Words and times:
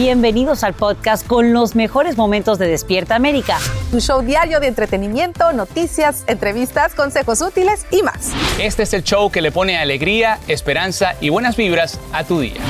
Bienvenidos 0.00 0.64
al 0.64 0.72
podcast 0.72 1.26
con 1.26 1.52
los 1.52 1.74
mejores 1.74 2.16
momentos 2.16 2.58
de 2.58 2.66
Despierta 2.66 3.16
América. 3.16 3.58
Tu 3.90 4.00
show 4.00 4.22
diario 4.22 4.58
de 4.58 4.66
entretenimiento, 4.66 5.52
noticias, 5.52 6.24
entrevistas, 6.26 6.94
consejos 6.94 7.42
útiles 7.42 7.84
y 7.90 8.02
más. 8.02 8.32
Este 8.58 8.84
es 8.84 8.94
el 8.94 9.04
show 9.04 9.30
que 9.30 9.42
le 9.42 9.52
pone 9.52 9.76
alegría, 9.76 10.38
esperanza 10.48 11.16
y 11.20 11.28
buenas 11.28 11.54
vibras 11.54 12.00
a 12.14 12.24
tu 12.24 12.40
día. 12.40 12.62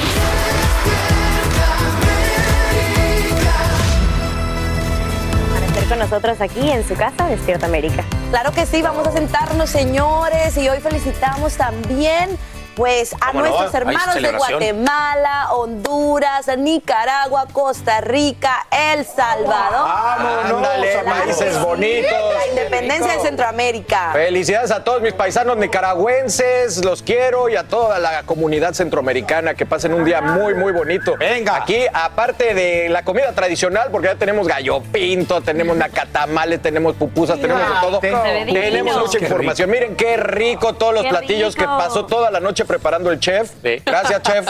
Para 5.53 5.67
estar 5.67 5.89
con 5.89 5.99
nosotros 6.01 6.41
aquí 6.41 6.69
en 6.69 6.83
su 6.83 6.97
casa, 6.97 7.29
Despierta 7.29 7.67
América. 7.67 8.05
Claro 8.31 8.51
que 8.51 8.67
sí, 8.67 8.83
vamos 8.83 9.07
a 9.07 9.13
sentarnos, 9.13 9.71
señores, 9.71 10.57
y 10.57 10.69
hoy 10.69 10.81
felicitamos 10.81 11.53
también 11.53 12.37
pues 12.81 13.15
a 13.21 13.35
nuestros 13.35 13.75
hermanos 13.75 14.15
de 14.15 14.33
Guatemala, 14.33 15.49
Honduras, 15.53 16.47
Nicaragua, 16.57 17.47
Costa 17.53 18.01
Rica, 18.01 18.67
El 18.71 19.05
Salvador. 19.05 19.87
¡Vámonos! 19.87 20.67
países 21.05 21.61
bonitos. 21.61 22.11
La 22.11 22.47
independencia 22.47 23.13
de 23.13 23.21
Centroamérica. 23.21 24.13
Felicidades 24.15 24.71
a 24.71 24.83
todos 24.83 25.03
mis 25.03 25.13
paisanos 25.13 25.59
nicaragüenses, 25.59 26.83
los 26.83 27.03
quiero 27.03 27.51
y 27.51 27.57
a 27.57 27.65
toda 27.65 27.99
la 27.99 28.23
comunidad 28.23 28.73
centroamericana 28.73 29.53
que 29.53 29.67
pasen 29.67 29.93
un 29.93 30.07
día 30.07 30.23
muy, 30.23 30.55
muy 30.55 30.73
bonito. 30.73 31.17
Venga. 31.19 31.57
Aquí, 31.57 31.85
aparte 31.93 32.55
de 32.55 32.89
la 32.89 33.03
comida 33.03 33.33
tradicional, 33.33 33.91
porque 33.93 34.09
ya 34.09 34.15
tenemos 34.15 34.49
gallo 34.49 34.81
pinto, 34.91 35.43
tenemos 35.43 35.77
nacatamales, 35.77 36.63
tenemos 36.63 36.97
pupusas, 36.97 37.39
tenemos 37.39 37.63
de 37.63 37.75
todo. 37.83 38.01
Tenemos 38.01 38.97
mucha 38.97 39.19
información. 39.19 39.69
Miren 39.69 39.97
qué 39.97 40.17
rico 40.17 40.73
todos 40.77 40.95
los 40.95 41.05
platillos 41.05 41.55
que 41.55 41.65
pasó 41.65 42.07
toda 42.07 42.31
la 42.31 42.41
noche 42.41 42.65
preparando 42.71 43.11
el 43.11 43.19
chef. 43.19 43.53
Gracias, 43.85 44.23
chef. 44.23 44.47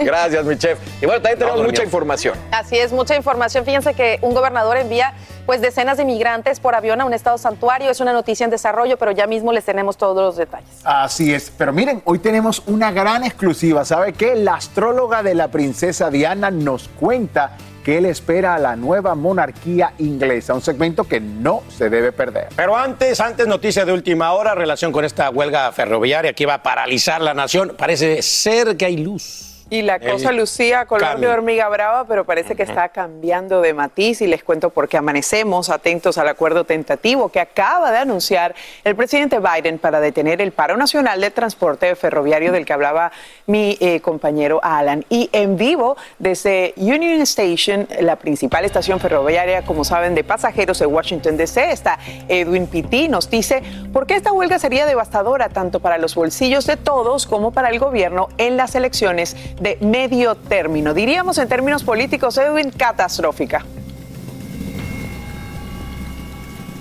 Gracias, 0.00 0.44
mi 0.44 0.56
chef. 0.56 0.78
Y 1.00 1.06
bueno, 1.06 1.22
también 1.22 1.38
tenemos 1.38 1.62
mucha 1.62 1.84
información. 1.84 2.36
Así 2.50 2.76
es, 2.76 2.92
mucha 2.92 3.14
información. 3.14 3.64
Fíjense 3.64 3.94
que 3.94 4.18
un 4.20 4.34
gobernador 4.34 4.76
envía 4.76 5.14
pues 5.46 5.60
decenas 5.60 5.96
de 5.96 6.04
migrantes 6.04 6.58
por 6.58 6.74
avión 6.74 7.00
a 7.00 7.04
un 7.04 7.14
estado 7.14 7.38
santuario. 7.38 7.88
Es 7.88 8.00
una 8.00 8.12
noticia 8.12 8.44
en 8.44 8.50
desarrollo, 8.50 8.96
pero 8.98 9.12
ya 9.12 9.28
mismo 9.28 9.52
les 9.52 9.64
tenemos 9.64 9.96
todos 9.96 10.16
los 10.16 10.36
detalles. 10.36 10.68
Así 10.82 11.32
es. 11.32 11.52
Pero 11.56 11.72
miren, 11.72 12.02
hoy 12.04 12.18
tenemos 12.18 12.62
una 12.66 12.90
gran 12.90 13.22
exclusiva. 13.22 13.84
¿Sabe 13.84 14.12
qué? 14.12 14.34
La 14.34 14.54
astróloga 14.54 15.22
de 15.22 15.34
la 15.34 15.48
princesa 15.48 16.10
Diana 16.10 16.50
nos 16.50 16.88
cuenta 16.88 17.56
que 17.84 17.98
él 17.98 18.06
espera 18.06 18.54
a 18.54 18.58
la 18.58 18.74
nueva 18.74 19.14
monarquía 19.14 19.92
inglesa, 19.98 20.54
un 20.54 20.62
segmento 20.62 21.04
que 21.04 21.20
no 21.20 21.62
se 21.68 21.90
debe 21.90 22.10
perder. 22.10 22.48
Pero 22.56 22.76
antes, 22.76 23.20
antes 23.20 23.46
noticias 23.46 23.86
de 23.86 23.92
última 23.92 24.32
hora, 24.32 24.54
relación 24.54 24.90
con 24.90 25.04
esta 25.04 25.30
huelga 25.30 25.70
ferroviaria 25.70 26.32
que 26.32 26.46
va 26.46 26.54
a 26.54 26.62
paralizar 26.62 27.20
la 27.20 27.34
nación, 27.34 27.74
parece 27.78 28.22
ser 28.22 28.76
que 28.76 28.86
hay 28.86 28.96
luz. 28.96 29.53
Y 29.74 29.82
la 29.82 29.98
cosa 29.98 30.30
lucía 30.30 30.86
color 30.86 31.18
de 31.18 31.26
hormiga 31.26 31.68
brava, 31.68 32.04
pero 32.06 32.24
parece 32.24 32.54
que 32.54 32.62
está 32.62 32.90
cambiando 32.90 33.60
de 33.60 33.74
matiz 33.74 34.20
y 34.20 34.28
les 34.28 34.44
cuento 34.44 34.70
por 34.70 34.88
qué 34.88 34.98
amanecemos 34.98 35.68
atentos 35.68 36.16
al 36.16 36.28
acuerdo 36.28 36.62
tentativo 36.62 37.28
que 37.28 37.40
acaba 37.40 37.90
de 37.90 37.98
anunciar 37.98 38.54
el 38.84 38.94
presidente 38.94 39.40
Biden 39.40 39.80
para 39.80 39.98
detener 39.98 40.40
el 40.40 40.52
paro 40.52 40.76
nacional 40.76 41.20
de 41.20 41.32
transporte 41.32 41.96
ferroviario 41.96 42.52
del 42.52 42.64
que 42.64 42.72
hablaba 42.72 43.10
mi 43.48 43.76
eh, 43.80 43.98
compañero 43.98 44.60
Alan. 44.62 45.04
Y 45.08 45.28
en 45.32 45.56
vivo 45.56 45.96
desde 46.20 46.72
Union 46.76 47.20
Station, 47.22 47.88
la 47.98 48.14
principal 48.14 48.64
estación 48.64 49.00
ferroviaria, 49.00 49.62
como 49.62 49.82
saben, 49.82 50.14
de 50.14 50.22
pasajeros 50.22 50.78
de 50.78 50.86
Washington 50.86 51.36
DC, 51.36 51.72
está 51.72 51.98
Edwin 52.28 52.68
Pitti, 52.68 53.08
nos 53.08 53.28
dice 53.28 53.60
por 53.92 54.06
qué 54.06 54.14
esta 54.14 54.30
huelga 54.30 54.60
sería 54.60 54.86
devastadora 54.86 55.48
tanto 55.48 55.80
para 55.80 55.98
los 55.98 56.14
bolsillos 56.14 56.64
de 56.64 56.76
todos 56.76 57.26
como 57.26 57.50
para 57.50 57.70
el 57.70 57.80
gobierno 57.80 58.28
en 58.38 58.56
las 58.56 58.76
elecciones 58.76 59.34
de 59.64 59.78
medio 59.80 60.34
término. 60.34 60.92
Diríamos 60.92 61.38
en 61.38 61.48
términos 61.48 61.82
políticos, 61.82 62.36
Edwin, 62.36 62.70
catastrófica. 62.70 63.64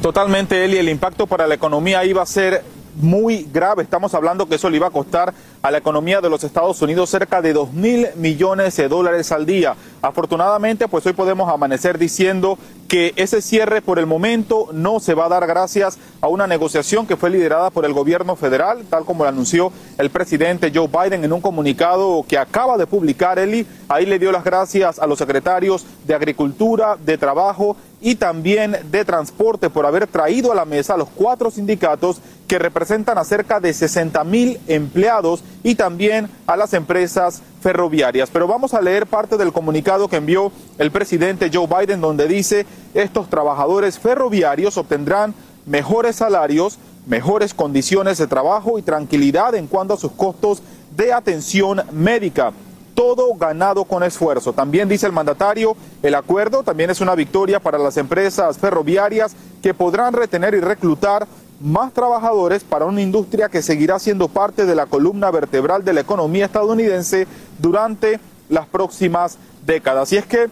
Totalmente, 0.01 0.66
Eli, 0.66 0.77
el 0.77 0.89
impacto 0.89 1.25
para 1.25 1.47
la 1.47 1.55
economía 1.55 2.03
iba 2.03 2.21
a 2.21 2.25
ser 2.25 2.61
muy 2.95 3.47
grave. 3.51 3.83
Estamos 3.83 4.13
hablando 4.13 4.47
que 4.47 4.55
eso 4.55 4.69
le 4.69 4.77
iba 4.77 4.87
a 4.87 4.91
costar 4.91 5.33
a 5.61 5.71
la 5.71 5.77
economía 5.77 6.21
de 6.21 6.29
los 6.29 6.43
Estados 6.43 6.81
Unidos 6.81 7.09
cerca 7.09 7.41
de 7.41 7.53
2 7.53 7.73
mil 7.73 8.07
millones 8.15 8.75
de 8.75 8.87
dólares 8.87 9.31
al 9.31 9.45
día. 9.45 9.75
Afortunadamente, 10.01 10.87
pues 10.87 11.05
hoy 11.05 11.13
podemos 11.13 11.51
amanecer 11.51 11.97
diciendo 11.97 12.57
que 12.87 13.13
ese 13.15 13.41
cierre 13.41 13.81
por 13.81 13.97
el 13.97 14.05
momento 14.05 14.67
no 14.73 14.99
se 14.99 15.13
va 15.13 15.25
a 15.25 15.29
dar 15.29 15.47
gracias 15.47 15.97
a 16.21 16.27
una 16.27 16.47
negociación 16.47 17.07
que 17.07 17.17
fue 17.17 17.29
liderada 17.29 17.69
por 17.69 17.85
el 17.85 17.93
gobierno 17.93 18.35
federal, 18.35 18.83
tal 18.89 19.05
como 19.05 19.23
lo 19.23 19.29
anunció 19.29 19.71
el 19.97 20.09
presidente 20.09 20.71
Joe 20.73 20.87
Biden 20.87 21.23
en 21.23 21.33
un 21.33 21.41
comunicado 21.41 22.23
que 22.27 22.37
acaba 22.37 22.77
de 22.77 22.85
publicar 22.85 23.39
Eli. 23.39 23.65
Ahí 23.87 24.05
le 24.05 24.19
dio 24.19 24.31
las 24.31 24.43
gracias 24.43 24.99
a 24.99 25.07
los 25.07 25.17
secretarios 25.17 25.85
de 26.05 26.13
Agricultura, 26.13 26.97
de 27.03 27.17
Trabajo 27.17 27.77
y 28.01 28.15
también 28.15 28.77
de 28.91 29.05
Transporte 29.05 29.69
por 29.69 29.85
haber 29.85 30.07
traído 30.07 30.51
a 30.51 30.55
la 30.55 30.65
mesa 30.65 30.93
a 30.93 30.97
los 30.97 31.09
cuatro 31.09 31.49
sindicatos 31.49 32.19
que 32.53 32.59
representan 32.59 33.17
a 33.17 33.23
cerca 33.23 33.59
de 33.59 33.73
60 33.73 34.23
mil 34.25 34.59
empleados 34.67 35.43
y 35.63 35.73
también 35.73 36.29
a 36.45 36.55
las 36.55 36.75
empresas 36.75 37.41
ferroviarias. 37.63 38.29
Pero 38.31 38.47
vamos 38.47 38.75
a 38.75 38.81
leer 38.81 39.07
parte 39.07 39.37
del 39.37 39.51
comunicado 39.51 40.07
que 40.07 40.17
envió 40.17 40.51
el 40.77 40.91
presidente 40.91 41.49
Joe 41.51 41.65
Biden 41.65 41.99
donde 41.99 42.27
dice 42.27 42.67
estos 42.93 43.27
trabajadores 43.27 43.97
ferroviarios 43.97 44.77
obtendrán 44.77 45.33
mejores 45.65 46.17
salarios, 46.17 46.77
mejores 47.07 47.55
condiciones 47.55 48.19
de 48.19 48.27
trabajo 48.27 48.77
y 48.77 48.83
tranquilidad 48.83 49.55
en 49.55 49.65
cuanto 49.65 49.95
a 49.95 49.97
sus 49.97 50.11
costos 50.11 50.61
de 50.95 51.11
atención 51.11 51.81
médica. 51.91 52.53
Todo 52.93 53.33
ganado 53.33 53.83
con 53.85 54.03
esfuerzo. 54.03 54.53
También 54.53 54.87
dice 54.87 55.07
el 55.07 55.11
mandatario, 55.11 55.75
el 56.03 56.13
acuerdo 56.13 56.61
también 56.61 56.91
es 56.91 57.01
una 57.01 57.15
victoria 57.15 57.59
para 57.59 57.79
las 57.79 57.97
empresas 57.97 58.59
ferroviarias 58.59 59.35
que 59.63 59.73
podrán 59.73 60.13
retener 60.13 60.53
y 60.53 60.59
reclutar 60.59 61.25
más 61.63 61.94
trabajadores 61.94 62.63
para 62.63 62.85
una 62.85 63.01
industria 63.01 63.47
que 63.47 63.62
seguirá 63.62 63.97
siendo 63.97 64.28
parte 64.28 64.66
de 64.66 64.75
la 64.75 64.85
columna 64.85 65.31
vertebral 65.31 65.85
de 65.85 65.94
la 65.94 66.01
economía 66.01 66.46
estadounidense 66.46 67.25
durante 67.57 68.19
las 68.50 68.68
próximas 68.68 69.38
décadas. 69.66 70.12
Y 70.12 70.18
es 70.18 70.25
que, 70.25 70.50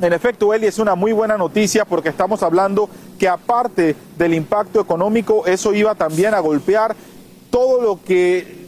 en 0.00 0.12
efecto, 0.12 0.54
Eli, 0.54 0.66
es 0.66 0.78
una 0.78 0.94
muy 0.94 1.12
buena 1.12 1.36
noticia 1.36 1.84
porque 1.84 2.10
estamos 2.10 2.44
hablando 2.44 2.88
que 3.18 3.28
aparte 3.28 3.96
del 4.16 4.34
impacto 4.34 4.80
económico, 4.80 5.44
eso 5.46 5.74
iba 5.74 5.96
también 5.96 6.32
a 6.32 6.38
golpear 6.38 6.94
todo 7.50 7.82
lo 7.82 8.02
que 8.02 8.61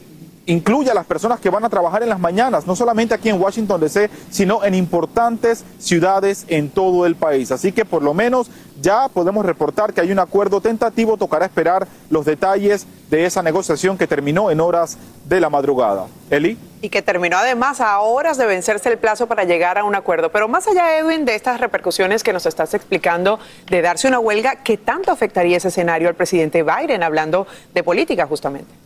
incluye 0.47 0.91
a 0.91 0.95
las 0.95 1.07
personas 1.07 1.41
que 1.41 1.51
van 1.51 1.65
a 1.65 1.69
trabajar 1.69 2.03
en 2.03 2.09
las 2.09 2.21
mañanas, 2.21 2.67
no 2.67 2.77
solamente 2.77 3.15
aquí 3.15 3.29
en 3.29 3.41
Washington 3.41 3.81
DC, 3.81 4.11
sino 4.31 4.65
en 4.65 4.75
importantes 4.75 5.65
ciudades 5.79 6.45
en 6.49 6.71
todo 6.71 7.07
el 7.07 7.17
país. 7.17 7.51
Así 7.51 7.73
que 7.73 7.85
por 7.85 8.03
lo 8.03 8.15
menos 8.15 8.51
ya 8.81 9.09
podemos 9.09 9.47
reportar 9.47 9.93
que 9.93 10.01
hay 10.01 10.13
un 10.13 10.19
acuerdo 10.19 10.61
tentativo, 10.61 11.17
tocará 11.17 11.47
esperar 11.47 11.87
los 12.11 12.25
detalles 12.25 12.87
de 13.11 13.25
esa 13.25 13.43
negociación 13.43 13.97
que 13.97 14.07
terminó 14.07 14.51
en 14.51 14.61
horas 14.61 14.99
de 15.27 15.41
la 15.41 15.49
madrugada. 15.49 16.07
Eli. 16.31 16.59
Y 16.83 16.91
que 16.91 17.01
terminó 17.01 17.39
además 17.39 17.81
a 17.81 18.01
horas 18.01 18.37
de 18.37 18.47
vencerse 18.47 18.91
el 18.91 18.99
plazo 18.99 19.27
para 19.27 19.45
llegar 19.45 19.79
a 19.79 19.85
un 19.85 19.95
acuerdo. 19.95 20.31
Pero 20.31 20.49
más 20.49 20.67
allá, 20.67 20.99
Edwin, 20.99 21.25
de 21.25 21.35
estas 21.35 21.61
repercusiones 21.61 22.23
que 22.23 22.33
nos 22.33 22.45
estás 22.45 22.75
explicando 22.75 23.39
de 23.71 23.81
darse 23.81 24.09
una 24.09 24.19
huelga, 24.19 24.57
¿qué 24.57 24.77
tanto 24.77 25.11
afectaría 25.11 25.57
ese 25.57 25.69
escenario 25.69 26.09
al 26.09 26.15
presidente 26.15 26.63
Biden 26.63 27.03
hablando 27.03 27.47
de 27.73 27.83
política 27.83 28.27
justamente? 28.27 28.84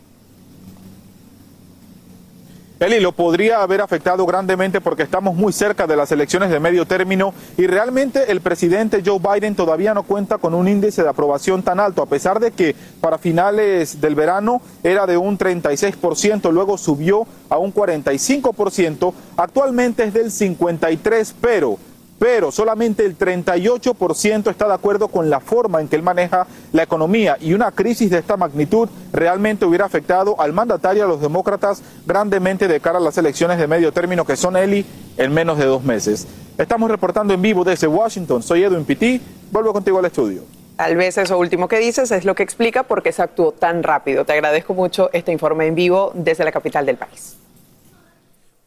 Eli, 2.80 3.00
lo 3.00 3.10
podría 3.10 3.60
haber 3.60 3.80
afectado 3.80 4.24
grandemente 4.24 4.80
porque 4.80 5.02
estamos 5.02 5.34
muy 5.34 5.52
cerca 5.52 5.88
de 5.88 5.96
las 5.96 6.12
elecciones 6.12 6.48
de 6.50 6.60
medio 6.60 6.86
término 6.86 7.34
y 7.56 7.66
realmente 7.66 8.30
el 8.30 8.40
presidente 8.40 9.02
Joe 9.04 9.18
Biden 9.18 9.56
todavía 9.56 9.94
no 9.94 10.04
cuenta 10.04 10.38
con 10.38 10.54
un 10.54 10.68
índice 10.68 11.02
de 11.02 11.08
aprobación 11.08 11.64
tan 11.64 11.80
alto, 11.80 12.02
a 12.02 12.06
pesar 12.06 12.38
de 12.38 12.52
que 12.52 12.76
para 13.00 13.18
finales 13.18 14.00
del 14.00 14.14
verano 14.14 14.62
era 14.84 15.06
de 15.06 15.16
un 15.16 15.36
36%, 15.36 16.52
luego 16.52 16.78
subió 16.78 17.26
a 17.48 17.58
un 17.58 17.74
45%, 17.74 19.12
actualmente 19.36 20.04
es 20.04 20.14
del 20.14 20.26
53%, 20.26 21.32
pero 21.40 21.80
pero 22.18 22.50
solamente 22.50 23.04
el 23.04 23.16
38% 23.16 24.50
está 24.50 24.66
de 24.66 24.74
acuerdo 24.74 25.08
con 25.08 25.30
la 25.30 25.40
forma 25.40 25.80
en 25.80 25.88
que 25.88 25.96
él 25.96 26.02
maneja 26.02 26.46
la 26.72 26.82
economía 26.82 27.36
y 27.40 27.54
una 27.54 27.70
crisis 27.70 28.10
de 28.10 28.18
esta 28.18 28.36
magnitud 28.36 28.88
realmente 29.12 29.64
hubiera 29.64 29.84
afectado 29.84 30.40
al 30.40 30.52
mandatario, 30.52 31.04
a 31.04 31.08
los 31.08 31.20
demócratas, 31.20 31.82
grandemente 32.06 32.66
de 32.66 32.80
cara 32.80 32.98
a 32.98 33.00
las 33.02 33.18
elecciones 33.18 33.58
de 33.58 33.66
medio 33.66 33.92
término 33.92 34.24
que 34.24 34.36
son 34.36 34.56
Eli 34.56 34.84
en 35.16 35.32
menos 35.32 35.58
de 35.58 35.66
dos 35.66 35.84
meses. 35.84 36.26
Estamos 36.56 36.90
reportando 36.90 37.34
en 37.34 37.42
vivo 37.42 37.62
desde 37.62 37.86
Washington. 37.86 38.42
Soy 38.42 38.64
Edwin 38.64 38.84
Pitti. 38.84 39.20
Vuelvo 39.52 39.72
contigo 39.72 39.98
al 39.98 40.04
estudio. 40.06 40.42
Tal 40.76 40.96
vez 40.96 41.18
eso 41.18 41.38
último 41.38 41.68
que 41.68 41.78
dices 41.78 42.10
es 42.10 42.24
lo 42.24 42.34
que 42.34 42.42
explica 42.42 42.84
por 42.84 43.02
qué 43.02 43.12
se 43.12 43.22
actuó 43.22 43.52
tan 43.52 43.82
rápido. 43.82 44.24
Te 44.24 44.32
agradezco 44.32 44.74
mucho 44.74 45.10
este 45.12 45.32
informe 45.32 45.66
en 45.66 45.74
vivo 45.74 46.12
desde 46.14 46.44
la 46.44 46.52
capital 46.52 46.86
del 46.86 46.96
país. 46.96 47.36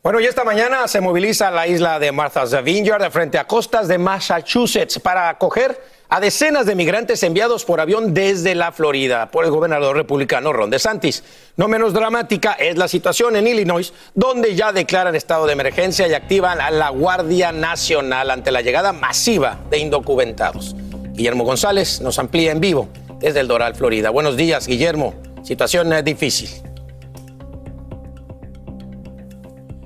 Bueno, 0.04 0.20
y 0.20 0.26
esta 0.26 0.44
mañana 0.44 0.88
se 0.88 1.00
moviliza 1.00 1.52
la 1.52 1.68
isla 1.68 2.00
de 2.00 2.12
Martha's 2.12 2.64
Vineyard 2.64 3.12
frente 3.12 3.38
a 3.38 3.46
costas 3.46 3.88
de 3.88 4.00
Massachusetts 4.00 4.98
para 4.98 5.30
acoger 5.30 5.80
a 6.10 6.20
decenas 6.20 6.66
de 6.66 6.74
migrantes 6.74 7.22
enviados 7.22 7.66
por 7.66 7.80
avión 7.80 8.12
desde 8.12 8.56
la 8.56 8.72
Florida 8.72 9.30
por 9.30 9.46
el 9.46 9.52
gobernador 9.52 9.96
republicano 9.96 10.54
Ron 10.54 10.72
DeSantis. 10.72 11.24
No 11.56 11.68
menos 11.68 11.94
dramática 11.94 12.54
es 12.54 12.78
la 12.78 12.88
situación 12.88 13.36
en 13.36 13.46
Illinois, 13.46 13.94
donde 14.16 14.56
ya 14.56 14.72
declaran 14.72 15.14
estado 15.14 15.46
de 15.46 15.54
emergencia 15.54 16.08
y 16.08 16.16
activan 16.16 16.60
a 16.62 16.72
la 16.72 16.90
Guardia 16.90 17.52
Nacional 17.52 18.32
ante 18.32 18.50
la 18.50 18.62
llegada 18.62 18.94
masiva 18.94 19.60
de 19.70 19.78
indocumentados. 19.78 20.76
Guillermo 21.14 21.44
González 21.44 22.02
nos 22.02 22.18
amplía 22.18 22.52
en 22.52 22.60
vivo 22.60 22.90
desde 23.20 23.42
el 23.42 23.48
Doral, 23.48 23.76
Florida. 23.76 24.10
Buenos 24.10 24.36
días, 24.36 24.66
Guillermo. 24.66 25.14
Situación 25.44 25.94
difícil. 26.04 26.71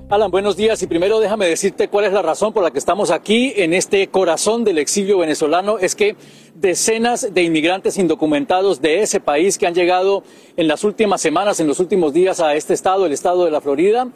Alan, 0.08 0.30
buenos 0.30 0.56
días 0.56 0.80
y 0.84 0.86
primero 0.86 1.18
déjame 1.18 1.48
decirte 1.48 1.88
cuál 1.88 2.04
es 2.04 2.12
la 2.12 2.22
razón 2.22 2.52
por 2.52 2.62
la 2.62 2.70
que 2.70 2.78
estamos 2.78 3.10
aquí 3.10 3.52
en 3.56 3.74
este 3.74 4.06
corazón 4.06 4.62
del 4.62 4.78
exilio 4.78 5.18
venezolano. 5.18 5.78
Es 5.78 5.96
que 5.96 6.14
decenas 6.54 7.34
de 7.34 7.42
inmigrantes 7.42 7.98
indocumentados 7.98 8.80
de 8.80 9.02
ese 9.02 9.18
país 9.18 9.58
que 9.58 9.66
han 9.66 9.74
llegado 9.74 10.22
en 10.56 10.68
las 10.68 10.84
últimas 10.84 11.20
semanas, 11.20 11.58
en 11.58 11.66
los 11.66 11.80
últimos 11.80 12.12
días 12.12 12.38
a 12.38 12.54
este 12.54 12.72
estado, 12.72 13.04
el 13.04 13.12
estado 13.12 13.46
de 13.46 13.50
la 13.50 13.60
Florida, 13.60 14.06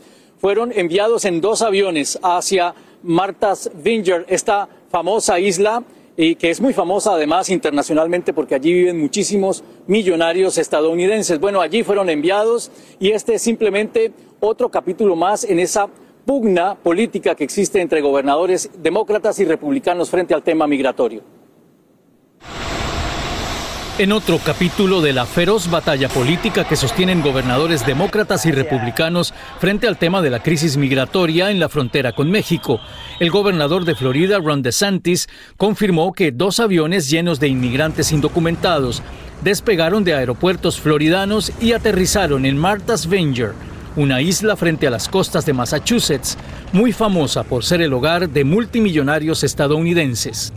fueron 0.40 0.70
enviados 0.72 1.24
en 1.24 1.40
dos 1.40 1.60
aviones 1.60 2.20
hacia 2.22 2.72
Martha's 3.02 3.68
Vineyard, 3.74 4.26
esta 4.28 4.68
famosa 4.92 5.40
isla 5.40 5.82
y 6.22 6.34
que 6.34 6.50
es 6.50 6.60
muy 6.60 6.74
famosa 6.74 7.14
además 7.14 7.48
internacionalmente 7.48 8.34
porque 8.34 8.54
allí 8.54 8.74
viven 8.74 9.00
muchísimos 9.00 9.64
millonarios 9.86 10.58
estadounidenses. 10.58 11.40
Bueno, 11.40 11.62
allí 11.62 11.82
fueron 11.82 12.10
enviados 12.10 12.70
y 12.98 13.12
este 13.12 13.36
es 13.36 13.42
simplemente 13.42 14.12
otro 14.38 14.68
capítulo 14.68 15.16
más 15.16 15.44
en 15.44 15.58
esa 15.58 15.88
pugna 16.26 16.74
política 16.74 17.34
que 17.34 17.44
existe 17.44 17.80
entre 17.80 18.02
gobernadores 18.02 18.68
demócratas 18.82 19.38
y 19.38 19.46
republicanos 19.46 20.10
frente 20.10 20.34
al 20.34 20.42
tema 20.42 20.66
migratorio. 20.66 21.39
En 24.00 24.12
otro 24.12 24.38
capítulo 24.42 25.02
de 25.02 25.12
la 25.12 25.26
feroz 25.26 25.70
batalla 25.70 26.08
política 26.08 26.66
que 26.66 26.74
sostienen 26.74 27.20
gobernadores 27.20 27.84
demócratas 27.84 28.46
y 28.46 28.50
republicanos 28.50 29.34
frente 29.58 29.86
al 29.86 29.98
tema 29.98 30.22
de 30.22 30.30
la 30.30 30.42
crisis 30.42 30.78
migratoria 30.78 31.50
en 31.50 31.60
la 31.60 31.68
frontera 31.68 32.12
con 32.12 32.30
México, 32.30 32.80
el 33.18 33.30
gobernador 33.30 33.84
de 33.84 33.94
Florida, 33.94 34.38
Ron 34.38 34.62
DeSantis, 34.62 35.28
confirmó 35.58 36.14
que 36.14 36.32
dos 36.32 36.60
aviones 36.60 37.10
llenos 37.10 37.40
de 37.40 37.48
inmigrantes 37.48 38.10
indocumentados 38.10 39.02
despegaron 39.44 40.02
de 40.02 40.14
aeropuertos 40.14 40.80
floridanos 40.80 41.52
y 41.60 41.72
aterrizaron 41.72 42.46
en 42.46 42.56
Martha's 42.56 43.06
Vineyard, 43.06 43.52
una 43.96 44.22
isla 44.22 44.56
frente 44.56 44.86
a 44.86 44.90
las 44.90 45.10
costas 45.10 45.44
de 45.44 45.52
Massachusetts, 45.52 46.38
muy 46.72 46.92
famosa 46.92 47.42
por 47.42 47.64
ser 47.64 47.82
el 47.82 47.92
hogar 47.92 48.30
de 48.30 48.44
multimillonarios 48.44 49.44
estadounidenses. 49.44 50.54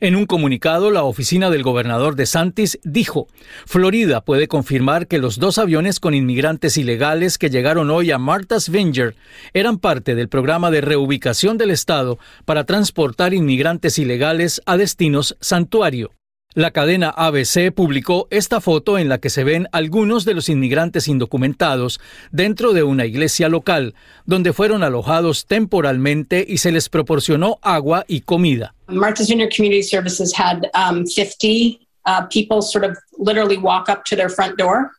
En 0.00 0.14
un 0.14 0.26
comunicado, 0.26 0.90
la 0.90 1.04
oficina 1.04 1.48
del 1.48 1.62
gobernador 1.62 2.16
de 2.16 2.26
Santis 2.26 2.78
dijo, 2.84 3.28
Florida 3.64 4.20
puede 4.20 4.46
confirmar 4.46 5.06
que 5.06 5.18
los 5.18 5.38
dos 5.38 5.56
aviones 5.56 6.00
con 6.00 6.12
inmigrantes 6.12 6.76
ilegales 6.76 7.38
que 7.38 7.48
llegaron 7.48 7.90
hoy 7.90 8.10
a 8.10 8.18
Martha's 8.18 8.68
Vineyard 8.68 9.14
eran 9.54 9.78
parte 9.78 10.14
del 10.14 10.28
programa 10.28 10.70
de 10.70 10.82
reubicación 10.82 11.56
del 11.56 11.70
Estado 11.70 12.18
para 12.44 12.64
transportar 12.64 13.32
inmigrantes 13.32 13.98
ilegales 13.98 14.60
a 14.66 14.76
destinos 14.76 15.36
santuario. 15.40 16.10
La 16.56 16.70
cadena 16.70 17.10
ABC 17.10 17.70
publicó 17.70 18.28
esta 18.30 18.62
foto 18.62 18.96
en 18.96 19.10
la 19.10 19.18
que 19.18 19.28
se 19.28 19.44
ven 19.44 19.68
algunos 19.72 20.24
de 20.24 20.32
los 20.32 20.48
inmigrantes 20.48 21.06
indocumentados 21.06 22.00
dentro 22.32 22.72
de 22.72 22.82
una 22.82 23.04
iglesia 23.04 23.50
local, 23.50 23.94
donde 24.24 24.54
fueron 24.54 24.82
alojados 24.82 25.44
temporalmente 25.44 26.42
y 26.48 26.56
se 26.56 26.72
les 26.72 26.88
proporcionó 26.88 27.58
agua 27.60 28.06
y 28.08 28.22
comida. 28.22 28.74
Martha's 28.88 29.28
Vineyard 29.28 29.52
Community 29.54 29.82
Services 29.82 30.32
had 30.34 30.70
um, 30.72 31.04
50 31.04 31.78
uh, 32.06 32.26
people 32.30 32.62
sort 32.62 32.86
of 32.86 32.96
literally 33.18 33.58
walk 33.58 33.90
up 33.90 34.06
to 34.06 34.16
their 34.16 34.30
front 34.30 34.56
door. 34.56 34.92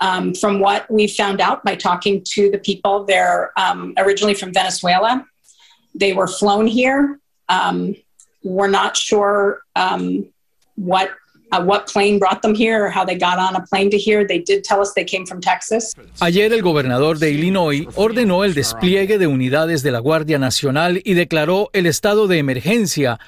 Um, 0.00 0.34
from 0.34 0.58
what 0.58 0.90
we 0.90 1.06
found 1.06 1.40
out 1.40 1.62
by 1.62 1.76
talking 1.76 2.24
to 2.34 2.50
the 2.50 2.58
people, 2.58 3.04
they're 3.04 3.52
um, 3.56 3.94
originally 3.98 4.34
from 4.34 4.52
Venezuela. 4.52 5.24
They 5.94 6.12
were 6.12 6.26
flown 6.26 6.66
here. 6.66 7.20
Um, 7.48 7.94
we're 8.42 8.66
not 8.66 8.96
sure 8.96 9.62
what 10.78 11.10
uh, 11.50 11.62
what 11.62 11.86
plane 11.86 12.18
brought 12.18 12.42
them 12.42 12.54
here 12.54 12.84
or 12.84 12.90
how 12.90 13.04
they 13.04 13.16
got 13.16 13.38
on 13.38 13.56
a 13.56 13.64
plane 13.66 13.90
to 13.90 13.98
here. 13.98 14.26
They 14.26 14.38
did 14.38 14.64
tell 14.64 14.80
us 14.80 14.92
they 14.94 15.04
came 15.04 15.26
from 15.26 15.40
Texas. 15.40 15.94
Ayer 16.20 16.52
el 16.52 16.62
gobernador 16.62 17.18
de 17.18 17.30
Illinois 17.30 17.86
ordenó 17.96 18.44
el 18.44 18.54
despliegue 18.54 19.18
de 19.18 19.26
unidades 19.26 19.82
de 19.82 19.90
la 19.90 19.98
Guardia 19.98 20.38
Nacional 20.38 21.00
y 21.04 21.14
declaró 21.14 21.70
el 21.72 21.86
estado 21.86 22.26
de 22.26 22.38
emergencia 22.38 23.18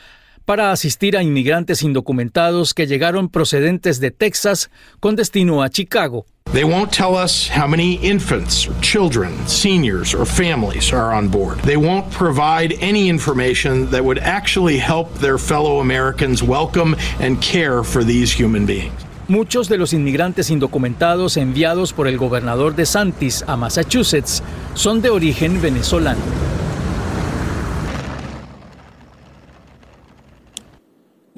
para 0.44 0.72
asistir 0.72 1.16
a 1.16 1.22
inmigrantes 1.22 1.82
indocumentados 1.82 2.74
que 2.74 2.86
llegaron 2.86 3.28
procedentes 3.28 4.00
de 4.00 4.10
Texas 4.10 4.70
con 5.00 5.16
destino 5.16 5.62
a 5.62 5.68
Chicago. 5.70 6.26
They 6.52 6.64
won't 6.64 6.90
tell 6.90 7.14
us 7.14 7.48
how 7.48 7.68
many 7.68 7.94
infants, 8.02 8.66
or 8.66 8.74
children, 8.80 9.30
seniors, 9.46 10.14
or 10.14 10.26
families 10.26 10.92
are 10.92 11.14
on 11.14 11.28
board. 11.28 11.60
They 11.60 11.76
won't 11.76 12.10
provide 12.10 12.74
any 12.80 13.08
information 13.08 13.88
that 13.92 14.04
would 14.04 14.18
actually 14.18 14.78
help 14.78 15.14
their 15.20 15.38
fellow 15.38 15.78
Americans 15.78 16.42
welcome 16.42 16.96
and 17.20 17.40
care 17.40 17.84
for 17.84 18.02
these 18.02 18.32
human 18.32 18.66
beings. 18.66 18.92
Muchos 19.28 19.68
de 19.68 19.78
los 19.78 19.92
inmigrantes 19.92 20.50
indocumentados 20.50 21.36
enviados 21.36 21.92
por 21.92 22.08
el 22.08 22.18
gobernador 22.18 22.74
de 22.74 22.84
Santis 22.84 23.44
a 23.46 23.56
Massachusetts 23.56 24.42
son 24.74 25.02
de 25.02 25.10
origen 25.10 25.62
venezolano. 25.62 26.59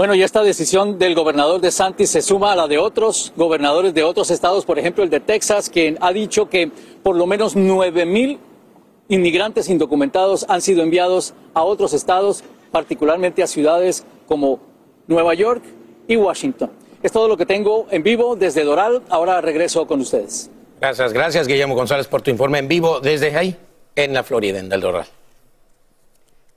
Bueno, 0.02 0.16
y 0.16 0.24
esta 0.24 0.42
decisión 0.42 0.98
del 0.98 1.14
gobernador 1.14 1.60
de 1.60 1.70
Santis 1.70 2.10
se 2.10 2.22
suma 2.22 2.50
a 2.50 2.56
la 2.56 2.66
de 2.66 2.76
otros 2.76 3.32
gobernadores 3.36 3.94
de 3.94 4.02
otros 4.02 4.32
estados, 4.32 4.64
por 4.64 4.76
ejemplo 4.76 5.04
el 5.04 5.10
de 5.10 5.20
Texas, 5.20 5.70
quien 5.70 5.96
ha 6.00 6.12
dicho 6.12 6.50
que 6.50 6.72
por 7.04 7.14
lo 7.14 7.24
menos 7.24 7.54
nueve 7.54 8.04
mil 8.04 8.40
inmigrantes 9.06 9.68
indocumentados 9.68 10.44
han 10.48 10.60
sido 10.60 10.82
enviados 10.82 11.34
a 11.54 11.62
otros 11.62 11.92
estados, 11.92 12.42
particularmente 12.72 13.44
a 13.44 13.46
ciudades 13.46 14.04
como 14.26 14.58
Nueva 15.06 15.34
York 15.34 15.62
y 16.08 16.16
Washington. 16.16 16.72
Es 17.00 17.12
todo 17.12 17.28
lo 17.28 17.36
que 17.36 17.46
tengo 17.46 17.86
en 17.92 18.02
vivo 18.02 18.34
desde 18.34 18.64
Doral. 18.64 19.02
Ahora 19.08 19.40
regreso 19.40 19.86
con 19.86 20.00
ustedes. 20.00 20.50
Gracias, 20.80 21.12
gracias 21.12 21.46
Guillermo 21.46 21.76
González 21.76 22.08
por 22.08 22.22
tu 22.22 22.32
informe 22.32 22.58
en 22.58 22.66
vivo 22.66 22.98
desde 22.98 23.36
ahí, 23.36 23.56
en 23.94 24.14
la 24.14 24.24
Florida, 24.24 24.58
en 24.58 24.68
Del 24.68 24.80
Doral. 24.80 25.06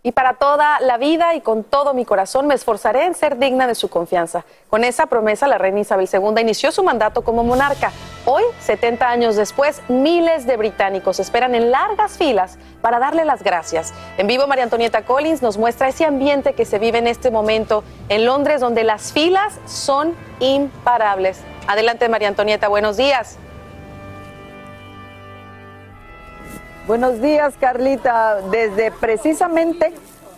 Y 0.05 0.11
para 0.11 0.35
toda 0.35 0.79
la 0.81 0.99
vida 0.99 1.33
y 1.33 1.41
con 1.41 1.63
todo 1.63 1.95
mi 1.95 2.05
corazón 2.05 2.45
me 2.45 2.53
esforzaré 2.53 3.05
en 3.05 3.15
ser 3.15 3.39
digna 3.39 3.65
de 3.65 3.73
su 3.73 3.89
confianza. 3.89 4.45
Con 4.69 4.83
esa 4.83 5.07
promesa, 5.07 5.47
la 5.47 5.57
reina 5.57 5.79
Isabel 5.79 6.07
II 6.13 6.39
inició 6.39 6.71
su 6.71 6.83
mandato 6.83 7.23
como 7.23 7.43
monarca. 7.43 7.91
Hoy, 8.23 8.43
70 8.59 9.09
años 9.09 9.35
después, 9.35 9.81
miles 9.87 10.45
de 10.45 10.57
británicos 10.57 11.19
esperan 11.19 11.55
en 11.55 11.71
largas 11.71 12.19
filas 12.19 12.59
para 12.83 12.99
darle 12.99 13.25
las 13.25 13.41
gracias. 13.41 13.95
En 14.19 14.27
vivo, 14.27 14.45
María 14.45 14.65
Antonieta 14.65 15.01
Collins 15.05 15.41
nos 15.41 15.57
muestra 15.57 15.87
ese 15.87 16.05
ambiente 16.05 16.53
que 16.53 16.65
se 16.65 16.77
vive 16.77 16.99
en 16.99 17.07
este 17.07 17.31
momento 17.31 17.83
en 18.07 18.27
Londres, 18.27 18.61
donde 18.61 18.83
las 18.83 19.11
filas 19.11 19.55
son 19.65 20.13
imparables. 20.39 21.39
Adelante, 21.65 22.09
María 22.09 22.27
Antonieta, 22.27 22.67
buenos 22.67 22.95
días. 22.95 23.39
Buenos 26.87 27.19
días, 27.19 27.55
Carlita. 27.59 28.41
Desde 28.51 28.91
precisamente 28.91 29.91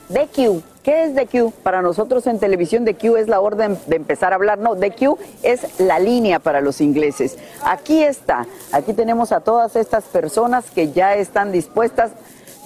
DQ, 0.08 0.64
¿Qué 0.88 1.04
es 1.04 1.14
DQ? 1.14 1.52
Para 1.64 1.82
nosotros 1.82 2.26
en 2.28 2.40
televisión 2.40 2.86
DQ 2.86 3.18
es 3.18 3.28
la 3.28 3.42
orden 3.42 3.78
de 3.88 3.98
empezar 3.98 4.32
a 4.32 4.38
hablar. 4.38 4.58
No, 4.58 4.74
DQ 4.76 5.18
es 5.44 5.82
la 5.82 6.00
línea 6.00 6.40
para 6.40 6.62
los 6.62 6.80
ingleses. 6.80 7.38
Aquí 7.62 8.02
está. 8.02 8.46
Aquí 8.72 8.94
tenemos 8.94 9.34
a 9.34 9.42
todas 9.42 9.76
estas 9.76 10.06
personas 10.06 10.72
que 10.72 10.94
ya 10.94 11.16
están 11.16 11.52
dispuestas 11.52 12.12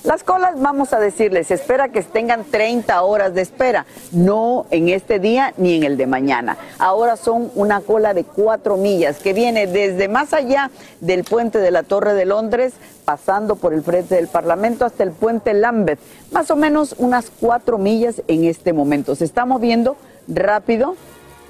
las 0.03 0.23
colas, 0.23 0.59
vamos 0.59 0.93
a 0.93 0.99
decirles, 0.99 1.51
espera 1.51 1.89
que 1.89 2.01
tengan 2.01 2.43
30 2.43 3.03
horas 3.03 3.35
de 3.35 3.41
espera, 3.41 3.85
no 4.11 4.65
en 4.71 4.89
este 4.89 5.19
día 5.19 5.53
ni 5.57 5.75
en 5.75 5.83
el 5.83 5.95
de 5.95 6.07
mañana. 6.07 6.57
Ahora 6.79 7.17
son 7.17 7.51
una 7.53 7.81
cola 7.81 8.15
de 8.15 8.23
cuatro 8.23 8.77
millas 8.77 9.19
que 9.19 9.33
viene 9.33 9.67
desde 9.67 10.07
más 10.07 10.33
allá 10.33 10.71
del 11.01 11.23
puente 11.23 11.59
de 11.59 11.69
la 11.69 11.83
Torre 11.83 12.15
de 12.15 12.25
Londres, 12.25 12.73
pasando 13.05 13.55
por 13.55 13.73
el 13.73 13.83
frente 13.83 14.15
del 14.15 14.27
Parlamento 14.27 14.85
hasta 14.85 15.03
el 15.03 15.11
puente 15.11 15.53
Lambeth, 15.53 15.99
más 16.31 16.49
o 16.49 16.55
menos 16.55 16.95
unas 16.97 17.31
cuatro 17.39 17.77
millas 17.77 18.23
en 18.27 18.45
este 18.45 18.73
momento. 18.73 19.15
Se 19.15 19.25
está 19.25 19.45
moviendo 19.45 19.97
rápido, 20.27 20.95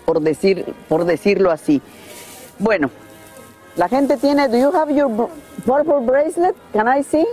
por, 0.06 0.20
decir, 0.20 0.74
por 0.90 1.06
decirlo 1.06 1.52
así. 1.52 1.82
Bueno, 2.60 2.90
la 3.78 3.88
gente 3.88 4.18
tiene, 4.18 4.50
do 4.50 4.58
you 4.58 4.76
have 4.76 4.94
your 4.94 5.10
purple 5.66 6.06
bracelet? 6.06 6.56
Can 6.74 6.88
I 6.88 7.02
see? 7.02 7.26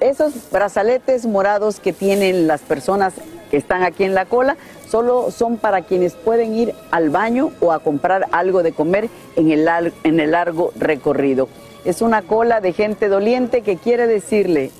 Esos 0.00 0.32
brazaletes 0.52 1.26
morados 1.26 1.80
que 1.80 1.92
tienen 1.92 2.46
las 2.46 2.60
personas 2.60 3.14
que 3.50 3.56
están 3.56 3.82
aquí 3.82 4.04
en 4.04 4.14
la 4.14 4.26
cola 4.26 4.56
solo 4.88 5.32
son 5.32 5.56
para 5.56 5.82
quienes 5.82 6.14
pueden 6.14 6.54
ir 6.54 6.72
al 6.92 7.10
baño 7.10 7.50
o 7.60 7.72
a 7.72 7.80
comprar 7.80 8.26
algo 8.30 8.62
de 8.62 8.72
comer 8.72 9.08
en 9.34 9.50
el, 9.50 9.68
en 10.04 10.20
el 10.20 10.30
largo 10.30 10.72
recorrido. 10.76 11.48
Es 11.84 12.00
una 12.00 12.22
cola 12.22 12.60
de 12.60 12.72
gente 12.72 13.08
doliente 13.08 13.62
que 13.62 13.76
quiere 13.76 14.06
decirle 14.06 14.70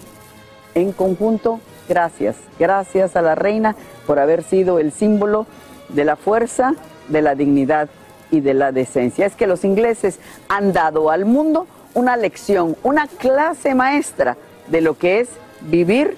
en 0.75 0.93
conjunto 0.93 1.59
gracias, 1.89 2.37
gracias 2.59 3.17
a 3.17 3.23
la 3.23 3.35
reina 3.35 3.75
por 4.07 4.21
haber 4.21 4.45
sido 4.45 4.79
el 4.79 4.93
símbolo 4.93 5.47
de 5.89 6.05
la 6.05 6.15
fuerza, 6.15 6.75
de 7.09 7.23
la 7.23 7.35
dignidad 7.35 7.89
y 8.31 8.41
de 8.41 8.55
la 8.55 8.71
decencia. 8.71 9.27
Es 9.27 9.35
que 9.35 9.49
los 9.49 9.65
ingleses 9.65 10.21
han 10.49 10.73
dado 10.73 11.11
al 11.11 11.25
mundo 11.25 11.67
una 11.95 12.17
lección, 12.17 12.77
una 12.85 13.09
clase 13.09 13.75
maestra 13.75 14.37
de 14.71 14.81
lo 14.81 14.99
que 14.99 15.21
es 15.21 15.29
vivir 15.63 16.17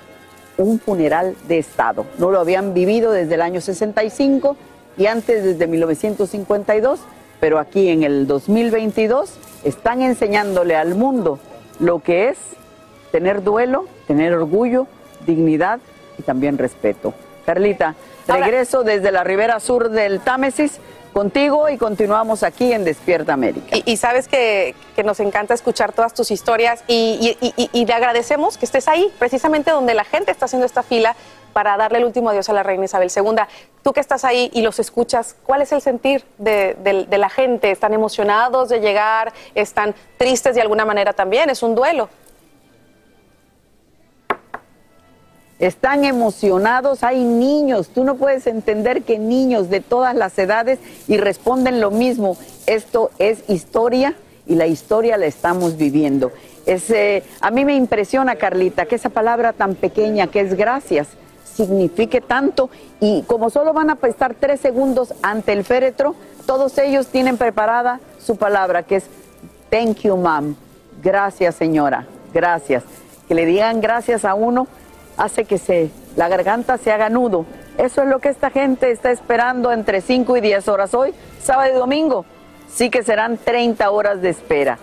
un 0.57 0.78
funeral 0.78 1.35
de 1.49 1.59
Estado. 1.59 2.04
No 2.19 2.30
lo 2.30 2.40
habían 2.40 2.75
vivido 2.75 3.12
desde 3.12 3.35
el 3.35 3.42
año 3.42 3.61
65 3.61 4.57
y 4.97 5.07
antes 5.07 5.42
desde 5.42 5.66
1952, 5.66 7.00
pero 7.40 7.59
aquí 7.59 7.88
en 7.88 8.02
el 8.02 8.26
2022 8.26 9.33
están 9.64 10.02
enseñándole 10.02 10.76
al 10.76 10.95
mundo 10.95 11.38
lo 11.78 12.00
que 12.00 12.28
es 12.28 12.38
tener 13.11 13.42
duelo, 13.42 13.87
tener 14.07 14.35
orgullo, 14.35 14.87
dignidad 15.26 15.80
y 16.19 16.23
también 16.23 16.59
respeto. 16.59 17.14
Carlita, 17.47 17.95
regreso 18.28 18.83
desde 18.83 19.11
la 19.11 19.25
ribera 19.25 19.59
sur 19.61 19.90
del 19.90 20.21
Támesis 20.21 20.78
contigo 21.12 21.68
y 21.68 21.76
continuamos 21.76 22.42
aquí 22.42 22.72
en 22.72 22.84
Despierta 22.84 23.32
América. 23.32 23.76
Y, 23.84 23.96
sabes 23.96 24.28
que, 24.28 24.74
nos 25.04 25.18
encanta 25.20 25.54
escuchar 25.54 25.92
todas 25.92 26.12
tus 26.12 26.30
historias 26.30 26.84
y, 26.86 27.36
y, 27.72 27.86
le 27.86 27.92
agradecemos 27.92 28.58
que 28.58 28.66
estés 28.66 28.86
ahí, 28.86 29.10
precisamente 29.18 29.70
donde 29.70 29.94
la 29.94 30.04
gente 30.04 30.30
está 30.30 30.44
haciendo 30.44 30.66
esta 30.66 30.82
fila 30.82 31.16
para 31.54 31.76
darle 31.76 31.98
el 31.98 32.04
último 32.04 32.30
adiós 32.30 32.48
a 32.48 32.52
la 32.52 32.62
reina 32.62 32.84
Isabel 32.84 33.10
II. 33.14 33.42
Tú 33.82 33.92
que 33.92 34.00
estás 34.00 34.24
ahí 34.24 34.50
y 34.52 34.62
los 34.62 34.78
escuchas, 34.78 35.36
¿cuál 35.44 35.62
es 35.62 35.72
el 35.72 35.80
sentir 35.80 36.24
de, 36.38 36.76
de 37.08 37.18
la 37.18 37.30
gente? 37.30 37.70
¿Están 37.70 37.94
emocionados 37.94 38.68
de 38.68 38.80
llegar? 38.80 39.32
¿Están 39.54 39.94
tristes 40.18 40.54
de 40.54 40.60
alguna 40.60 40.84
manera 40.84 41.14
también? 41.14 41.48
Es 41.48 41.62
un 41.62 41.74
duelo. 41.74 42.10
Están 45.60 46.06
emocionados, 46.06 47.04
hay 47.04 47.22
niños, 47.22 47.88
tú 47.88 48.02
no 48.02 48.16
puedes 48.16 48.46
entender 48.46 49.02
que 49.02 49.18
niños 49.18 49.68
de 49.68 49.80
todas 49.80 50.14
las 50.16 50.36
edades 50.38 50.78
y 51.06 51.18
responden 51.18 51.80
lo 51.80 51.90
mismo, 51.90 52.36
esto 52.66 53.10
es 53.18 53.44
historia 53.48 54.14
y 54.46 54.54
la 54.54 54.66
historia 54.66 55.18
la 55.18 55.26
estamos 55.26 55.76
viviendo. 55.76 56.32
a 57.40 57.50
mí 57.50 57.64
me 57.66 57.76
impresiona, 57.76 58.36
Carlita, 58.36 58.86
que 58.86 58.94
esa 58.94 59.10
palabra 59.10 59.52
tan 59.52 59.74
pequeña 59.74 60.28
que 60.28 60.40
es 60.40 60.54
gracias 60.54 61.08
signifique 61.54 62.22
tanto 62.22 62.70
y 63.00 63.22
como 63.22 63.50
solo 63.50 63.74
van 63.74 63.90
a 63.90 63.98
estar 64.04 64.34
tres 64.34 64.60
segundos 64.60 65.12
ante 65.20 65.52
el 65.52 65.64
féretro, 65.64 66.14
todos 66.46 66.78
ellos 66.78 67.08
tienen 67.08 67.36
preparada 67.36 68.00
su 68.18 68.36
palabra 68.36 68.82
que 68.82 68.96
es 68.96 69.04
thank 69.68 69.98
you, 69.98 70.16
mom, 70.16 70.54
gracias 71.02 71.54
señora, 71.56 72.06
gracias. 72.32 72.82
Que 73.28 73.34
le 73.34 73.44
digan 73.46 73.80
gracias 73.80 74.24
a 74.24 74.34
uno 74.34 74.66
hace 75.20 75.44
que 75.44 75.58
se, 75.58 75.90
la 76.16 76.28
garganta 76.28 76.78
se 76.78 76.90
haga 76.90 77.10
nudo. 77.10 77.44
Eso 77.78 78.02
es 78.02 78.08
lo 78.08 78.18
que 78.18 78.30
esta 78.30 78.50
gente 78.50 78.90
está 78.90 79.10
esperando 79.10 79.70
entre 79.70 80.00
5 80.00 80.36
y 80.38 80.40
10 80.40 80.68
horas 80.68 80.94
hoy, 80.94 81.14
sábado 81.42 81.70
y 81.72 81.78
domingo. 81.78 82.24
Sí 82.68 82.90
que 82.90 83.02
serán 83.02 83.36
30 83.36 83.90
horas 83.90 84.22
de 84.22 84.30
espera 84.30 84.78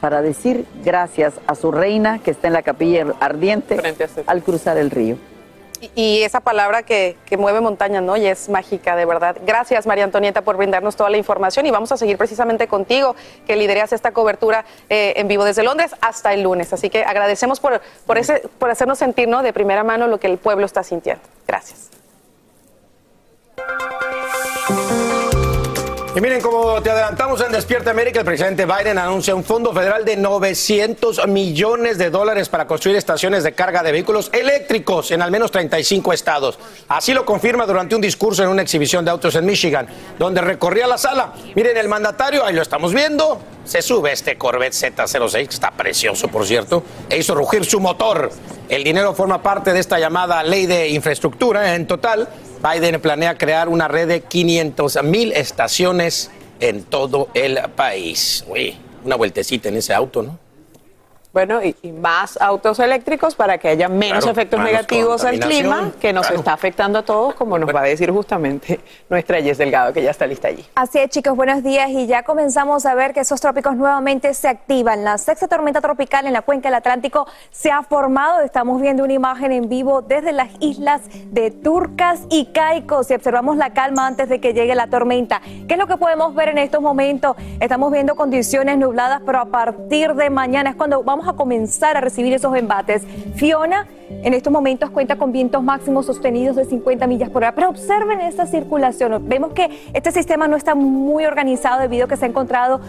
para 0.00 0.22
decir 0.22 0.66
gracias 0.84 1.34
a 1.46 1.54
su 1.54 1.70
reina 1.70 2.18
que 2.18 2.32
está 2.32 2.48
en 2.48 2.54
la 2.54 2.62
capilla 2.62 3.06
ardiente 3.20 3.78
al 4.26 4.42
cruzar 4.42 4.76
el 4.78 4.90
río 4.90 5.16
y 5.94 6.22
esa 6.22 6.40
palabra 6.40 6.82
que, 6.82 7.16
mueve 7.38 7.60
montañas, 7.60 8.02
¿no? 8.02 8.16
Y 8.16 8.26
es 8.26 8.48
mágica, 8.48 8.94
de 8.94 9.04
verdad. 9.04 9.36
Gracias, 9.44 9.86
María 9.86 10.04
Antonieta, 10.04 10.42
por 10.42 10.56
brindarnos 10.56 10.96
toda 10.96 11.10
la 11.10 11.16
información 11.16 11.66
y 11.66 11.70
vamos 11.70 11.90
a 11.92 11.96
seguir 11.96 12.18
precisamente 12.18 12.68
contigo, 12.68 13.16
que 13.46 13.56
lideras 13.56 13.92
esta 13.92 14.12
cobertura 14.12 14.64
eh, 14.88 15.14
en 15.16 15.28
vivo 15.28 15.44
desde 15.44 15.62
Londres 15.62 15.94
hasta 16.00 16.34
el 16.34 16.42
lunes. 16.42 16.72
Así 16.72 16.90
que 16.90 17.04
agradecemos 17.04 17.58
por, 17.58 17.80
por, 18.06 18.18
ese, 18.18 18.42
por 18.58 18.70
hacernos 18.70 18.98
sentir, 18.98 19.28
¿no? 19.28 19.42
De 19.42 19.52
primera 19.52 19.82
mano 19.82 20.06
lo 20.06 20.20
que 20.20 20.26
el 20.26 20.38
pueblo 20.38 20.66
está 20.66 20.82
sintiendo. 20.82 21.22
Gracias. 21.46 21.90
Y 26.14 26.20
miren, 26.20 26.42
como 26.42 26.82
te 26.82 26.90
adelantamos 26.90 27.40
en 27.40 27.52
Despierta 27.52 27.90
América, 27.90 28.18
el 28.18 28.26
presidente 28.26 28.66
Biden 28.66 28.98
anuncia 28.98 29.34
un 29.34 29.42
fondo 29.42 29.72
federal 29.72 30.04
de 30.04 30.18
900 30.18 31.26
millones 31.26 31.96
de 31.96 32.10
dólares 32.10 32.50
para 32.50 32.66
construir 32.66 32.98
estaciones 32.98 33.44
de 33.44 33.52
carga 33.52 33.82
de 33.82 33.92
vehículos 33.92 34.28
eléctricos 34.34 35.10
en 35.10 35.22
al 35.22 35.30
menos 35.30 35.50
35 35.50 36.12
estados. 36.12 36.58
Así 36.88 37.14
lo 37.14 37.24
confirma 37.24 37.64
durante 37.64 37.94
un 37.94 38.02
discurso 38.02 38.42
en 38.42 38.50
una 38.50 38.60
exhibición 38.60 39.06
de 39.06 39.10
autos 39.10 39.34
en 39.36 39.46
Michigan, 39.46 39.86
donde 40.18 40.42
recorría 40.42 40.86
la 40.86 40.98
sala. 40.98 41.32
Miren, 41.54 41.78
el 41.78 41.88
mandatario, 41.88 42.44
ahí 42.44 42.54
lo 42.54 42.60
estamos 42.60 42.92
viendo, 42.92 43.40
se 43.64 43.80
sube 43.80 44.12
este 44.12 44.36
Corvette 44.36 44.74
Z06, 44.74 45.32
que 45.32 45.54
está 45.54 45.70
precioso, 45.70 46.28
por 46.28 46.46
cierto, 46.46 46.82
e 47.08 47.16
hizo 47.16 47.34
rugir 47.34 47.64
su 47.64 47.80
motor. 47.80 48.30
El 48.68 48.84
dinero 48.84 49.14
forma 49.14 49.42
parte 49.42 49.72
de 49.72 49.80
esta 49.80 49.98
llamada 49.98 50.42
ley 50.42 50.66
de 50.66 50.88
infraestructura. 50.88 51.74
En 51.74 51.86
total, 51.86 52.28
Biden 52.62 53.00
planea 53.00 53.36
crear 53.36 53.68
una 53.68 53.88
red 53.88 54.06
de 54.06 54.20
500 54.20 55.02
mil 55.02 55.32
estaciones 55.32 56.30
en 56.60 56.84
todo 56.84 57.28
el 57.34 57.58
país. 57.74 58.44
Uy, 58.46 58.76
una 59.04 59.16
vueltecita 59.16 59.68
en 59.68 59.76
ese 59.76 59.92
auto, 59.92 60.22
¿no? 60.22 60.38
Bueno, 61.32 61.60
y, 61.62 61.74
más 61.92 62.38
autos 62.40 62.78
eléctricos 62.78 63.34
para 63.34 63.56
que 63.56 63.68
haya 63.68 63.88
menos 63.88 64.26
efectos 64.26 64.60
negativos 64.60 65.24
al 65.24 65.38
clima 65.38 65.92
que 65.98 66.12
nos 66.12 66.30
está 66.30 66.52
afectando 66.52 66.98
a 66.98 67.04
todos, 67.04 67.34
como 67.34 67.58
nos 67.58 67.74
va 67.74 67.80
a 67.80 67.84
decir 67.84 68.10
justamente 68.10 68.80
nuestra 69.08 69.40
Jess 69.40 69.56
Delgado, 69.56 69.94
que 69.94 70.02
ya 70.02 70.10
está 70.10 70.26
lista 70.26 70.48
allí. 70.48 70.66
Así 70.74 70.98
es, 70.98 71.08
chicos, 71.08 71.34
buenos 71.34 71.62
días. 71.62 71.88
Y 71.88 72.06
ya 72.06 72.22
comenzamos 72.22 72.84
a 72.84 72.94
ver 72.94 73.14
que 73.14 73.20
esos 73.20 73.40
trópicos 73.40 73.76
nuevamente 73.76 74.34
se 74.34 74.48
activan. 74.48 75.04
La 75.04 75.16
sexta 75.16 75.48
tormenta 75.48 75.80
tropical 75.80 76.26
en 76.26 76.34
la 76.34 76.42
cuenca 76.42 76.68
del 76.68 76.74
Atlántico 76.74 77.26
se 77.50 77.70
ha 77.70 77.82
formado. 77.82 78.42
Estamos 78.42 78.82
viendo 78.82 79.02
una 79.02 79.14
imagen 79.14 79.52
en 79.52 79.70
vivo 79.70 80.02
desde 80.02 80.32
las 80.32 80.50
islas 80.60 81.00
de 81.30 81.50
Turcas 81.50 82.20
y 82.28 82.46
Caicos. 82.46 83.10
Y 83.10 83.14
observamos 83.14 83.56
la 83.56 83.72
calma 83.72 84.06
antes 84.06 84.28
de 84.28 84.38
que 84.38 84.52
llegue 84.52 84.74
la 84.74 84.88
tormenta. 84.88 85.40
¿Qué 85.66 85.74
es 85.74 85.78
lo 85.78 85.86
que 85.86 85.96
podemos 85.96 86.34
ver 86.34 86.50
en 86.50 86.58
estos 86.58 86.82
momentos? 86.82 87.36
Estamos 87.58 87.90
viendo 87.90 88.16
condiciones 88.16 88.76
nubladas, 88.76 89.22
pero 89.24 89.40
a 89.40 89.46
partir 89.46 90.14
de 90.14 90.28
mañana 90.28 90.70
es 90.70 90.76
cuando 90.76 91.02
vamos 91.02 91.21
a 91.28 91.34
comenzar 91.34 91.96
a 91.96 92.00
recibir 92.00 92.32
esos 92.32 92.54
embates. 92.56 93.02
Fiona 93.34 93.86
en 94.08 94.34
estos 94.34 94.52
momentos 94.52 94.90
cuenta 94.90 95.16
con 95.16 95.32
vientos 95.32 95.62
máximos 95.62 96.06
sostenidos 96.06 96.56
de 96.56 96.64
50 96.64 97.06
millas 97.06 97.30
por 97.30 97.42
hora, 97.42 97.54
pero 97.54 97.68
observen 97.68 98.20
esta 98.20 98.46
circulación. 98.46 99.28
Vemos 99.28 99.52
que 99.52 99.70
este 99.94 100.12
sistema 100.12 100.48
no 100.48 100.56
está 100.56 100.74
muy 100.74 101.24
organizado 101.24 101.80
debido 101.80 102.04
a 102.04 102.08
que 102.08 102.16
se 102.16 102.26
ha 102.26 102.28
encontrado 102.28 102.80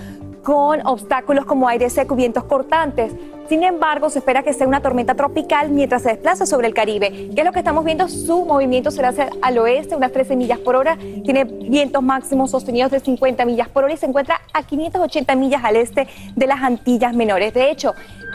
con 0.43 0.85
obstáculos 0.85 1.45
como 1.45 1.67
aire 1.67 1.89
seco 1.89 2.13
y 2.15 2.17
vientos 2.17 2.43
cortantes. 2.43 3.13
Sin 3.49 3.63
embargo, 3.63 4.09
se 4.09 4.19
espera 4.19 4.43
que 4.43 4.53
sea 4.53 4.67
una 4.67 4.81
tormenta 4.81 5.15
tropical 5.15 5.69
mientras 5.69 6.03
se 6.03 6.09
desplaza 6.09 6.45
sobre 6.45 6.67
el 6.67 6.73
Caribe. 6.73 7.29
¿Qué 7.33 7.41
es 7.41 7.45
lo 7.45 7.51
que 7.51 7.59
estamos 7.59 7.83
viendo? 7.83 8.07
Su 8.07 8.45
movimiento 8.45 8.89
será 8.89 9.09
hacia 9.09 9.29
al 9.41 9.57
oeste, 9.57 9.95
unas 9.95 10.11
13 10.11 10.35
millas 10.35 10.59
por 10.59 10.75
hora. 10.75 10.97
Tiene 11.23 11.43
vientos 11.43 12.01
máximos 12.01 12.51
sostenidos 12.51 12.91
de 12.91 12.99
50 12.99 13.45
millas 13.45 13.67
por 13.67 13.83
hora 13.83 13.93
y 13.93 13.97
se 13.97 14.05
encuentra 14.05 14.41
a 14.53 14.63
580 14.63 15.35
millas 15.35 15.63
al 15.63 15.75
este 15.75 16.07
de 16.35 16.47
las 16.47 16.61
Antillas 16.61 17.13
Menores. 17.13 17.53
De 17.53 17.69
hecho, 17.69 17.93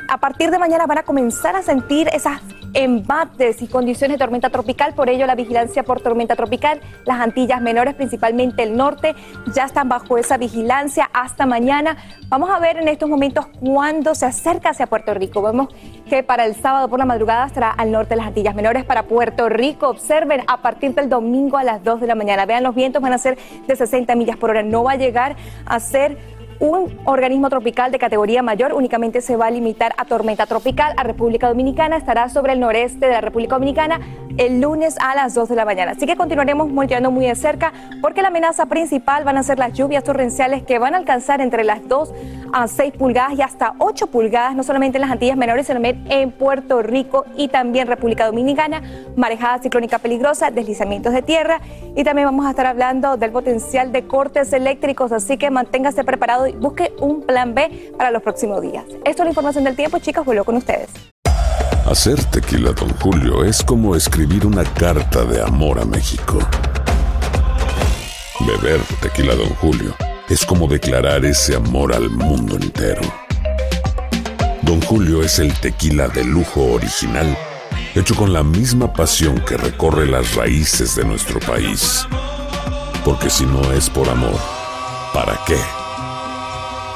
a 0.09 0.17
partir 0.19 0.51
de 0.51 0.59
mañana 0.59 0.87
van 0.87 0.99
a 0.99 1.03
comenzar 1.03 1.55
a 1.55 1.63
sentir 1.63 2.09
esas 2.13 2.41
embates 2.75 3.63
y 3.63 3.67
condiciones 3.67 4.17
de 4.17 4.19
tormenta 4.19 4.51
tropical, 4.51 4.95
por 4.95 5.09
ello 5.09 5.27
la 5.27 5.35
vigilancia 5.35 5.83
por 5.83 6.01
tormenta 6.01 6.35
tropical, 6.35 6.81
las 7.05 7.21
Antillas 7.21 7.61
menores, 7.61 7.95
principalmente 7.95 8.63
el 8.63 8.77
norte, 8.77 9.15
ya 9.55 9.65
están 9.65 9.89
bajo 9.89 10.19
esa 10.19 10.39
vigilancia 10.39 11.11
hasta 11.13 11.47
mañana. 11.47 11.97
Vamos 12.29 12.51
a 12.51 12.59
ver 12.59 12.79
en 12.79 12.89
estos 12.89 13.09
momentos 13.09 13.47
cuándo 13.61 14.15
se 14.15 14.27
acerca 14.27 14.71
hacia 14.71 14.87
Puerto 14.87 15.13
Rico. 15.15 15.43
Vemos 15.43 15.69
que 16.09 16.23
para 16.23 16.47
el 16.47 16.55
sábado 16.55 16.89
por 16.89 16.99
la 16.99 17.05
madrugada 17.05 17.47
estará 17.47 17.71
al 17.71 17.91
norte 17.91 18.11
de 18.11 18.17
las 18.17 18.27
Antillas 18.27 18.55
Menores. 18.55 18.85
Para 18.85 19.05
Puerto 19.05 19.49
Rico, 19.49 19.89
observen 19.89 20.43
a 20.47 20.59
partir 20.59 20.95
del 20.95 21.09
domingo 21.09 21.59
a 21.59 21.65
las 21.65 21.85
2 21.85 22.01
de 22.01 22.07
la 22.07 22.15
mañana. 22.15 22.47
Vean, 22.47 22.63
los 22.63 22.75
vientos 22.75 23.03
van 23.03 23.13
a 23.13 23.19
ser 23.19 23.39
de 23.67 23.77
60 23.77 24.15
millas 24.15 24.37
por 24.37 24.51
hora. 24.51 24.63
No 24.63 24.85
va 24.85 24.93
a 24.93 24.97
llegar 24.97 25.37
a 25.67 25.81
ser 25.81 26.38
un 26.61 26.99
organismo 27.05 27.49
tropical 27.51 27.93
de 27.93 27.99
categoría 27.99 28.43
mayor 28.43 28.73
únicamente 28.73 29.21
se 29.21 29.37
va 29.37 29.47
a 29.47 29.51
limitar 29.51 29.95
a 29.97 30.05
tormenta 30.05 30.47
tropical. 30.47 30.93
A 30.97 31.05
República 31.05 31.49
Dominicana 31.49 31.97
estará 31.97 32.29
sobre 32.29 32.53
el 32.53 32.61
noreste 32.61 33.07
de 33.07 33.13
la 33.13 33.21
República 33.21 33.57
Dominicana 33.57 34.01
el 34.39 34.61
lunes 34.61 34.97
a 35.01 35.15
las 35.15 35.35
2 35.35 35.49
de 35.49 35.57
la 35.57 35.65
mañana. 35.65 35.93
Así 35.93 36.07
que 36.07 36.17
continuaremos 36.17 36.69
monitoreando 36.69 37.11
muy 37.11 37.27
de 37.27 37.35
cerca 37.35 37.73
porque 38.01 38.23
la 38.23 38.29
amenaza 38.29 38.67
principal 38.67 39.25
van 39.25 39.37
a 39.37 39.43
ser 39.43 39.59
las 39.59 39.73
lluvias 39.73 40.05
torrenciales 40.05 40.63
que 40.63 40.79
van 40.79 40.95
a 40.95 40.99
alcanzar 40.99 41.41
entre 41.41 41.65
las 41.65 41.87
2 41.87 42.13
a 42.53 42.67
6 42.67 42.93
pulgadas 42.95 43.39
y 43.39 43.43
hasta 43.43 43.75
8 43.79 44.09
pulgadas, 44.09 44.55
no 44.55 44.63
solamente 44.63 44.99
en 44.99 45.03
las 45.03 45.11
Antillas 45.11 45.37
Menores, 45.37 45.67
sino 45.67 45.81
en 45.83 46.31
Puerto 46.33 46.83
Rico 46.83 47.25
y 47.37 47.49
también 47.49 47.87
República 47.87 48.27
Dominicana, 48.27 48.83
marejada 49.17 49.59
ciclónica 49.59 49.99
peligrosa, 49.99 50.51
deslizamientos 50.51 51.13
de 51.13 51.23
tierra 51.23 51.61
y 51.95 52.05
también 52.05 52.27
vamos 52.27 52.47
a 52.47 52.51
estar 52.51 52.67
hablando 52.67 53.17
del 53.17 53.33
potencial 53.33 53.93
de 53.93 54.07
cortes 54.07 54.53
eléctricos, 54.53 55.13
así 55.13 55.37
que 55.37 55.51
manténgase 55.51 56.05
preparado 56.05 56.48
y 56.49 56.53
busque 56.53 56.93
un 57.01 57.23
plan 57.23 57.55
B 57.55 57.93
para 57.97 58.11
los 58.11 58.23
próximos 58.23 58.61
días. 58.63 58.85
Esto 59.05 59.23
es 59.23 59.27
la 59.27 59.29
información 59.29 59.65
del 59.65 59.77
tiempo, 59.77 59.99
chicas, 59.99 60.25
vuelvo 60.25 60.45
con 60.45 60.57
ustedes. 60.57 60.89
Hacer 61.87 62.23
tequila, 62.25 62.73
don 62.73 62.91
Julio, 63.01 63.45
es 63.45 63.63
como 63.63 63.97
escribir 63.97 64.45
una 64.47 64.63
carta 64.63 65.25
de 65.25 65.41
amor 65.41 65.81
a 65.81 65.85
México. 65.87 66.39
Beber 68.41 68.81
tequila, 69.01 69.35
don 69.35 69.49
Julio, 69.55 69.95
es 70.29 70.45
como 70.45 70.69
declarar 70.69 71.25
ese 71.25 71.57
amor 71.57 71.95
al 71.95 72.11
mundo 72.11 72.57
entero. 72.57 73.01
Don 74.63 74.83
Julio 74.83 75.23
es 75.23 75.39
el 75.39 75.53
tequila 75.61 76.09
de 76.09 76.25
lujo 76.25 76.75
original, 76.75 77.37
hecho 77.95 78.15
con 78.15 78.35
la 78.35 78.43
misma 78.43 78.93
pasión 78.93 79.41
que 79.41 79.57
recorre 79.57 80.07
las 80.07 80.35
raíces 80.35 80.95
de 80.95 81.05
nuestro 81.05 81.41
país. 81.41 82.07
Porque 83.03 83.31
si 83.31 83.47
no 83.47 83.73
es 83.73 83.89
por 83.89 84.09
amor, 84.11 84.39
¿para 85.15 85.41
qué? 85.47 85.57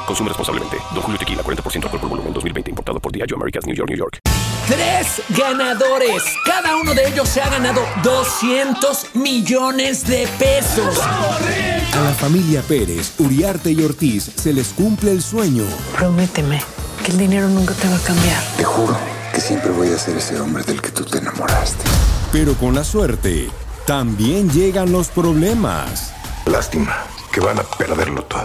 Consume 0.05 0.29
responsablemente. 0.29 0.77
Don 0.93 1.01
Julio 1.01 1.19
Tequila, 1.19 1.43
40% 1.43 1.83
alcohol 1.83 1.99
por 1.99 2.09
volumen, 2.09 2.33
2020. 2.33 2.69
Importado 2.69 2.99
por 2.99 3.11
Diageo 3.11 3.37
Americas, 3.37 3.65
New 3.65 3.75
York, 3.75 3.89
New 3.89 3.97
York. 3.97 4.19
Tres 4.67 5.21
ganadores. 5.29 6.23
Cada 6.45 6.77
uno 6.77 6.93
de 6.93 7.07
ellos 7.07 7.27
se 7.27 7.41
ha 7.41 7.49
ganado 7.49 7.81
200 8.01 9.15
millones 9.15 10.07
de 10.07 10.27
pesos. 10.39 10.99
A 11.01 12.01
la 12.01 12.13
familia 12.13 12.61
Pérez, 12.61 13.13
Uriarte 13.19 13.71
y 13.71 13.83
Ortiz 13.83 14.31
se 14.35 14.53
les 14.53 14.69
cumple 14.69 15.11
el 15.11 15.21
sueño. 15.21 15.63
Prométeme 15.97 16.61
que 17.03 17.11
el 17.11 17.17
dinero 17.17 17.49
nunca 17.49 17.73
te 17.73 17.89
va 17.89 17.97
a 17.97 17.99
cambiar. 17.99 18.41
Te 18.55 18.63
juro 18.63 18.97
que 19.33 19.41
siempre 19.41 19.71
voy 19.71 19.89
a 19.89 19.97
ser 19.97 20.17
ese 20.17 20.39
hombre 20.39 20.63
del 20.63 20.81
que 20.81 20.89
tú 20.89 21.03
te 21.03 21.17
enamoraste. 21.17 21.83
Pero 22.31 22.53
con 22.55 22.73
la 22.73 22.83
suerte, 22.83 23.49
también 23.85 24.49
llegan 24.49 24.91
los 24.91 25.09
problemas. 25.09 26.13
Lástima 26.45 27.03
que 27.33 27.41
van 27.41 27.59
a 27.59 27.63
perderlo 27.63 28.23
todo. 28.23 28.43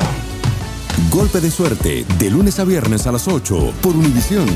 Golpe 1.07 1.41
de 1.41 1.51
suerte, 1.51 2.05
de 2.19 2.31
lunes 2.31 2.59
a 2.59 2.65
viernes 2.65 3.07
a 3.07 3.13
las 3.13 3.29
8 3.29 3.73
por 3.81 3.97
Univisión. 3.97 4.47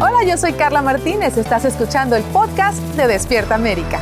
Hola, 0.00 0.24
yo 0.26 0.36
soy 0.36 0.52
Carla 0.52 0.82
Martínez. 0.82 1.38
Estás 1.38 1.64
escuchando 1.64 2.16
el 2.16 2.24
podcast 2.24 2.78
de 2.96 3.06
Despierta 3.06 3.54
América. 3.54 4.00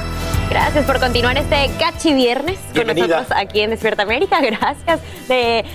Gracias 0.48 0.86
por 0.86 0.98
continuar 0.98 1.36
este 1.36 1.70
Cachi 1.78 2.14
Viernes 2.14 2.58
con 2.74 2.86
nosotros 2.86 3.26
aquí 3.36 3.60
en 3.60 3.70
Despierta 3.70 4.02
América. 4.02 4.40
Gracias. 4.42 5.00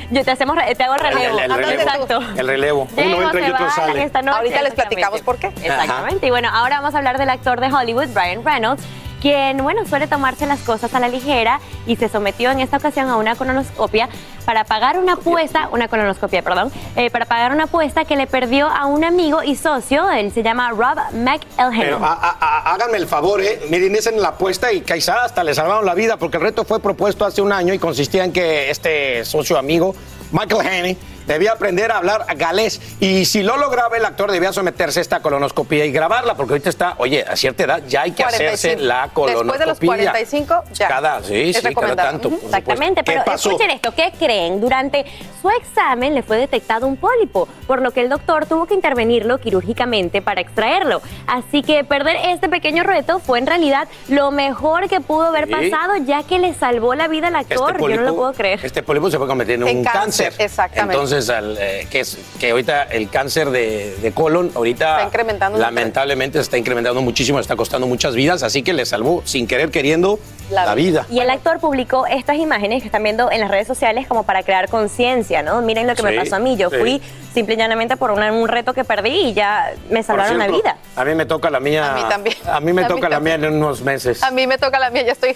yo 0.10 0.24
te 0.24 0.32
hacemos, 0.32 0.58
te 0.76 0.84
hago 0.84 0.96
el 0.96 1.02
relevo. 1.02 1.40
El, 1.40 1.54
relevo. 1.54 1.82
Exacto. 1.82 2.20
El 2.36 2.48
relevo. 2.48 2.88
Uno 2.98 3.22
entra 3.22 3.48
y 3.48 3.52
otro 3.52 3.70
sale. 3.70 4.12
Ahorita 4.28 4.64
les 4.64 4.74
platicamos 4.74 5.22
por 5.22 5.38
qué. 5.38 5.48
Exactamente. 5.48 6.28
Y 6.28 6.30
bueno, 6.32 6.50
ahora 6.52 6.78
vamos 6.78 6.96
a 6.96 6.98
hablar 6.98 7.20
del 7.20 7.30
actor 7.30 7.62
de 7.62 7.72
Hollywood, 7.72 8.08
Brian 8.12 8.44
Reynolds 8.44 8.84
quien, 9.24 9.64
bueno, 9.64 9.86
suele 9.86 10.08
tomarse 10.08 10.46
las 10.46 10.60
cosas 10.60 10.94
a 10.94 11.00
la 11.00 11.08
ligera 11.08 11.62
y 11.88 11.96
se 11.96 12.10
sometió 12.10 12.52
en 12.52 12.60
esta 12.60 12.76
ocasión 12.76 13.08
a 13.08 13.16
una 13.16 13.36
colonoscopia 13.36 14.10
para 14.46 14.66
pagar 14.66 15.00
una 15.00 15.14
apuesta, 15.14 15.70
una 15.72 15.88
colonoscopia, 15.88 16.42
perdón, 16.42 16.74
eh, 16.98 17.10
para 17.10 17.24
pagar 17.24 17.54
una 17.54 17.64
apuesta 17.64 18.04
que 18.04 18.18
le 18.18 18.28
perdió 18.28 18.68
a 18.68 18.86
un 18.86 19.06
amigo 19.06 19.42
y 19.42 19.56
socio, 19.56 20.12
él 20.12 20.34
se 20.34 20.44
llama 20.44 20.72
Rob 20.72 20.98
McElhenney. 21.14 21.80
Pero 21.80 22.02
háganme 22.04 22.98
el 22.98 23.08
favor, 23.08 23.40
¿eh? 23.40 23.62
Miren, 23.70 23.96
esa 23.96 24.10
en 24.10 24.22
la 24.22 24.30
apuesta 24.30 24.74
y 24.74 24.82
quizás 24.82 25.16
hasta 25.24 25.42
le 25.46 25.56
salvaron 25.56 25.86
la 25.86 25.94
vida 25.94 26.18
porque 26.18 26.36
el 26.36 26.44
reto 26.44 26.66
fue 26.66 26.82
propuesto 26.82 27.24
hace 27.24 27.42
un 27.42 27.54
año 27.54 27.74
y 27.74 27.80
consistía 27.80 28.26
en 28.26 28.34
que 28.34 28.70
este 28.70 29.24
socio 29.24 29.58
amigo, 29.58 29.96
Michael 30.34 30.68
Haney, 30.68 30.98
debía 31.28 31.54
aprender 31.54 31.92
a 31.92 31.98
hablar 31.98 32.26
galés. 32.36 32.82
Y 33.00 33.26
si 33.26 33.44
lo 33.44 33.58
lograba, 33.58 33.98
el 33.98 34.06
actor 34.06 34.32
debía 34.32 34.54
someterse 34.54 35.00
a 35.00 35.02
esta 35.02 35.22
colonoscopia 35.22 35.86
y 35.86 35.92
grabarla, 35.92 36.36
porque 36.36 36.54
ahorita 36.54 36.70
está, 36.70 36.96
oye, 36.98 37.24
a 37.28 37.36
cierta 37.36 37.64
edad 37.64 37.84
ya 37.88 38.04
hay 38.04 38.12
que 38.12 38.24
hacerse 38.24 38.78
la 38.78 39.10
colonoscopia. 39.14 39.44
Después 39.44 39.60
de 39.60 39.66
los 39.66 39.80
45, 39.80 40.64
ya. 40.74 40.88
Cada, 40.88 41.24
sí, 41.24 41.54
sí, 41.54 41.74
cada 41.74 41.96
tanto. 41.96 42.32
Exactamente, 42.44 43.04
pero 43.04 43.24
escuchen 43.34 43.72
esto, 43.72 43.94
¿qué 43.96 44.12
creen? 44.18 44.60
Durante 44.62 45.06
su 45.42 45.50
examen 45.50 46.16
le 46.16 46.24
fue 46.24 46.38
detectado 46.38 46.88
un 46.88 46.98
pólipo, 46.98 47.48
por 47.68 47.82
lo 47.82 47.92
que 47.92 48.02
el 48.02 48.10
doctor 48.10 48.46
tuvo 48.46 48.66
que 48.66 48.74
intervenirlo 48.74 49.40
quirúrgicamente 49.40 50.22
para 50.22 50.42
extraerlo. 50.42 51.02
Así 51.28 51.62
que 51.62 51.84
perder 51.84 52.18
este 52.30 52.50
pequeño 52.50 52.84
reto 52.84 53.20
fue 53.20 53.40
en 53.40 53.48
realidad 53.48 53.88
lo 54.08 54.32
mejor 54.32 54.88
que 54.88 55.02
pudo 55.02 55.24
haber 55.24 55.50
pasado, 55.50 55.98
ya 56.06 56.24
que 56.24 56.40
le 56.40 56.54
salvó 56.54 56.96
la 56.96 57.08
vida 57.08 57.28
al 57.28 57.36
este 57.36 57.56
actor. 57.56 57.80
Yo 57.80 57.96
no 57.98 58.02
lo 58.04 58.16
puedo 58.16 58.34
creer. 58.34 58.60
Este 58.64 58.84
pólipo 58.84 59.10
se 59.10 59.18
fue 59.18 59.28
convirtiendo 59.28 59.68
en, 59.68 59.78
un 59.78 59.84
cáncer. 59.84 60.34
Exactamente. 60.38 60.94
Entonces, 60.94 61.13
eh, 61.14 61.88
que, 61.90 62.00
es, 62.00 62.18
que 62.40 62.52
ahorita 62.52 62.84
el 62.84 63.10
cáncer 63.10 63.52
de, 63.52 64.12
colon, 64.16 64.52
ahorita 64.56 64.96
está 64.96 65.08
incrementando 65.08 65.60
lamentablemente 65.60 66.40
se 66.40 66.44
está 66.44 66.58
incrementando 66.58 67.02
muchísimo, 67.02 67.40
está 67.40 67.56
costando 67.56 67.88
muchas 67.88 68.16
vidas, 68.16 68.44
así 68.44 68.64
que 68.64 68.74
le 68.74 68.86
salvó 68.86 69.22
sin 69.26 69.48
querer 69.48 69.70
queriendo 69.70 70.20
la, 70.50 70.74
vida. 70.76 71.06
Y 71.10 71.20
el 71.20 71.30
actor 71.30 71.60
publicó 71.60 72.06
estas 72.08 72.38
imágenes 72.38 72.82
que 72.82 72.88
están 72.88 73.04
viendo 73.04 73.32
en 73.32 73.40
las 73.40 73.50
redes 73.50 73.68
sociales 73.68 74.08
como 74.08 74.24
para 74.24 74.44
crear 74.44 74.70
conciencia, 74.70 75.44
¿no? 75.44 75.62
Miren 75.62 75.88
lo 75.88 75.96
que 75.96 76.04
me 76.04 76.14
pasó 76.14 76.38
a 76.38 76.40
mí, 76.40 76.58
yo 76.58 76.70
fui 76.70 77.02
simple 77.34 77.56
y 77.56 77.58
llanamente 77.58 77.98
por 77.98 78.12
un 78.12 78.48
reto 78.48 78.74
que 78.74 78.84
perdí 78.84 79.10
y 79.10 79.34
ya 79.34 79.74
me 79.90 80.04
salvaron 80.04 80.38
la 80.38 80.48
vida. 80.48 80.78
A 80.96 81.04
mí 81.04 81.16
me 81.16 81.26
toca 81.26 81.50
la 81.50 81.60
mía. 81.60 81.92
A 81.92 81.96
mí 81.96 82.04
también. 82.08 82.36
A 82.46 82.60
mí 82.60 82.74
me 82.74 82.86
toca 82.86 83.10
la 83.10 83.20
mía 83.20 83.36
en 83.36 83.46
unos 83.46 83.82
meses. 83.82 84.22
A 84.22 84.32
mí 84.32 84.46
me 84.46 84.58
toca 84.58 84.80
la 84.80 84.90
mía, 84.90 85.04
ya 85.04 85.12
estoy. 85.14 85.36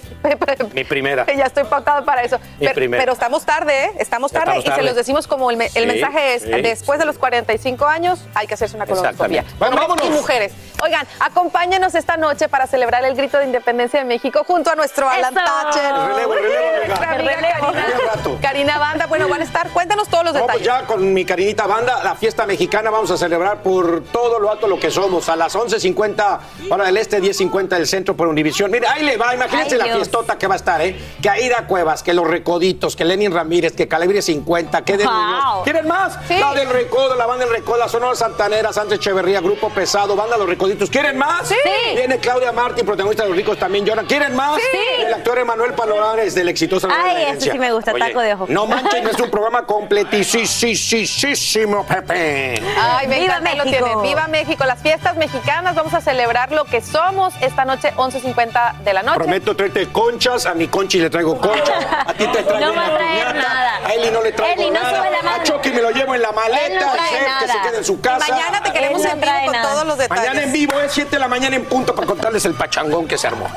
Mi 0.74 0.84
primera. 0.84 1.26
Ya 1.38 1.46
estoy 1.46 1.66
pautado 1.66 2.04
para 2.04 2.24
eso. 2.24 2.40
pero, 2.60 3.14
estamos 3.14 3.46
tarde, 3.46 3.86
¿eh? 3.86 3.92
Estamos 4.00 4.32
tarde, 4.32 4.60
y 4.60 4.72
se 4.72 4.82
los 4.82 4.96
decimos 4.96 5.28
como 5.28 5.52
el, 5.52 5.58
mensaje 5.88 6.36
es: 6.36 6.44
después 6.64 7.00
de 7.00 7.06
los 7.06 7.18
45 7.18 7.86
años 7.86 8.20
hay 8.34 8.48
que 8.48 8.54
hacerse 8.54 8.76
una 8.76 8.86
colonoscopia. 8.86 9.46
Bueno, 9.60 9.76
vámonos. 9.76 10.06
Y 10.06 10.10
mujeres. 10.10 10.54
Oigan, 10.84 11.08
acompáñenos 11.20 11.96
esta 11.96 12.18
noche 12.18 12.50
para 12.50 12.68
celebrar 12.68 13.04
el 13.04 13.16
grito 13.16 13.40
de 13.40 13.46
independencia 13.46 14.00
de 14.00 14.06
México 14.06 14.44
junto 14.46 14.70
a 14.70 14.76
nuestro 14.76 15.10
Alan 15.10 15.34
Thatcher. 15.34 15.84
Relevo, 15.84 16.34
relevo, 16.34 17.72
relevo. 17.72 18.38
Karina 18.42 18.78
Banda, 18.78 19.08
bueno, 19.08 19.28
van 19.28 19.42
a 19.42 19.44
estar. 19.44 19.70
Cuéntanos 19.70 20.08
todos 20.08 20.26
los 20.26 20.34
pues 20.34 20.44
detalles. 20.44 20.66
ya 20.66 20.86
con 20.86 21.14
mi 21.14 21.26
Karinita 21.26 21.66
Banda, 21.66 22.04
la 22.04 22.16
fiesta 22.16 22.46
mexicana 22.46 22.90
vamos 22.90 23.10
a 23.12 23.18
celebrar 23.18 23.62
por 23.64 24.04
todo 24.06 24.40
lo 24.40 24.52
alto 24.52 24.68
lo 24.68 24.80
que 24.80 24.92
somos. 24.92 25.30
A 25.30 25.36
las 25.36 25.56
11.50 25.56 26.40
hora 26.70 26.86
del 26.86 26.98
este, 26.98 27.22
10.50 27.22 27.70
del 27.70 27.88
centro 27.88 28.16
por 28.16 28.28
Univisión. 28.28 28.72
Mira, 28.72 28.92
ahí 28.92 29.04
le 29.04 29.18
va, 29.18 29.34
imagínense 29.34 29.78
la 29.78 29.86
fiestota 29.86 30.38
que 30.38 30.48
va 30.48 30.56
a 30.56 30.58
estar, 30.58 30.82
¿eh? 30.82 30.98
Que 31.22 31.30
Aida 31.30 31.66
Cuevas, 31.68 32.04
que 32.04 32.14
Los 32.14 32.28
Recoditos, 32.28 32.96
que 32.96 33.06
Lenin 33.06 33.32
Ramírez, 33.32 33.74
que 33.74 33.88
Calibre 33.88 34.22
50, 34.22 34.84
que 34.84 34.98
de 34.98 35.06
wow. 35.06 35.57
¿Quieren 35.64 35.88
más? 35.88 36.18
Sí. 36.28 36.38
La 36.38 36.54
del 36.54 36.70
Recodo, 36.70 37.16
la 37.16 37.26
banda 37.26 37.46
del 37.46 37.54
Recodo, 37.54 37.78
la 37.78 37.90
Sonora 37.90 38.16
Santanera, 38.16 38.72
Sánchez 38.74 39.00
Echeverría, 39.00 39.42
Grupo 39.42 39.70
Pesado, 39.70 40.16
banda 40.16 40.38
Los 40.38 40.48
Recoditos. 40.48 40.90
¿Quieren 40.90 41.18
más? 41.18 41.48
Sí. 41.48 41.56
Viene 41.96 42.20
Claudia 42.20 42.52
Martín, 42.52 42.86
protagonista 42.86 43.24
de 43.24 43.30
Los 43.30 43.38
Ricos 43.38 43.58
también 43.58 43.86
lloran. 43.86 44.06
¿Quieren 44.06 44.36
más? 44.36 44.58
Sí. 44.58 45.04
El 45.06 45.14
actor 45.14 45.38
Emanuel 45.40 45.74
Palomares 45.74 46.36
del 46.36 46.50
exitoso 46.50 46.88
Ay, 46.92 47.24
ese 47.30 47.52
sí 47.52 47.60
me 47.60 47.72
gusta, 47.72 47.94
taco 47.94 48.20
de 48.22 48.34
ojo. 48.34 48.46
No 48.50 48.66
manchen, 48.66 49.08
es 49.08 49.20
un 49.20 49.30
programa 49.30 49.66
completísimo, 49.66 51.86
Pepe. 51.86 52.62
Ay, 52.80 53.08
me 53.08 53.20
Viva 53.20 53.40
México. 53.40 53.64
Lo 53.66 53.72
tienen. 53.72 54.02
Viva 54.02 54.28
México, 54.28 54.64
las 54.66 54.82
fiestas 54.82 55.16
mexicanas, 55.16 55.76
vamos 55.76 55.94
a 55.94 56.02
celebrar 56.02 56.52
lo 56.52 56.66
que 56.66 56.82
somos 56.82 57.34
esta 57.42 57.66
noche, 57.66 57.94
11.50 57.96 58.80
de 58.80 58.94
la 58.94 59.04
noche. 59.04 59.18
Prometo 59.18 59.56
traerte 59.56 59.88
conchas, 59.88 60.46
a 60.46 60.54
mi 60.54 60.68
conchi 60.68 61.00
le 61.00 61.10
traigo 61.10 61.38
conchas, 61.38 61.86
a 62.06 62.14
ti 62.14 62.28
te 62.28 62.44
traigo 62.44 62.68
No 62.68 62.76
va 62.76 62.86
a 62.86 62.98
traer 62.98 63.36
nada. 63.36 63.80
A 63.86 63.94
Eli 63.94 64.12
no 64.12 64.22
le 64.22 64.32
traigo 64.32 64.62
Eli, 64.62 64.72
no 64.72 64.82
nada. 64.82 64.98
Sube 64.98 65.12
la 65.12 65.22
mano. 65.24 65.44
Chucky 65.48 65.72
me 65.72 65.82
lo 65.82 65.92
llevo 65.92 66.14
en 66.14 66.22
la 66.22 66.32
maleta, 66.34 66.86
no 66.86 66.94
chef, 66.94 67.40
que 67.40 67.48
se 67.48 67.60
quede 67.62 67.78
en 67.78 67.86
su 67.86 68.02
casa. 68.02 68.26
Y 68.28 68.32
mañana 68.32 68.62
te 68.62 68.74
queremos 68.74 69.02
no 69.02 69.10
en 69.10 69.22
vivo 69.22 69.34
con 69.46 69.54
nada. 69.54 69.72
todos 69.72 69.88
los 69.88 69.98
detalles. 69.98 70.26
Mañana 70.26 70.44
en 70.44 70.52
vivo 70.52 70.80
es 70.82 70.92
7 70.92 71.10
de 71.10 71.20
la 71.20 71.28
mañana 71.30 71.56
en 71.56 71.66
punto 71.66 71.96
para 71.96 72.06
contarles 72.06 72.44
el 72.46 72.54
pachangón 72.54 73.08
que 73.08 73.18
se 73.18 73.28
armó. 73.28 73.48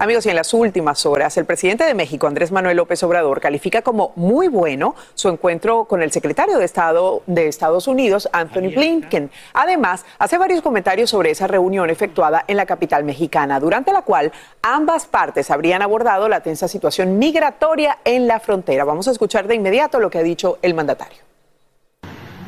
Amigos, 0.00 0.24
y 0.24 0.30
en 0.30 0.36
las 0.36 0.54
últimas 0.54 1.04
horas, 1.04 1.36
el 1.36 1.44
presidente 1.44 1.84
de 1.84 1.92
México, 1.92 2.26
Andrés 2.26 2.50
Manuel 2.52 2.78
López 2.78 3.02
Obrador, 3.02 3.38
califica 3.38 3.82
como 3.82 4.14
muy 4.16 4.48
bueno 4.48 4.94
su 5.12 5.28
encuentro 5.28 5.84
con 5.84 6.00
el 6.00 6.10
secretario 6.10 6.56
de 6.56 6.64
Estado 6.64 7.22
de 7.26 7.48
Estados 7.48 7.86
Unidos, 7.86 8.26
Anthony 8.32 8.70
Blinken. 8.74 9.30
Además, 9.52 10.06
hace 10.18 10.38
varios 10.38 10.62
comentarios 10.62 11.10
sobre 11.10 11.32
esa 11.32 11.48
reunión 11.48 11.90
efectuada 11.90 12.46
en 12.48 12.56
la 12.56 12.64
capital 12.64 13.04
mexicana, 13.04 13.60
durante 13.60 13.92
la 13.92 14.00
cual 14.00 14.32
ambas 14.62 15.04
partes 15.04 15.50
habrían 15.50 15.82
abordado 15.82 16.30
la 16.30 16.40
tensa 16.40 16.66
situación 16.66 17.18
migratoria 17.18 17.98
en 18.02 18.26
la 18.26 18.40
frontera. 18.40 18.86
Vamos 18.86 19.06
a 19.06 19.10
escuchar 19.10 19.48
de 19.48 19.56
inmediato 19.56 20.00
lo 20.00 20.08
que 20.08 20.16
ha 20.16 20.22
dicho 20.22 20.58
el 20.62 20.72
mandatario. 20.72 21.18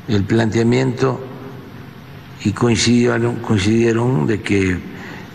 El 0.09 0.25
planteamiento 0.25 1.21
y 2.45 2.53
coincidieron, 2.53 3.43
coincidieron 3.43 4.27
de 4.27 4.41
que 4.41 4.79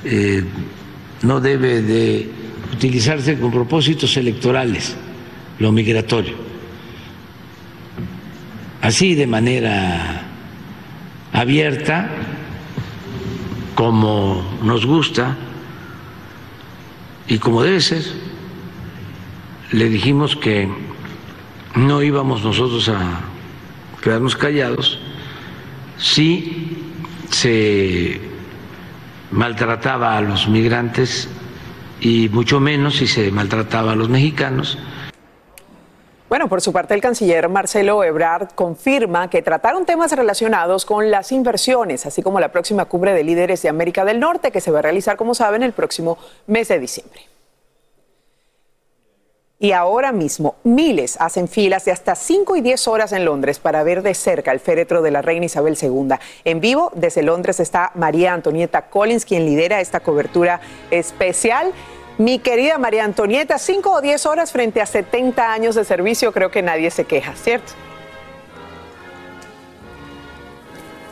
eh, 0.03 0.43
no 1.27 1.41
debe 1.41 1.81
de 1.81 2.29
utilizarse 2.73 3.37
con 3.37 3.51
propósitos 3.51 4.15
electorales 4.15 4.95
lo 5.59 5.73
migratorio. 5.73 6.35
Así 8.81 9.13
de 9.13 9.27
manera 9.27 10.23
abierta, 11.33 12.09
como 13.75 14.57
nos 14.63 14.85
gusta 14.85 15.35
y 17.27 17.37
como 17.39 17.61
debe 17.61 17.81
ser, 17.81 18.03
le 19.73 19.89
dijimos 19.89 20.37
que 20.37 20.69
no 21.75 22.01
íbamos 22.01 22.41
nosotros 22.41 22.87
a 22.87 23.19
quedarnos 24.01 24.37
callados 24.37 24.97
si 25.97 26.77
se 27.29 28.36
maltrataba 29.31 30.17
a 30.17 30.21
los 30.21 30.47
migrantes 30.47 31.29
y 31.99 32.29
mucho 32.29 32.59
menos 32.59 32.97
si 32.97 33.07
se 33.07 33.31
maltrataba 33.31 33.93
a 33.93 33.95
los 33.95 34.09
mexicanos. 34.09 34.77
Bueno, 36.29 36.49
por 36.49 36.59
su 36.61 36.73
parte, 36.73 36.93
el 36.93 36.99
canciller 36.99 37.47
Marcelo 37.47 38.03
Ebrard 38.03 38.49
confirma 38.53 39.29
que 39.29 39.41
trataron 39.41 39.85
temas 39.85 40.11
relacionados 40.11 40.85
con 40.85 41.09
las 41.09 41.31
inversiones, 41.31 42.05
así 42.05 42.21
como 42.21 42.41
la 42.41 42.51
próxima 42.51 42.83
cumbre 42.85 43.13
de 43.13 43.23
líderes 43.23 43.61
de 43.61 43.69
América 43.69 44.03
del 44.03 44.19
Norte, 44.19 44.51
que 44.51 44.59
se 44.59 44.69
va 44.69 44.79
a 44.79 44.81
realizar, 44.81 45.15
como 45.15 45.33
saben, 45.33 45.63
el 45.63 45.71
próximo 45.71 46.17
mes 46.45 46.67
de 46.67 46.79
diciembre. 46.79 47.21
Y 49.59 49.71
ahora 49.71 50.11
mismo, 50.11 50.55
miles 50.63 51.17
hacen 51.19 51.47
filas 51.47 51.83
de 51.83 51.91
hasta 51.91 52.13
5 52.13 52.57
y 52.57 52.61
10 52.61 52.87
horas 52.87 53.11
en 53.11 53.25
Londres 53.25 53.57
para 53.57 53.81
ver 53.81 54.03
de 54.03 54.13
cerca 54.13 54.51
el 54.51 54.59
féretro 54.59 55.01
de 55.01 55.09
la 55.09 55.23
reina 55.23 55.47
Isabel 55.47 55.75
II. 55.81 56.09
En 56.45 56.59
vivo, 56.59 56.91
desde 56.93 57.23
Londres 57.23 57.59
está 57.59 57.91
María 57.95 58.33
Antonieta 58.33 58.89
Collins, 58.89 59.25
quien 59.25 59.45
lidera 59.45 59.81
esta 59.81 60.01
cobertura 60.01 60.61
especial. 60.91 61.73
Mi 62.19 62.37
querida 62.37 62.77
María 62.77 63.03
Antonieta, 63.03 63.57
5 63.57 63.93
o 63.93 64.01
10 64.01 64.27
horas 64.27 64.51
frente 64.51 64.79
a 64.79 64.85
70 64.85 65.51
años 65.51 65.73
de 65.73 65.85
servicio, 65.85 66.31
creo 66.31 66.51
que 66.51 66.61
nadie 66.61 66.91
se 66.91 67.05
queja, 67.05 67.33
¿cierto? 67.33 67.73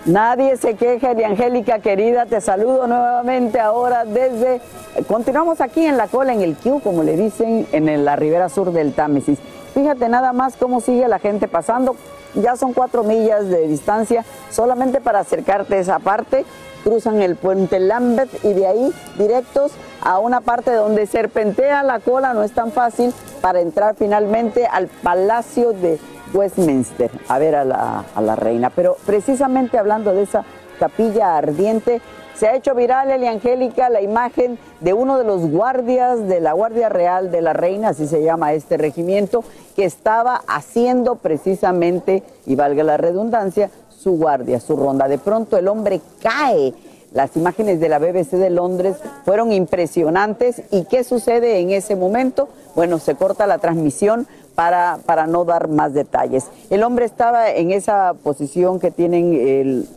Nadie 0.06 0.56
se 0.58 0.76
queja, 0.76 1.14
y 1.14 1.24
Angélica 1.24 1.80
querida, 1.80 2.28
te 2.28 2.40
saludo 2.40 2.86
nuevamente 2.86 3.60
ahora 3.60 4.06
desde... 4.06 4.62
Continuamos 5.08 5.62
aquí 5.62 5.84
en 5.84 5.98
la 5.98 6.08
cola, 6.08 6.32
en 6.32 6.42
el 6.42 6.56
Q, 6.56 6.80
como 6.84 7.02
le 7.02 7.18
dicen, 7.18 7.68
en 7.72 8.06
la 8.06 8.16
ribera 8.16 8.48
sur 8.50 8.72
del 8.72 8.94
Támesis. 8.94 9.40
Fíjate 9.74 10.08
nada 10.08 10.32
más 10.32 10.58
cómo 10.58 10.80
sigue 10.80 11.08
la 11.08 11.18
gente 11.18 11.48
pasando. 11.48 11.96
Ya 12.36 12.56
son 12.56 12.74
cuatro 12.74 13.04
millas 13.04 13.50
de 13.50 13.68
distancia 13.68 14.24
solamente 14.52 15.02
para 15.02 15.20
acercarte 15.20 15.76
a 15.76 15.80
esa 15.80 16.00
parte. 16.00 16.46
Cruzan 16.84 17.24
el 17.24 17.36
puente 17.36 17.80
Lambert 17.80 18.32
y 18.46 18.54
de 18.54 18.68
ahí 18.68 18.94
directos 19.18 19.72
a 20.02 20.20
una 20.20 20.40
parte 20.40 20.72
donde 20.72 21.08
serpentea 21.08 21.82
la 21.82 22.00
cola, 22.00 22.36
no 22.36 22.44
es 22.44 22.52
tan 22.52 22.72
fácil, 22.72 23.12
para 23.42 23.60
entrar 23.60 23.96
finalmente 23.96 24.68
al 24.68 24.88
Palacio 24.88 25.72
de 25.72 26.00
Westminster 26.34 27.12
a 27.28 27.40
ver 27.40 27.56
a 27.56 27.66
la, 27.66 28.36
reina. 28.36 28.70
Pero 28.70 28.98
precisamente 29.06 29.78
hablando 29.78 30.14
de 30.14 30.24
esa 30.24 30.44
capilla 30.80 31.38
ardiente, 31.38 32.02
se 32.36 32.48
ha 32.48 32.56
hecho 32.56 32.76
viral, 32.76 33.12
Eli 33.12 33.28
Angélica, 33.28 33.90
la 33.90 34.02
imagen 34.02 34.60
de 34.82 34.94
uno 34.94 35.18
de 35.18 35.24
los 35.24 35.50
guardias 35.50 36.28
de 36.28 36.42
la 36.42 36.52
Guardia 36.52 36.90
Real 36.90 37.32
de 37.32 37.42
la 37.42 37.54
Reina, 37.54 37.90
así 37.90 38.08
se 38.08 38.24
llama 38.24 38.52
este 38.52 38.76
regimiento, 38.76 39.46
que 39.76 39.86
estaba 39.86 40.42
haciendo 40.48 41.16
precisamente, 41.16 42.24
y 42.46 42.56
valga 42.56 42.84
la 42.84 42.98
redundancia, 42.98 43.70
su 44.06 44.18
guardia, 44.18 44.60
su 44.60 44.76
ronda. 44.76 45.08
De 45.08 45.18
pronto 45.18 45.58
el 45.58 45.68
hombre 45.68 46.02
cae. 46.22 46.74
Las 47.14 47.38
imágenes 47.38 47.80
de 47.80 47.88
la 47.88 47.98
BBC 47.98 48.32
de 48.32 48.50
Londres 48.50 48.98
fueron 49.24 49.54
impresionantes. 49.54 50.64
¿Y 50.70 50.84
qué 50.84 51.06
sucede 51.06 51.60
en 51.60 51.72
ese 51.72 51.96
momento? 51.96 52.50
Bueno, 52.76 53.00
se 53.00 53.16
corta 53.16 53.48
la 53.48 53.58
transmisión 53.58 54.28
para, 54.56 55.00
para 55.06 55.28
no 55.28 55.46
dar 55.46 55.68
más 55.68 55.94
detalles. 55.94 56.46
El 56.70 56.84
hombre 56.84 57.06
estaba 57.06 57.52
en 57.52 57.72
esa 57.72 58.14
posición 58.24 58.80
que 58.80 58.90
tienen 58.90 59.34
el, 59.34 59.88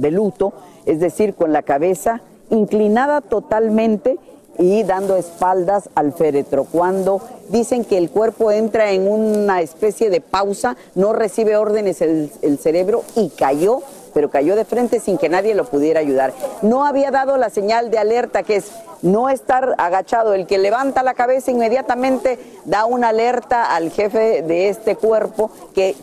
de 0.00 0.10
luto, 0.10 0.52
es 0.84 1.00
decir, 1.00 1.34
con 1.34 1.52
la 1.52 1.62
cabeza 1.62 2.20
inclinada 2.50 3.22
totalmente 3.22 4.18
y 4.58 4.84
dando 4.84 5.16
espaldas 5.16 5.90
al 5.94 6.12
féretro. 6.12 6.64
Cuando 6.64 7.20
dicen 7.48 7.84
que 7.84 7.98
el 7.98 8.10
cuerpo 8.10 8.50
entra 8.52 8.92
en 8.92 9.10
una 9.10 9.60
especie 9.60 10.10
de 10.10 10.20
pausa, 10.20 10.76
no 10.94 11.12
recibe 11.12 11.56
órdenes 11.56 12.00
el, 12.00 12.58
cerebro 12.58 13.02
y 13.16 13.30
cayó, 13.30 13.80
pero 14.16 14.30
cayó 14.30 14.56
de 14.56 14.64
frente 14.64 14.98
sin 14.98 15.18
que 15.18 15.28
nadie 15.28 15.54
lo 15.54 15.66
pudiera 15.66 16.00
ayudar. 16.00 16.32
No 16.62 16.86
había 16.86 17.10
dado 17.10 17.36
la 17.36 17.50
señal 17.50 17.90
de 17.90 17.98
alerta 17.98 18.44
que 18.44 18.56
es 18.56 18.72
no 19.02 19.28
estar 19.28 19.74
agachado. 19.76 20.32
El 20.32 20.46
que 20.46 20.56
levanta 20.56 21.02
la 21.02 21.12
cabeza 21.12 21.50
inmediatamente 21.50 22.38
da 22.64 22.86
una 22.86 23.10
alerta 23.10 23.76
al 23.76 23.90
jefe 23.90 24.40
de 24.40 24.70
este 24.70 24.96
cuerpo 24.96 25.50
que 25.74 25.96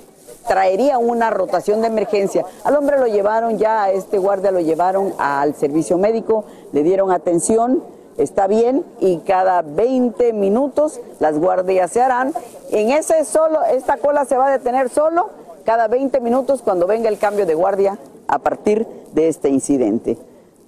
traería 0.48 1.00
una 1.00 1.32
rotación 1.32 1.82
de 1.82 1.88
emergencia. 1.88 2.46
Al 2.64 2.76
hombre 2.76 3.00
lo 3.00 3.08
llevaron 3.08 3.58
ya, 3.58 3.86
a 3.86 3.90
este 3.90 4.20
guardia 4.20 4.52
lo 4.52 4.60
llevaron 4.60 5.16
al 5.18 5.56
servicio 5.56 5.98
médico, 5.98 6.46
le 6.72 6.84
dieron 6.84 7.10
atención, 7.10 7.82
está 8.20 8.46
bien 8.46 8.86
y 9.00 9.22
cada 9.22 9.64
20 9.64 10.34
minutos 10.34 11.02
las 11.20 11.40
guardias 11.40 11.90
se 11.90 12.04
harán. 12.04 12.32
En 12.70 12.92
ese 12.92 13.26
solo, 13.26 13.64
esta 13.64 13.98
cola 13.98 14.26
se 14.26 14.38
va 14.38 14.50
a 14.50 14.52
detener 14.52 14.90
solo 14.90 15.42
cada 15.66 15.88
20 15.88 16.20
minutos 16.20 16.62
cuando 16.62 16.88
venga 16.88 17.10
el 17.10 17.18
cambio 17.18 17.46
de 17.46 17.56
guardia 17.56 17.98
a 18.28 18.40
partir 18.40 18.88
de 19.14 19.28
este 19.28 19.50
incidente. 19.50 20.18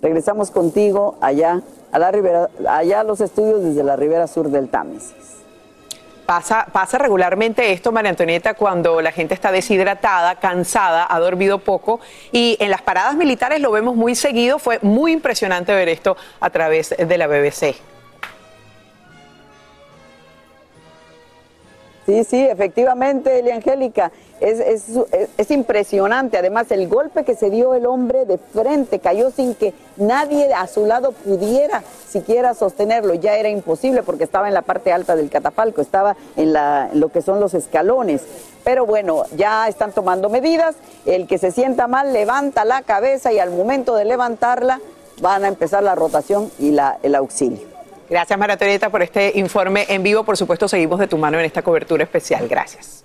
Regresamos 0.02 0.52
contigo 0.52 1.16
allá 1.22 1.62
a 1.92 2.00
la 2.00 2.12
ribera, 2.12 2.50
allá 2.68 3.00
a 3.00 3.04
los 3.04 3.22
estudios 3.22 3.64
desde 3.64 3.84
la 3.84 3.96
ribera 3.96 4.28
sur 4.28 4.50
del 4.50 4.70
Támesis. 4.70 5.14
Pasa, 6.26 6.68
pasa 6.72 6.98
regularmente 6.98 7.72
esto, 7.72 7.92
María 7.92 8.10
Antonieta, 8.10 8.56
cuando 8.56 9.00
la 9.00 9.12
gente 9.12 9.36
está 9.36 9.52
deshidratada, 9.52 10.36
cansada, 10.36 11.06
ha 11.08 11.20
dormido 11.20 11.60
poco 11.60 12.00
y 12.32 12.58
en 12.60 12.72
las 12.72 12.82
paradas 12.82 13.16
militares 13.16 13.62
lo 13.62 13.72
vemos 13.72 13.96
muy 13.96 14.16
seguido. 14.16 14.58
Fue 14.58 14.80
muy 14.82 15.12
impresionante 15.12 15.74
ver 15.74 15.88
esto 15.88 16.18
a 16.40 16.50
través 16.50 16.96
de 16.98 17.18
la 17.18 17.28
BBC. 17.28 17.76
Sí, 22.06 22.24
sí, 22.24 22.40
efectivamente, 22.40 23.40
Elia 23.40 23.56
Angélica. 23.56 24.12
Es, 24.40 24.60
es, 25.38 25.52
impresionante. 25.52 26.38
Además, 26.38 26.70
el 26.70 26.88
golpe 26.88 27.24
que 27.24 27.36
se 27.36 27.50
dio 27.50 27.74
el 27.74 27.86
hombre 27.86 28.26
de 28.26 28.38
frente 28.38 29.00
cayó 29.00 29.32
sin 29.32 29.56
que 29.56 29.74
nadie 29.98 30.54
a 30.54 30.68
su 30.68 30.86
lado 30.86 31.14
pudiera 31.14 31.84
siquiera 32.08 32.54
sostenerlo. 32.54 33.16
Ya 33.16 33.38
era 33.38 33.50
imposible 33.50 34.04
porque 34.04 34.26
estaba 34.26 34.48
en 34.48 34.54
la 34.54 34.62
parte 34.62 34.92
alta 34.92 35.16
del 35.16 35.30
catafalco, 35.30 35.82
estaba 35.82 36.16
en, 36.36 36.54
la, 36.54 36.90
lo 36.94 37.10
que 37.10 37.24
son 37.24 37.40
los 37.40 37.56
escalones. 37.56 38.22
Pero 38.64 38.86
bueno, 38.86 39.24
ya 39.36 39.68
están 39.68 39.92
tomando 39.92 40.30
medidas. 40.30 40.76
El 41.06 41.28
que 41.28 41.40
se 41.40 41.52
sienta 41.52 41.88
mal 41.88 42.14
levanta 42.14 42.66
la 42.66 42.84
cabeza 42.84 43.34
y 43.34 43.40
al 43.40 43.50
momento 43.52 43.96
de 43.96 44.06
levantarla 44.06 44.80
van 45.22 45.46
a 45.46 45.48
empezar 45.48 45.82
la 45.82 45.96
rotación 45.96 46.52
y 46.60 46.72
la, 46.72 47.00
el 47.02 47.16
auxilio. 47.16 47.75
Gracias, 48.10 48.38
María 48.38 48.58
por 48.90 49.02
este 49.02 49.32
informe 49.36 49.86
en 49.90 50.04
vivo. 50.04 50.24
Por 50.24 50.38
supuesto, 50.38 50.68
seguimos 50.68 51.00
de 51.00 51.08
tu 51.08 51.18
mano 51.18 51.40
en 51.40 51.46
esta 51.46 51.62
cobertura 51.62 52.04
especial. 52.04 52.48
Gracias. 52.48 53.04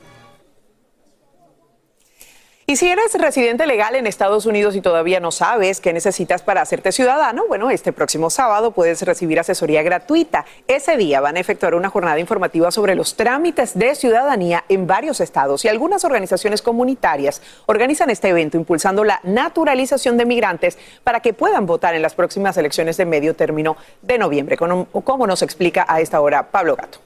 Y 2.70 2.76
si 2.76 2.88
eres 2.88 3.12
residente 3.14 3.66
legal 3.66 3.96
en 3.96 4.06
Estados 4.06 4.46
Unidos 4.46 4.76
y 4.76 4.80
todavía 4.80 5.18
no 5.18 5.32
sabes 5.32 5.80
qué 5.80 5.92
necesitas 5.92 6.42
para 6.42 6.62
hacerte 6.62 6.92
ciudadano, 6.92 7.42
bueno, 7.48 7.68
este 7.68 7.92
próximo 7.92 8.30
sábado 8.30 8.70
puedes 8.70 9.02
recibir 9.02 9.40
asesoría 9.40 9.82
gratuita. 9.82 10.44
Ese 10.68 10.96
día 10.96 11.20
van 11.20 11.36
a 11.36 11.40
efectuar 11.40 11.74
una 11.74 11.90
jornada 11.90 12.20
informativa 12.20 12.70
sobre 12.70 12.94
los 12.94 13.16
trámites 13.16 13.76
de 13.76 13.96
ciudadanía 13.96 14.62
en 14.68 14.86
varios 14.86 15.20
estados 15.20 15.64
y 15.64 15.68
algunas 15.68 16.04
organizaciones 16.04 16.62
comunitarias 16.62 17.42
organizan 17.66 18.08
este 18.08 18.28
evento 18.28 18.56
impulsando 18.56 19.02
la 19.02 19.18
naturalización 19.24 20.16
de 20.16 20.26
migrantes 20.26 20.78
para 21.02 21.18
que 21.18 21.32
puedan 21.32 21.66
votar 21.66 21.96
en 21.96 22.02
las 22.02 22.14
próximas 22.14 22.56
elecciones 22.56 22.96
de 22.96 23.04
medio 23.04 23.34
término 23.34 23.76
de 24.00 24.16
noviembre, 24.16 24.56
como 24.56 25.26
nos 25.26 25.42
explica 25.42 25.86
a 25.88 26.00
esta 26.00 26.20
hora 26.20 26.52
Pablo 26.52 26.76
Gato. 26.76 27.00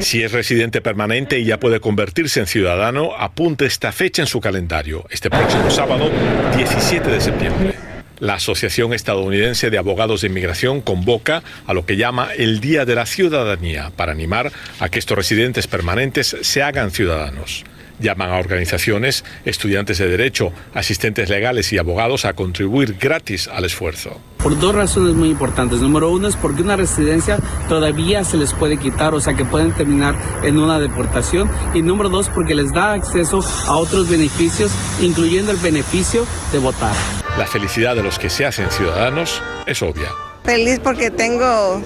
Si 0.00 0.22
es 0.22 0.32
residente 0.32 0.80
permanente 0.80 1.38
y 1.38 1.44
ya 1.44 1.58
puede 1.58 1.80
convertirse 1.80 2.40
en 2.40 2.46
ciudadano, 2.46 3.10
apunte 3.18 3.66
esta 3.66 3.92
fecha 3.92 4.22
en 4.22 4.26
su 4.26 4.40
calendario, 4.40 5.04
este 5.10 5.28
próximo 5.30 5.70
sábado, 5.70 6.10
17 6.56 7.10
de 7.10 7.20
septiembre. 7.20 7.74
La 8.20 8.34
Asociación 8.34 8.94
Estadounidense 8.94 9.70
de 9.70 9.78
Abogados 9.78 10.22
de 10.22 10.28
Inmigración 10.28 10.80
convoca 10.80 11.42
a 11.66 11.74
lo 11.74 11.86
que 11.86 11.96
llama 11.96 12.30
el 12.36 12.60
Día 12.60 12.84
de 12.84 12.94
la 12.94 13.06
Ciudadanía 13.06 13.90
para 13.94 14.12
animar 14.12 14.50
a 14.80 14.88
que 14.88 14.98
estos 14.98 15.16
residentes 15.16 15.66
permanentes 15.66 16.36
se 16.40 16.62
hagan 16.62 16.90
ciudadanos. 16.90 17.64
Llaman 18.00 18.30
a 18.30 18.38
organizaciones, 18.38 19.24
estudiantes 19.44 19.98
de 19.98 20.08
derecho, 20.08 20.52
asistentes 20.74 21.28
legales 21.28 21.72
y 21.72 21.78
abogados 21.78 22.24
a 22.24 22.34
contribuir 22.34 22.96
gratis 22.98 23.48
al 23.48 23.64
esfuerzo. 23.64 24.20
Por 24.38 24.58
dos 24.58 24.74
razones 24.74 25.14
muy 25.14 25.30
importantes. 25.30 25.80
Número 25.80 26.10
uno 26.10 26.28
es 26.28 26.36
porque 26.36 26.62
una 26.62 26.76
residencia 26.76 27.38
todavía 27.68 28.22
se 28.22 28.36
les 28.36 28.52
puede 28.52 28.76
quitar, 28.76 29.14
o 29.14 29.20
sea 29.20 29.34
que 29.34 29.44
pueden 29.44 29.72
terminar 29.72 30.14
en 30.44 30.58
una 30.58 30.78
deportación. 30.78 31.50
Y 31.74 31.82
número 31.82 32.08
dos, 32.08 32.28
porque 32.28 32.54
les 32.54 32.72
da 32.72 32.92
acceso 32.92 33.40
a 33.66 33.76
otros 33.76 34.08
beneficios, 34.08 34.70
incluyendo 35.00 35.50
el 35.50 35.58
beneficio 35.58 36.24
de 36.52 36.58
votar. 36.58 36.94
La 37.36 37.46
felicidad 37.46 37.96
de 37.96 38.02
los 38.02 38.18
que 38.18 38.30
se 38.30 38.46
hacen 38.46 38.70
ciudadanos 38.70 39.42
es 39.66 39.82
obvia. 39.82 40.08
Feliz 40.44 40.80
porque 40.82 41.10
tengo 41.10 41.82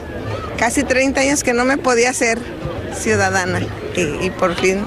casi 0.58 0.84
30 0.84 1.20
años 1.20 1.42
que 1.42 1.52
no 1.52 1.64
me 1.64 1.78
podía 1.78 2.10
hacer 2.10 2.38
ciudadana 2.94 3.60
y, 3.96 4.30
por 4.30 4.54
fin 4.54 4.84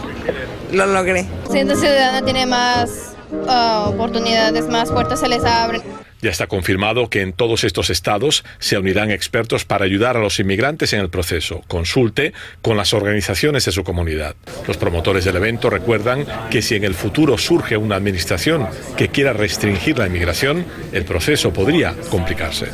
lo 0.72 0.86
logré. 0.86 1.26
Siendo 1.52 1.76
ciudadana 1.76 2.24
tiene 2.24 2.46
más 2.46 3.16
ah, 3.48 3.86
oportunidades, 3.88 4.68
más 4.68 4.92
puertas 4.92 5.20
se 5.20 5.28
les 5.28 5.44
abren. 5.44 5.82
Ya 6.22 6.32
está 6.32 6.48
confirmado 6.48 7.08
que 7.08 7.22
en 7.22 7.34
todos 7.34 7.64
estos 7.64 7.92
estados 7.92 8.46
se 8.58 8.78
unirán 8.78 9.12
expertos 9.12 9.64
para 9.64 9.86
ayudar 9.86 10.18
a 10.18 10.22
los 10.22 10.40
inmigrantes 10.40 10.94
en 10.94 11.02
el 11.02 11.10
proceso. 11.10 11.62
Consulte 11.68 12.34
con 12.64 12.78
las 12.78 12.94
organizaciones 12.94 13.66
de 13.66 13.72
su 13.72 13.84
comunidad. 13.84 14.36
Los 14.68 14.78
promotores 14.78 15.26
del 15.26 15.36
evento 15.36 15.70
recuerdan 15.70 16.26
que 16.50 16.64
si 16.64 16.76
en 16.76 16.84
el 16.84 16.96
futuro 16.96 17.38
surge 17.38 17.78
una 17.78 17.96
administración 17.96 18.68
que 18.98 19.10
quiera 19.10 19.34
restringir 19.34 20.00
la 20.00 20.08
inmigración, 20.08 20.66
el 20.94 21.06
proceso 21.06 21.54
podría 21.54 21.94
complicarse. 22.10 22.70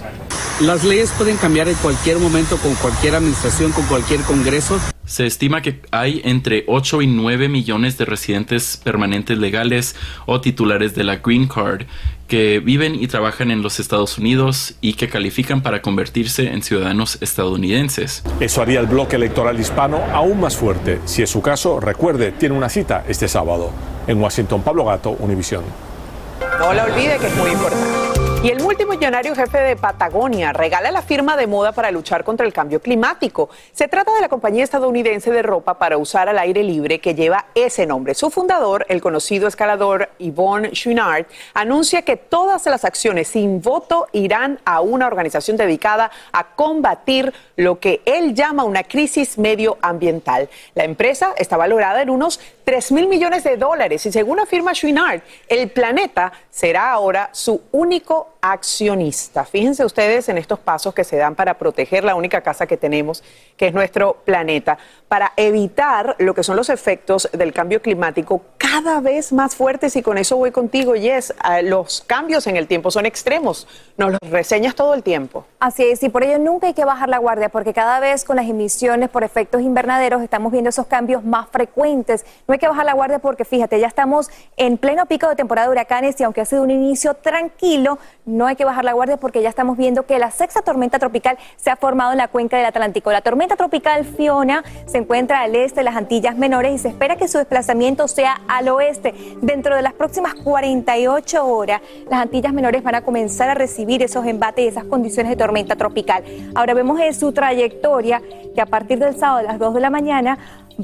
Las 0.62 0.84
leyes 0.84 1.12
pueden 1.18 1.38
cambiar 1.38 1.68
en 1.68 1.76
cualquier 1.76 2.20
momento 2.20 2.58
con 2.58 2.76
cualquier 2.76 3.16
administración, 3.16 3.72
con 3.72 3.86
cualquier 3.88 4.22
congreso. 4.22 4.80
Se 5.12 5.28
estima 5.28 5.62
que 5.62 5.82
hay 5.92 6.22
entre 6.24 6.64
8 6.68 7.02
y 7.02 7.08
9 7.08 7.50
millones 7.50 7.98
de 7.98 8.06
residentes 8.06 8.78
permanentes 8.82 9.38
legales 9.38 9.94
o 10.26 10.40
titulares 10.40 10.96
de 10.96 11.04
la 11.04 11.18
Green 11.18 11.50
Card 11.50 11.82
que 12.30 12.62
viven 12.62 12.96
y 12.96 13.08
trabajan 13.08 13.52
en 13.52 13.62
los 13.62 13.82
Estados 13.82 14.18
Unidos 14.18 14.76
y 14.80 14.94
que 14.94 15.10
califican 15.10 15.64
para 15.64 15.82
convertirse 15.82 16.54
en 16.54 16.64
ciudadanos 16.64 17.18
estadounidenses. 17.22 18.24
Eso 18.40 18.62
haría 18.62 18.80
el 18.80 18.88
bloque 18.88 19.18
electoral 19.18 19.60
hispano 19.60 20.02
aún 20.14 20.40
más 20.40 20.56
fuerte. 20.56 21.02
Si 21.04 21.22
es 21.22 21.30
su 21.30 21.42
caso, 21.42 21.82
recuerde, 21.82 22.32
tiene 22.32 22.56
una 22.56 22.70
cita 22.70 23.04
este 23.06 23.28
sábado. 23.28 23.72
En 24.08 24.18
Washington, 24.18 24.62
Pablo 24.62 24.86
Gato, 24.86 25.10
Univisión. 25.20 25.66
No 26.58 26.72
la 26.72 26.86
olvide 26.86 27.18
que 27.18 27.28
es 27.28 27.36
muy 27.36 27.52
importante. 27.52 28.21
Y 28.44 28.50
el 28.50 28.60
multimillonario 28.60 29.36
jefe 29.36 29.60
de 29.60 29.76
Patagonia 29.76 30.52
regala 30.52 30.90
la 30.90 31.04
firma 31.04 31.38
de 31.38 31.46
moda 31.46 31.74
para 31.74 31.92
luchar 31.92 32.24
contra 32.24 32.44
el 32.44 32.52
cambio 32.52 32.82
climático. 32.82 33.52
Se 33.72 33.88
trata 33.88 34.16
de 34.16 34.22
la 34.22 34.30
compañía 34.30 34.64
estadounidense 34.64 35.30
de 35.30 35.44
ropa 35.44 35.78
para 35.78 36.00
usar 36.00 36.28
al 36.28 36.40
aire 36.40 36.64
libre 36.64 37.00
que 37.00 37.14
lleva 37.14 37.46
ese 37.54 37.86
nombre. 37.86 38.16
Su 38.16 38.32
fundador, 38.32 38.84
el 38.90 39.00
conocido 39.00 39.48
escalador 39.48 40.10
Yvonne 40.18 40.72
Chouinard, 40.72 41.28
anuncia 41.54 42.02
que 42.02 42.18
todas 42.18 42.66
las 42.66 42.84
acciones 42.84 43.28
sin 43.28 43.62
voto 43.62 44.08
irán 44.12 44.60
a 44.66 44.82
una 44.82 45.06
organización 45.06 45.56
dedicada 45.56 46.10
a 46.32 46.56
combatir 46.56 47.32
lo 47.58 47.80
que 47.80 48.02
él 48.06 48.34
llama 48.34 48.64
una 48.64 48.84
crisis 48.84 49.38
medioambiental. 49.38 50.50
La 50.74 50.86
empresa 50.86 51.36
está 51.38 51.58
valorada 51.58 52.02
en 52.02 52.10
unos 52.10 52.40
3 52.64 52.92
mil 52.92 53.08
millones 53.08 53.44
de 53.44 53.58
dólares 53.58 54.04
y 54.08 54.12
según 54.12 54.40
afirma 54.40 54.74
Chouinard, 54.74 55.22
el 55.48 55.70
planeta 55.70 56.32
será 56.50 56.92
ahora 56.92 57.30
su 57.34 57.62
único 57.72 58.31
accionista. 58.42 59.46
Fíjense 59.46 59.86
ustedes 59.86 60.28
en 60.30 60.38
estos 60.38 60.60
pasos 60.60 60.94
que 60.94 61.04
se 61.04 61.18
dan 61.18 61.36
para 61.36 61.58
proteger 61.58 62.04
la 62.04 62.16
única 62.16 62.42
casa 62.42 62.68
que 62.68 62.78
tenemos, 62.78 63.24
que 63.56 63.68
es 63.68 63.74
nuestro 63.74 64.18
planeta, 64.26 64.78
para 65.08 65.34
evitar 65.38 66.16
lo 66.20 66.34
que 66.34 66.44
son 66.44 66.56
los 66.56 66.70
efectos 66.70 67.30
del 67.34 67.54
cambio 67.54 67.82
climático 67.82 68.42
cada 68.58 69.02
vez 69.02 69.34
más 69.34 69.56
fuertes 69.56 69.96
y 69.96 70.02
con 70.02 70.18
eso 70.18 70.38
voy 70.38 70.52
contigo, 70.52 70.96
Yes, 70.96 71.34
los 71.64 72.02
cambios 72.08 72.48
en 72.48 72.56
el 72.56 72.68
tiempo 72.68 72.90
son 72.90 73.06
extremos, 73.06 73.68
nos 73.98 74.12
los 74.12 74.32
reseñas 74.32 74.76
todo 74.76 74.94
el 74.94 75.04
tiempo. 75.04 75.46
Así 75.60 75.84
es, 75.84 76.02
y 76.04 76.10
por 76.10 76.24
ello 76.24 76.40
nunca 76.40 76.68
hay 76.68 76.74
que 76.74 76.86
bajar 76.86 77.10
la 77.10 77.18
guardia, 77.18 77.50
porque 77.50 77.74
cada 77.74 78.00
vez 78.00 78.24
con 78.24 78.38
las 78.38 78.48
emisiones 78.48 79.10
por 79.10 79.24
efectos 79.24 79.62
invernaderos 79.62 80.22
estamos 80.22 80.52
viendo 80.52 80.70
esos 80.70 80.88
cambios 80.88 81.24
más 81.24 81.50
frecuentes. 81.50 82.26
No 82.48 82.54
hay 82.54 82.60
que 82.60 82.68
bajar 82.68 82.86
la 82.86 82.94
guardia 82.94 83.20
porque 83.20 83.46
fíjate, 83.46 83.80
ya 83.80 83.88
estamos 83.88 84.30
en 84.56 84.78
pleno 84.78 85.06
pico 85.06 85.28
de 85.28 85.36
temporada 85.36 85.68
de 85.68 85.74
huracanes 85.74 86.20
y 86.20 86.24
aunque 86.24 86.42
ha 86.42 86.46
sido 86.46 86.64
un 86.64 86.72
inicio 86.72 87.14
tranquilo, 87.16 88.00
no 88.32 88.48
hay 88.48 88.56
que 88.56 88.66
bajar 88.66 88.86
la 88.86 88.94
guardia 88.94 89.18
porque 89.18 89.42
ya 89.42 89.50
estamos 89.50 89.78
viendo 89.78 90.04
que 90.04 90.18
la 90.18 90.32
sexta 90.32 90.62
tormenta 90.62 91.00
tropical 91.00 91.38
se 91.58 91.70
ha 91.70 91.76
formado 91.76 92.14
en 92.14 92.18
la 92.18 92.30
cuenca 92.30 92.58
del 92.58 92.66
Atlántico. 92.66 93.12
La 93.12 93.22
tormenta 93.22 93.58
tropical 93.58 94.06
Fiona 94.06 94.64
se 94.86 95.00
encuentra 95.00 95.42
al 95.42 95.56
este 95.56 95.82
de 95.82 95.84
las 95.84 95.96
Antillas 95.96 96.38
Menores 96.38 96.74
y 96.74 96.78
se 96.78 96.88
espera 96.88 97.18
que 97.18 97.28
su 97.28 97.38
desplazamiento 97.38 98.08
sea 98.08 98.42
al 98.48 98.70
oeste. 98.70 99.14
Dentro 99.42 99.76
de 99.76 99.82
las 99.82 99.94
próximas 99.94 100.34
48 100.36 101.46
horas, 101.46 101.82
las 102.10 102.22
Antillas 102.22 102.54
Menores 102.54 102.84
van 102.84 102.96
a 102.96 103.02
comenzar 103.02 103.50
a 103.50 103.54
recibir 103.54 104.02
esos 104.02 104.26
embates 104.26 104.64
y 104.64 104.68
esas 104.68 104.86
condiciones 104.86 105.30
de 105.30 105.36
tormenta 105.36 105.76
tropical. 105.76 106.24
Ahora 106.56 106.74
vemos 106.74 107.00
en 107.02 107.14
su 107.14 107.34
trayectoria 107.34 108.22
que 108.56 108.62
a 108.62 108.66
partir 108.66 109.00
del 109.00 109.18
sábado 109.18 109.40
a 109.40 109.44
las 109.44 109.60
2 109.60 109.74
de 109.74 109.80
la 109.82 109.90
mañana 109.90 110.38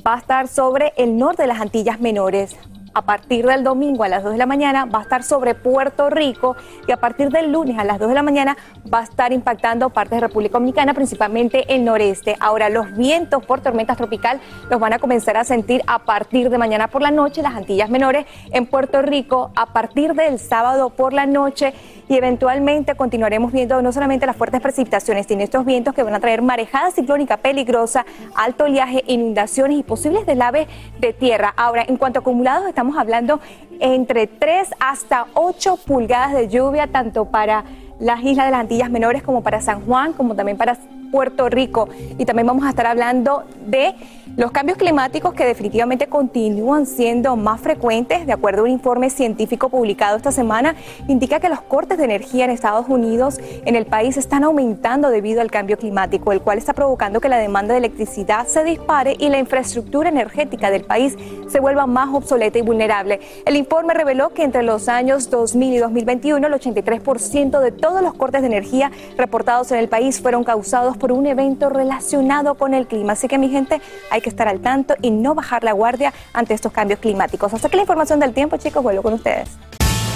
va 0.06 0.16
a 0.16 0.18
estar 0.18 0.48
sobre 0.48 0.92
el 0.98 1.18
norte 1.18 1.44
de 1.44 1.48
las 1.48 1.62
Antillas 1.62 2.00
Menores 2.00 2.58
a 2.94 3.02
partir 3.04 3.46
del 3.46 3.64
domingo 3.64 4.04
a 4.04 4.08
las 4.08 4.24
2 4.24 4.34
de 4.34 4.38
la 4.38 4.46
mañana 4.46 4.86
va 4.86 5.00
a 5.00 5.02
estar 5.04 5.24
sobre 5.24 5.56
Puerto 5.56 6.10
Rico 6.10 6.56
y 6.88 6.92
a 6.92 6.98
partir 6.98 7.30
del 7.30 7.52
lunes 7.52 7.78
a 7.78 7.84
las 7.84 8.00
2 8.00 8.10
de 8.10 8.16
la 8.16 8.24
mañana 8.24 8.58
va 8.92 9.00
a 9.00 9.04
estar 9.04 9.32
impactando 9.34 9.90
partes 9.90 10.18
de 10.18 10.28
República 10.28 10.54
Dominicana, 10.54 10.94
principalmente 10.94 11.74
el 11.74 11.86
noreste. 11.86 12.36
Ahora, 12.40 12.70
los 12.70 12.96
vientos 12.96 13.46
por 13.46 13.62
tormentas 13.62 13.98
tropical 13.98 14.40
los 14.70 14.80
van 14.80 14.94
a 14.94 15.00
comenzar 15.00 15.38
a 15.38 15.44
sentir 15.44 15.82
a 15.88 16.00
partir 16.00 16.50
de 16.50 16.58
mañana 16.58 16.88
por 16.88 17.02
la 17.02 17.12
noche, 17.12 17.42
las 17.42 17.56
Antillas 17.56 17.90
Menores 17.90 18.26
en 18.52 18.66
Puerto 18.66 19.02
Rico 19.02 19.52
a 19.56 19.68
partir 19.68 20.14
del 20.14 20.40
sábado 20.40 20.90
por 20.90 21.14
la 21.14 21.26
noche 21.26 21.74
y 22.10 22.16
eventualmente 22.16 22.96
continuaremos 22.96 23.52
viendo 23.52 23.82
no 23.82 23.92
solamente 23.92 24.26
las 24.26 24.36
fuertes 24.36 24.62
precipitaciones, 24.62 25.26
sino 25.28 25.44
estos 25.44 25.66
vientos 25.66 25.94
que 25.94 26.04
van 26.04 26.14
a 26.14 26.20
traer 26.20 26.42
marejada 26.42 26.92
ciclónica 26.92 27.38
peligrosa, 27.38 28.06
alto 28.36 28.66
oleaje, 28.66 29.04
inundaciones 29.08 29.80
y 29.80 29.84
posibles 29.84 30.26
deslaves 30.26 30.68
de 31.00 31.14
tierra. 31.14 31.54
Ahora, 31.58 31.84
en 31.88 31.98
cuanto 31.98 32.20
a 32.20 32.22
acumulados, 32.22 32.66
estamos 32.78 32.96
hablando 32.96 33.40
entre 33.80 34.28
3 34.28 34.70
hasta 34.80 35.26
8 35.34 35.78
pulgadas 35.78 36.36
de 36.36 36.48
lluvia, 36.48 36.86
tanto 36.86 37.26
para 37.26 37.64
las 38.00 38.22
islas 38.22 38.46
de 38.46 38.52
las 38.52 38.60
Antillas 38.60 38.92
Menores 38.92 39.24
como 39.24 39.42
para 39.42 39.62
San 39.62 39.84
Juan, 39.84 40.14
como 40.14 40.36
también 40.36 40.60
para 40.60 40.78
Puerto 41.12 41.50
Rico. 41.50 41.90
Y 42.18 42.26
también 42.26 42.48
vamos 42.48 42.66
a 42.66 42.70
estar 42.70 42.86
hablando 42.86 43.44
de 43.66 43.96
los 44.38 44.52
cambios 44.52 44.78
climáticos 44.78 45.34
que 45.34 45.46
definitivamente 45.46 46.06
continúan 46.06 46.86
siendo 46.86 47.36
más 47.36 47.60
frecuentes, 47.60 48.28
de 48.28 48.34
acuerdo 48.34 48.62
a 48.62 48.66
un 48.66 48.70
informe 48.70 49.10
científico 49.10 49.70
publicado 49.70 50.16
esta 50.16 50.32
semana, 50.32 50.76
indica 51.08 51.40
que 51.40 51.50
los 51.50 51.62
cortes 51.62 51.98
de 51.98 52.04
energía 52.04 52.46
en 52.46 52.52
Estados 52.52 52.88
Unidos, 52.88 53.40
en 53.66 53.76
el 53.76 53.88
país, 53.88 54.16
están 54.16 54.44
aumentando 54.44 55.10
debido 55.10 55.42
al 55.42 55.50
cambio 55.50 55.78
climático, 55.80 56.32
el 56.32 56.42
cual 56.42 56.60
está 56.60 56.74
provocando 56.74 57.20
que 57.20 57.30
la 57.30 57.40
demanda 57.40 57.74
de 57.74 57.80
electricidad 57.80 58.46
se 58.46 58.64
dispare 58.64 59.16
y 59.18 59.30
la 59.30 59.40
infraestructura 59.40 60.10
energética 60.10 60.70
del 60.70 60.84
país 60.84 61.18
se 61.48 61.60
vuelva 61.60 61.88
más 61.88 62.14
obsoleta 62.14 62.60
y 62.60 62.62
vulnerable. 62.62 63.20
El 63.46 63.56
informe 63.56 63.94
reveló 63.94 64.30
que 64.30 64.44
entre 64.44 64.62
los 64.62 64.88
años 64.88 65.32
2000 65.32 65.74
y 65.74 65.78
2021, 65.78 66.46
el 66.46 66.54
83% 66.54 67.60
de 67.60 67.72
todos 67.72 68.02
los 68.02 68.14
cortes 68.14 68.42
de 68.42 68.48
energía 68.48 68.92
reportados 69.18 69.72
en 69.72 69.80
el 69.80 69.90
país 69.90 70.22
fueron 70.22 70.44
causados 70.44 70.97
por 70.98 71.12
un 71.12 71.28
evento 71.28 71.70
relacionado 71.70 72.56
con 72.56 72.74
el 72.74 72.88
clima. 72.88 73.14
Así 73.14 73.28
que 73.28 73.38
mi 73.38 73.50
gente, 73.50 73.82
hay 74.10 74.22
que 74.22 74.30
estar 74.30 74.48
al 74.48 74.60
tanto 74.60 74.96
y 75.02 75.12
no 75.12 75.36
bajar 75.36 75.64
la 75.64 75.72
guardia 75.72 76.14
ante 76.34 76.54
estos 76.54 76.72
cambios 76.72 77.00
climáticos. 77.00 77.54
Hasta 77.54 77.70
que 77.70 77.78
la 77.78 77.84
información 77.84 78.20
del 78.20 78.34
tiempo, 78.34 78.58
chicos, 78.58 78.84
vuelvo 78.84 79.04
con 79.04 79.14
ustedes. 79.14 79.50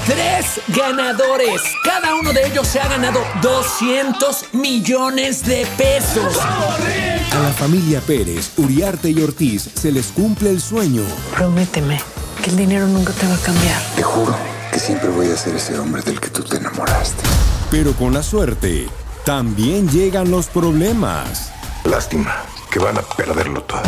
Tres 0.06 0.60
ganadores. 0.76 1.62
Cada 1.84 2.16
uno 2.16 2.34
de 2.34 2.48
ellos 2.48 2.68
se 2.68 2.80
ha 2.80 2.88
ganado 2.88 3.20
200 3.42 4.54
millones 4.54 5.46
de 5.46 5.66
pesos. 5.78 6.40
A 6.40 7.40
la 7.40 7.52
familia 7.52 8.02
Pérez, 8.02 8.52
Uriarte 8.58 9.12
y 9.12 9.22
Ortiz 9.22 9.70
se 9.76 9.92
les 9.92 10.08
cumple 10.08 10.50
el 10.50 10.60
sueño. 10.60 11.04
Prométeme 11.36 12.02
que 12.44 12.50
el 12.50 12.58
dinero 12.58 12.88
nunca 12.88 13.14
te 13.14 13.28
va 13.28 13.36
a 13.36 13.38
cambiar. 13.38 13.80
Te 13.96 14.02
juro 14.02 14.36
que 14.74 14.80
siempre 14.80 15.10
voy 15.10 15.30
a 15.30 15.38
ser 15.38 15.56
ese 15.56 15.78
hombre 15.78 16.02
del 16.02 16.20
que 16.20 16.30
tú 16.30 16.44
te 16.44 16.58
enamoraste. 16.58 17.22
Pero 17.70 17.94
con 17.94 18.14
la 18.14 18.24
suerte, 18.24 18.88
también 19.26 19.88
llegan 19.90 20.32
los 20.32 20.48
problemas. 20.48 21.52
Lástima 21.86 22.44
que 22.72 22.80
van 22.80 22.98
a 22.98 23.02
perderlo 23.02 23.62
todo. 23.64 23.82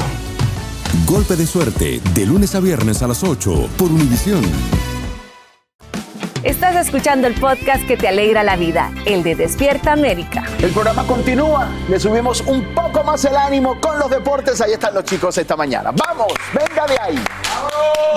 Golpe 1.06 1.36
de 1.36 1.48
suerte, 1.48 2.02
de 2.14 2.26
lunes 2.26 2.54
a 2.56 2.60
viernes 2.60 3.02
a 3.02 3.08
las 3.08 3.24
8 3.24 3.70
por 3.78 3.92
Univisión. 3.92 4.44
Estás 6.44 6.76
escuchando 6.76 7.26
el 7.28 7.36
podcast 7.36 7.88
que 7.88 7.96
te 7.96 8.10
alegra 8.10 8.44
la 8.44 8.58
vida, 8.58 8.92
el 9.06 9.24
de 9.24 9.34
Despierta 9.34 9.94
América. 9.94 10.44
El 10.60 10.72
programa 10.72 11.08
continúa, 11.08 11.70
le 11.90 12.00
subimos 12.00 12.42
un 12.42 12.76
poco 12.76 13.02
más 13.04 13.24
el 13.24 13.38
ánimo 13.38 13.80
con 13.80 13.98
los 13.98 14.10
deportes. 14.10 14.60
Ahí 14.60 14.74
están 14.74 14.94
los 14.94 15.06
chicos 15.06 15.38
esta 15.38 15.56
mañana. 15.56 15.92
¡Vamos! 15.92 16.34
¡Venga 16.54 16.86
de 16.86 17.00
ahí! 17.00 17.24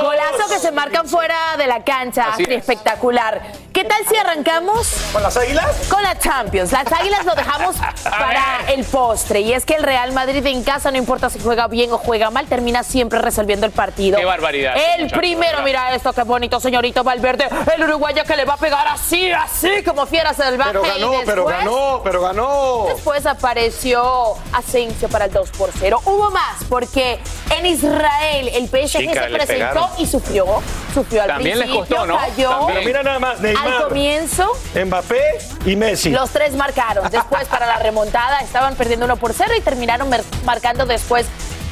Golazo 0.02 0.48
que 0.48 0.58
se 0.58 0.72
marcan 0.72 1.08
fuera 1.08 1.56
de 1.56 1.66
la 1.66 1.82
cancha. 1.84 2.34
Espectacular. 2.38 3.42
¿Qué 3.72 3.84
tal 3.84 3.98
si 4.08 4.16
arrancamos? 4.16 4.88
¿Con 5.12 5.22
las 5.22 5.36
águilas? 5.36 5.88
Con 5.90 6.02
la 6.02 6.18
Champions. 6.18 6.72
Las 6.72 6.90
águilas 6.90 7.24
lo 7.26 7.34
dejamos 7.34 7.76
para 8.04 8.72
el 8.72 8.84
postre. 8.84 9.40
Y 9.40 9.52
es 9.52 9.66
que 9.66 9.74
el 9.74 9.82
Real 9.82 10.12
Madrid 10.12 10.44
en 10.46 10.64
casa, 10.64 10.90
no 10.90 10.96
importa 10.96 11.28
si 11.28 11.38
juega 11.40 11.66
bien 11.66 11.92
o 11.92 11.98
juega 11.98 12.30
mal, 12.30 12.46
termina 12.46 12.82
siempre 12.82 13.18
resolviendo 13.18 13.66
el 13.66 13.72
partido. 13.72 14.18
Qué 14.18 14.24
barbaridad. 14.24 14.74
El 14.98 15.10
primero, 15.10 15.62
mira 15.62 15.94
esto, 15.94 16.12
qué 16.12 16.22
bonito, 16.22 16.58
señorito 16.58 17.04
Valverde. 17.04 17.48
El 17.74 17.84
uruguayo 17.84 18.24
que 18.24 18.36
le 18.36 18.44
va 18.46 18.54
a 18.54 18.58
pegar 18.58 18.86
así, 18.88 19.30
así, 19.30 19.82
como 19.84 20.06
fiera 20.06 20.32
salvaje. 20.32 20.70
Pero 20.72 20.82
ganó, 20.82 21.12
pero 21.26 21.44
ganó, 21.44 22.00
pero 22.02 22.22
ganó. 22.22 22.86
Después 22.88 23.26
apareció 23.26 24.36
Asensio 24.52 25.08
para 25.08 25.26
el 25.26 25.32
2 25.32 25.50
por 25.50 25.70
0. 25.78 26.00
Hubo 26.04 26.30
más, 26.30 26.64
porque 26.68 27.20
en 27.56 27.66
Israel 27.66 28.48
el 28.48 28.68
PSG 28.68 28.98
Chica, 29.00 29.28
se 29.28 29.35
presentó 29.38 29.72
pegaron. 29.74 29.90
y 29.98 30.06
sufrió. 30.06 30.46
Sufrió 30.94 31.22
al 31.22 31.28
También 31.28 31.58
les 31.58 31.68
principio, 31.68 31.96
costó, 31.96 32.06
¿no? 32.06 32.16
cayó. 32.18 32.50
También. 32.50 32.74
Pero 32.74 32.86
mira 32.86 33.02
nada 33.02 33.18
más, 33.18 33.40
Neymar, 33.40 33.66
Al 33.68 33.82
comienzo, 33.88 34.52
Mbappé 34.84 35.22
y 35.66 35.76
Messi. 35.76 36.10
los 36.10 36.30
tres 36.30 36.54
marcaron. 36.54 37.10
Después, 37.10 37.46
para 37.48 37.66
la 37.66 37.78
remontada, 37.78 38.40
estaban 38.40 38.74
perdiendo 38.76 39.04
1 39.06 39.16
por 39.16 39.32
0 39.32 39.52
y 39.56 39.60
terminaron 39.60 40.08
marcando 40.44 40.86
después. 40.86 41.26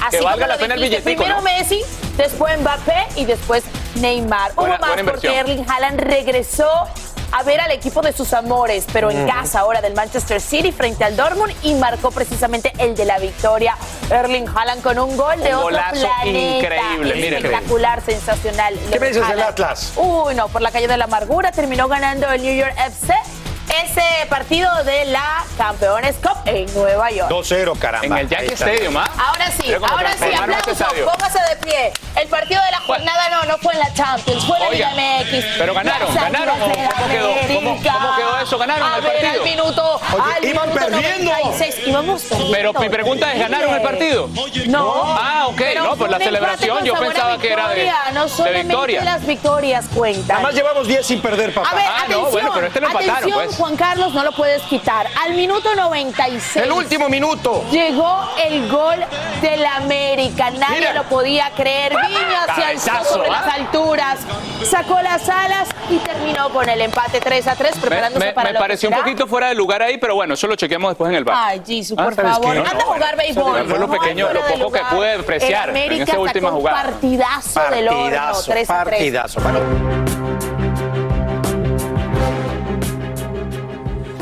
Así 0.04 0.18
Que 0.18 0.24
valga 0.24 0.32
como 0.34 0.46
lo 0.46 0.52
la 0.54 0.58
pena 0.58 0.74
el 0.74 0.80
dijiste, 0.80 1.02
billetico, 1.10 1.22
Primero 1.24 1.36
¿no? 1.36 1.42
Messi, 1.42 1.80
después 2.16 2.58
Mbappé 2.60 3.06
y 3.16 3.24
después 3.24 3.62
Neymar. 3.96 4.50
Hubo 4.52 4.62
Buena- 4.62 4.78
más 4.78 4.88
buena 4.94 5.10
porque. 5.12 5.38
Erling 5.38 5.64
Haaland 5.70 6.00
regresó 6.00 6.68
a 7.36 7.42
ver 7.42 7.60
al 7.60 7.72
equipo 7.72 8.00
de 8.00 8.12
sus 8.12 8.32
amores, 8.32 8.86
pero 8.92 9.10
en 9.10 9.26
casa 9.26 9.58
ahora 9.58 9.80
del 9.80 9.94
Manchester 9.94 10.40
City 10.40 10.70
frente 10.70 11.02
al 11.02 11.16
Dortmund 11.16 11.52
y 11.62 11.74
marcó 11.74 12.12
precisamente 12.12 12.72
el 12.78 12.94
de 12.94 13.04
la 13.04 13.18
victoria. 13.18 13.76
Erling 14.08 14.46
Haaland 14.48 14.82
con 14.82 15.00
un 15.00 15.16
gol 15.16 15.38
de 15.40 15.48
Un 15.48 15.54
otro 15.54 15.62
golazo 15.64 16.06
planeta. 16.22 16.28
increíble, 16.28 17.14
miren. 17.16 17.44
Espectacular, 17.44 18.00
sensacional. 18.02 18.78
¿Qué 18.90 19.00
me 19.00 19.08
dices 19.08 19.26
del. 19.26 19.42
Atlas? 19.42 19.94
Uy, 19.96 20.36
no, 20.36 20.46
por 20.46 20.62
la 20.62 20.70
calle 20.70 20.86
de 20.86 20.96
la 20.96 21.06
amargura 21.06 21.50
terminó 21.50 21.88
ganando 21.88 22.30
el 22.30 22.40
New 22.40 22.54
York 22.54 22.72
FC 22.86 23.12
ese 23.82 24.26
partido 24.28 24.68
de 24.84 25.04
la 25.06 25.44
Campeones 25.56 26.16
Cup 26.16 26.36
en 26.46 26.72
Nueva 26.74 27.10
York. 27.10 27.30
2-0, 27.30 27.78
caramba. 27.78 28.06
En 28.06 28.12
el 28.18 28.28
Yankee. 28.28 28.52
Stadium, 28.54 28.96
¿ah? 28.96 29.10
Ahora 29.18 29.50
sí, 29.50 29.72
cómo 29.72 29.86
ahora 29.86 30.12
sí, 30.18 30.24
aplausos, 30.34 30.86
póngase 31.04 31.38
de 31.50 31.56
pie. 31.64 31.92
El 32.20 32.28
partido 32.28 32.62
de 32.62 32.70
la 32.70 32.80
jornada 32.80 33.28
no, 33.30 33.44
no 33.44 33.58
fue 33.58 33.72
en 33.74 33.80
la 33.80 33.92
Champions, 33.92 34.44
fue 34.44 34.56
en 34.58 34.62
Oiga, 34.68 34.92
la 34.94 35.18
Liga 35.22 35.40
MX. 35.40 35.44
pero 35.58 35.74
ganaron, 35.74 36.14
ganaron, 36.14 36.58
de 36.58 36.64
¿cómo 36.64 37.08
quedó? 37.08 37.28
¿Cómo- 37.54 37.82
cómo 37.82 38.16
quedó 38.16 38.38
eso? 38.40 38.58
¿Ganaron 38.58 38.92
A 38.92 38.96
el 38.96 39.02
ver, 39.02 39.12
partido? 39.12 39.32
al 39.42 39.50
minuto, 39.50 40.00
Oye, 40.12 40.22
al 40.36 40.44
iban 40.44 40.68
minuto 40.68 40.86
perdiendo. 40.86 41.30
96, 41.32 41.74
íbamos 41.86 42.22
perdiendo. 42.22 42.52
Pero 42.56 42.72
mi 42.74 42.88
pregunta 42.88 43.32
es, 43.32 43.38
¿ganaron 43.40 43.74
el 43.74 43.82
partido? 43.82 44.28
No. 44.66 45.02
Ah, 45.06 45.46
ok, 45.48 45.56
Pero 45.56 45.82
no, 45.82 45.88
pues 45.90 45.98
fue 45.98 46.08
la 46.10 46.18
celebración 46.18 46.84
yo 46.84 46.94
pensaba 46.94 47.38
que 47.38 47.52
era 47.52 47.68
de, 47.68 47.74
victoria, 47.82 48.12
No 48.12 48.22
de 48.24 48.28
solamente 48.30 48.62
victoria. 48.68 49.04
las 49.04 49.26
victorias 49.26 49.84
cuentan. 49.94 50.28
Nada 50.28 50.40
más 50.40 50.54
llevamos 50.54 50.86
10 50.86 51.06
sin 51.06 51.20
perder, 51.20 51.52
papá. 51.52 51.70
A 51.70 51.74
ver, 51.74 51.84
Ah, 51.84 51.90
no, 51.98 52.04
atención, 52.04 52.30
bueno, 52.32 52.50
pero 52.54 52.66
este 52.68 52.80
lo 52.80 52.86
empataron, 52.88 53.30
pues. 53.32 53.56
Juan 53.64 53.76
Carlos, 53.76 54.12
no 54.12 54.22
lo 54.24 54.32
puedes 54.32 54.60
quitar. 54.64 55.06
Al 55.24 55.32
minuto 55.32 55.74
96. 55.74 56.56
El 56.66 56.70
último 56.70 57.08
minuto. 57.08 57.64
Llegó 57.70 58.28
el 58.44 58.68
gol 58.70 58.98
del 59.40 59.64
América. 59.64 60.50
Nadie 60.50 60.80
Mira. 60.80 60.92
lo 60.92 61.04
podía 61.04 61.50
creer. 61.56 61.92
Vino 61.92 62.18
hacia 62.46 62.72
el 62.72 62.78
Cabezazo, 62.78 63.14
sobre 63.14 63.30
¿ah? 63.30 63.42
las 63.46 63.54
alturas. 63.54 64.18
Sacó 64.70 65.00
las 65.00 65.26
alas 65.30 65.68
y 65.88 65.96
terminó 65.96 66.50
con 66.50 66.68
el 66.68 66.78
empate 66.82 67.20
3 67.20 67.46
a 67.46 67.54
3, 67.56 67.76
Me, 67.76 67.80
preparándose 67.80 68.26
me- 68.26 68.32
para 68.34 68.48
me 68.48 68.52
lo 68.52 68.58
que 68.58 68.62
pareció 68.64 68.88
un 68.90 68.96
poquito 68.96 69.26
fuera 69.26 69.48
de 69.48 69.54
lugar 69.54 69.82
ahí, 69.82 69.96
pero 69.96 70.14
bueno, 70.14 70.34
eso 70.34 70.46
lo 70.46 70.56
chequeamos 70.56 70.90
después 70.90 71.08
en 71.08 71.16
el 71.16 71.24
bar. 71.24 71.34
Ay, 71.38 71.62
Jesús, 71.66 71.96
Ah, 71.98 72.04
por 72.04 72.14
¿sabes 72.16 72.32
favor. 72.32 72.58
Anda 72.58 72.70
a 72.70 72.80
jugar 72.84 73.16
béisbol. 73.16 73.66
fue 73.66 73.78
lo 73.78 73.90
pequeño, 73.90 74.30
lo 74.30 74.42
poco 74.42 74.72
que 74.72 74.80
pude 74.90 75.14
apreciar 75.14 75.70
El 75.70 75.76
en 75.76 75.82
América 75.84 76.12
esa 76.12 76.20
última 76.20 76.50
jugada. 76.50 76.82
Partidazo, 76.82 77.60
del 77.70 77.88
horno, 77.88 78.00
Partidazo, 78.02 78.50
3 78.52 78.70
a 78.70 78.84
3. 78.84 78.90
partidazo. 78.98 79.40
Bueno, 79.40 79.60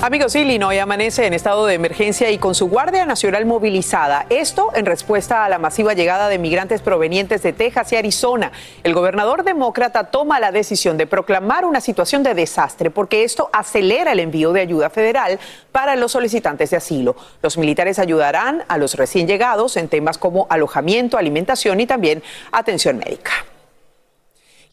Amigos, 0.04 0.34
Illinois 0.34 0.80
amanece 0.80 1.26
en 1.26 1.32
estado 1.32 1.64
de 1.64 1.74
emergencia 1.74 2.28
y 2.32 2.38
con 2.38 2.56
su 2.56 2.68
Guardia 2.68 3.06
Nacional 3.06 3.46
movilizada. 3.46 4.26
Esto 4.30 4.72
en 4.74 4.84
respuesta 4.84 5.44
a 5.44 5.48
la 5.48 5.60
masiva 5.60 5.94
llegada 5.94 6.28
de 6.28 6.40
migrantes 6.40 6.82
provenientes 6.82 7.40
de 7.44 7.52
Texas 7.52 7.92
y 7.92 7.96
Arizona. 7.96 8.50
El 8.82 8.94
gobernador 8.94 9.44
demócrata 9.44 10.10
toma 10.10 10.40
la 10.40 10.50
decisión 10.50 10.98
de 10.98 11.06
proclamar 11.06 11.64
una 11.64 11.80
situación 11.80 12.24
de 12.24 12.34
desastre 12.34 12.90
porque 12.90 13.22
esto 13.22 13.48
acelera 13.52 14.10
el 14.10 14.18
envío 14.18 14.52
de 14.52 14.62
ayuda 14.62 14.90
federal 14.90 15.38
para 15.70 15.94
los 15.94 16.10
solicitantes 16.10 16.70
de 16.70 16.78
asilo. 16.78 17.14
Los 17.40 17.56
militares 17.56 18.00
ayudarán 18.00 18.64
a 18.66 18.78
los 18.78 18.94
recién 18.94 19.28
llegados 19.28 19.76
en 19.76 19.86
temas 19.86 20.18
como 20.18 20.48
alojamiento, 20.50 21.16
alimentación 21.16 21.78
y 21.78 21.86
también 21.86 22.24
atención 22.50 22.98
médica. 22.98 23.51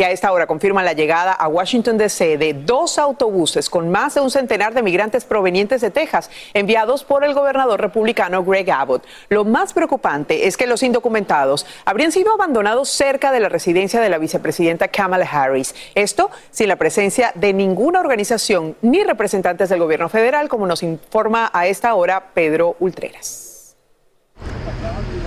Y 0.01 0.05
a 0.05 0.11
esta 0.11 0.31
hora 0.31 0.47
confirman 0.47 0.85
la 0.85 0.93
llegada 0.93 1.33
a 1.33 1.49
Washington, 1.49 1.97
D.C. 1.97 2.37
de 2.37 2.53
dos 2.53 2.97
autobuses 2.97 3.69
con 3.69 3.91
más 3.91 4.13
de 4.13 4.21
un 4.21 4.31
centenar 4.31 4.73
de 4.73 4.81
migrantes 4.81 5.25
provenientes 5.25 5.81
de 5.81 5.91
Texas, 5.91 6.31
enviados 6.53 7.03
por 7.03 7.25
el 7.25 7.33
gobernador 7.33 7.81
republicano 7.81 8.41
Greg 8.45 8.71
Abbott. 8.71 9.05
Lo 9.27 9.43
más 9.43 9.73
preocupante 9.73 10.47
es 10.47 10.55
que 10.55 10.67
los 10.67 10.83
indocumentados 10.83 11.65
habrían 11.83 12.13
sido 12.13 12.33
abandonados 12.33 12.87
cerca 12.87 13.33
de 13.33 13.41
la 13.41 13.49
residencia 13.49 13.99
de 13.99 14.07
la 14.07 14.19
vicepresidenta 14.19 14.87
Kamala 14.87 15.25
Harris. 15.29 15.75
Esto 15.95 16.31
sin 16.49 16.69
la 16.69 16.77
presencia 16.77 17.33
de 17.35 17.51
ninguna 17.51 17.99
organización 17.99 18.77
ni 18.81 19.03
representantes 19.03 19.67
del 19.67 19.81
gobierno 19.81 20.07
federal, 20.07 20.47
como 20.47 20.65
nos 20.65 20.81
informa 20.81 21.51
a 21.51 21.67
esta 21.67 21.93
hora 21.93 22.29
Pedro 22.33 22.77
Ultreras. 22.79 23.75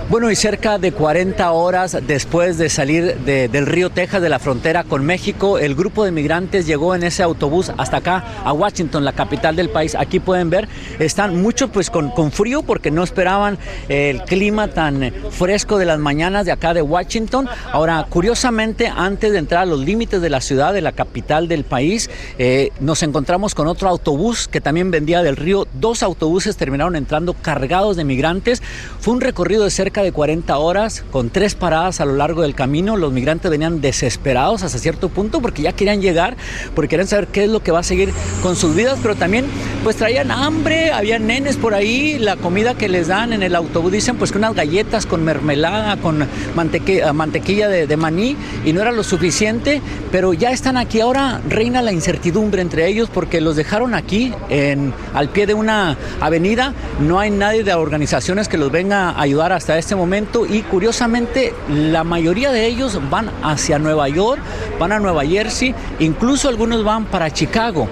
Bueno, 0.09 0.29
y 0.29 0.35
cerca 0.35 0.77
de 0.77 0.91
40 0.91 1.51
horas 1.53 1.97
después 2.05 2.57
de 2.59 2.69
salir 2.69 3.15
de- 3.19 3.47
del 3.47 3.65
río 3.65 3.89
Texas, 3.89 4.21
de 4.21 4.29
la 4.29 4.37
frontera 4.37 4.83
con 4.83 5.03
México, 5.03 5.57
el 5.57 5.73
grupo 5.73 6.05
de 6.05 6.11
migrantes 6.11 6.67
llegó 6.67 6.93
en 6.93 7.01
ese 7.03 7.23
autobús 7.23 7.71
hasta 7.77 7.97
acá, 7.97 8.23
a 8.43 8.53
Washington, 8.53 9.05
la 9.05 9.13
capital 9.13 9.55
del 9.55 9.69
país. 9.69 9.95
Aquí 9.95 10.19
pueden 10.19 10.51
ver, 10.51 10.67
están 10.99 11.41
muchos 11.41 11.71
pues 11.71 11.89
con, 11.89 12.11
con 12.11 12.31
frío 12.31 12.61
porque 12.61 12.91
no 12.91 13.01
esperaban 13.01 13.57
el 13.89 14.21
clima 14.23 14.67
tan 14.67 15.11
fresco 15.31 15.79
de 15.79 15.85
las 15.85 15.97
mañanas 15.97 16.45
de 16.45 16.51
acá 16.51 16.75
de 16.75 16.83
Washington. 16.83 17.47
Ahora, 17.71 18.05
curiosamente, 18.07 18.91
antes 18.93 19.31
de 19.31 19.39
entrar 19.39 19.63
a 19.63 19.65
los 19.65 19.79
límites 19.79 20.21
de 20.21 20.29
la 20.29 20.41
ciudad, 20.41 20.73
de 20.73 20.81
la 20.81 20.91
capital 20.91 21.47
del 21.47 21.63
país, 21.63 22.09
eh, 22.37 22.69
nos 22.81 23.01
encontramos 23.01 23.55
con 23.55 23.67
otro 23.67 23.89
autobús 23.89 24.47
que 24.47 24.61
también 24.61 24.91
vendía 24.91 25.23
del 25.23 25.37
río. 25.37 25.65
Dos 25.73 26.03
autobuses 26.03 26.55
terminaron 26.57 26.95
entrando 26.95 27.33
cargados 27.33 27.95
de 27.95 28.03
migrantes. 28.03 28.61
Fue 28.99 29.13
un 29.13 29.21
recorrido 29.21 29.63
de 29.63 29.71
cerca 29.71 29.92
de 30.01 30.11
40 30.11 30.57
horas 30.57 31.03
con 31.11 31.29
tres 31.29 31.53
paradas 31.55 32.01
a 32.01 32.05
lo 32.05 32.15
largo 32.15 32.41
del 32.41 32.55
camino. 32.55 32.97
Los 32.97 33.11
migrantes 33.13 33.51
venían 33.51 33.81
desesperados 33.81 34.63
hasta 34.63 34.77
cierto 34.79 35.09
punto 35.09 35.41
porque 35.41 35.61
ya 35.61 35.73
querían 35.73 36.01
llegar, 36.01 36.35
porque 36.73 36.89
querían 36.89 37.07
saber 37.07 37.27
qué 37.27 37.43
es 37.43 37.49
lo 37.49 37.61
que 37.61 37.71
va 37.71 37.79
a 37.79 37.83
seguir 37.83 38.11
con 38.41 38.55
sus 38.55 38.75
vidas, 38.75 38.97
pero 39.01 39.15
también 39.15 39.45
pues 39.83 39.95
traían 39.97 40.31
hambre, 40.31 40.91
había 40.91 41.19
nenes 41.19 41.57
por 41.57 41.73
ahí, 41.73 42.17
la 42.17 42.35
comida 42.37 42.73
que 42.75 42.89
les 42.89 43.07
dan 43.07 43.33
en 43.33 43.43
el 43.43 43.55
autobús 43.55 43.91
dicen 43.91 44.15
pues 44.17 44.31
que 44.31 44.37
unas 44.37 44.55
galletas 44.55 45.05
con 45.05 45.23
mermelada, 45.23 45.97
con 45.97 46.25
manteque- 46.55 47.07
eh, 47.07 47.13
mantequilla 47.13 47.67
de, 47.67 47.85
de 47.87 47.97
maní 47.97 48.35
y 48.65 48.73
no 48.73 48.81
era 48.81 48.91
lo 48.91 49.03
suficiente, 49.03 49.81
pero 50.11 50.33
ya 50.33 50.51
están 50.51 50.77
aquí. 50.77 51.01
Ahora 51.01 51.41
reina 51.49 51.81
la 51.81 51.91
incertidumbre 51.91 52.61
entre 52.61 52.87
ellos 52.87 53.09
porque 53.13 53.41
los 53.41 53.55
dejaron 53.55 53.93
aquí 53.93 54.33
en, 54.49 54.93
al 55.13 55.29
pie 55.29 55.45
de 55.45 55.53
una 55.53 55.97
avenida, 56.21 56.73
no 57.01 57.19
hay 57.19 57.29
nadie 57.29 57.63
de 57.63 57.73
organizaciones 57.73 58.47
que 58.47 58.57
los 58.57 58.71
venga 58.71 59.09
a 59.09 59.21
ayudar 59.21 59.51
hasta 59.51 59.77
este 59.77 59.82
momento 59.95 60.45
y 60.45 60.61
curiosamente 60.61 61.53
la 61.69 62.03
mayoría 62.03 62.51
de 62.51 62.65
ellos 62.65 62.99
van 63.09 63.29
hacia 63.43 63.79
Nueva 63.79 64.09
York, 64.09 64.41
van 64.79 64.91
a 64.91 64.99
Nueva 64.99 65.25
Jersey, 65.25 65.75
incluso 65.99 66.49
algunos 66.49 66.83
van 66.83 67.05
para 67.05 67.31
Chicago 67.31 67.87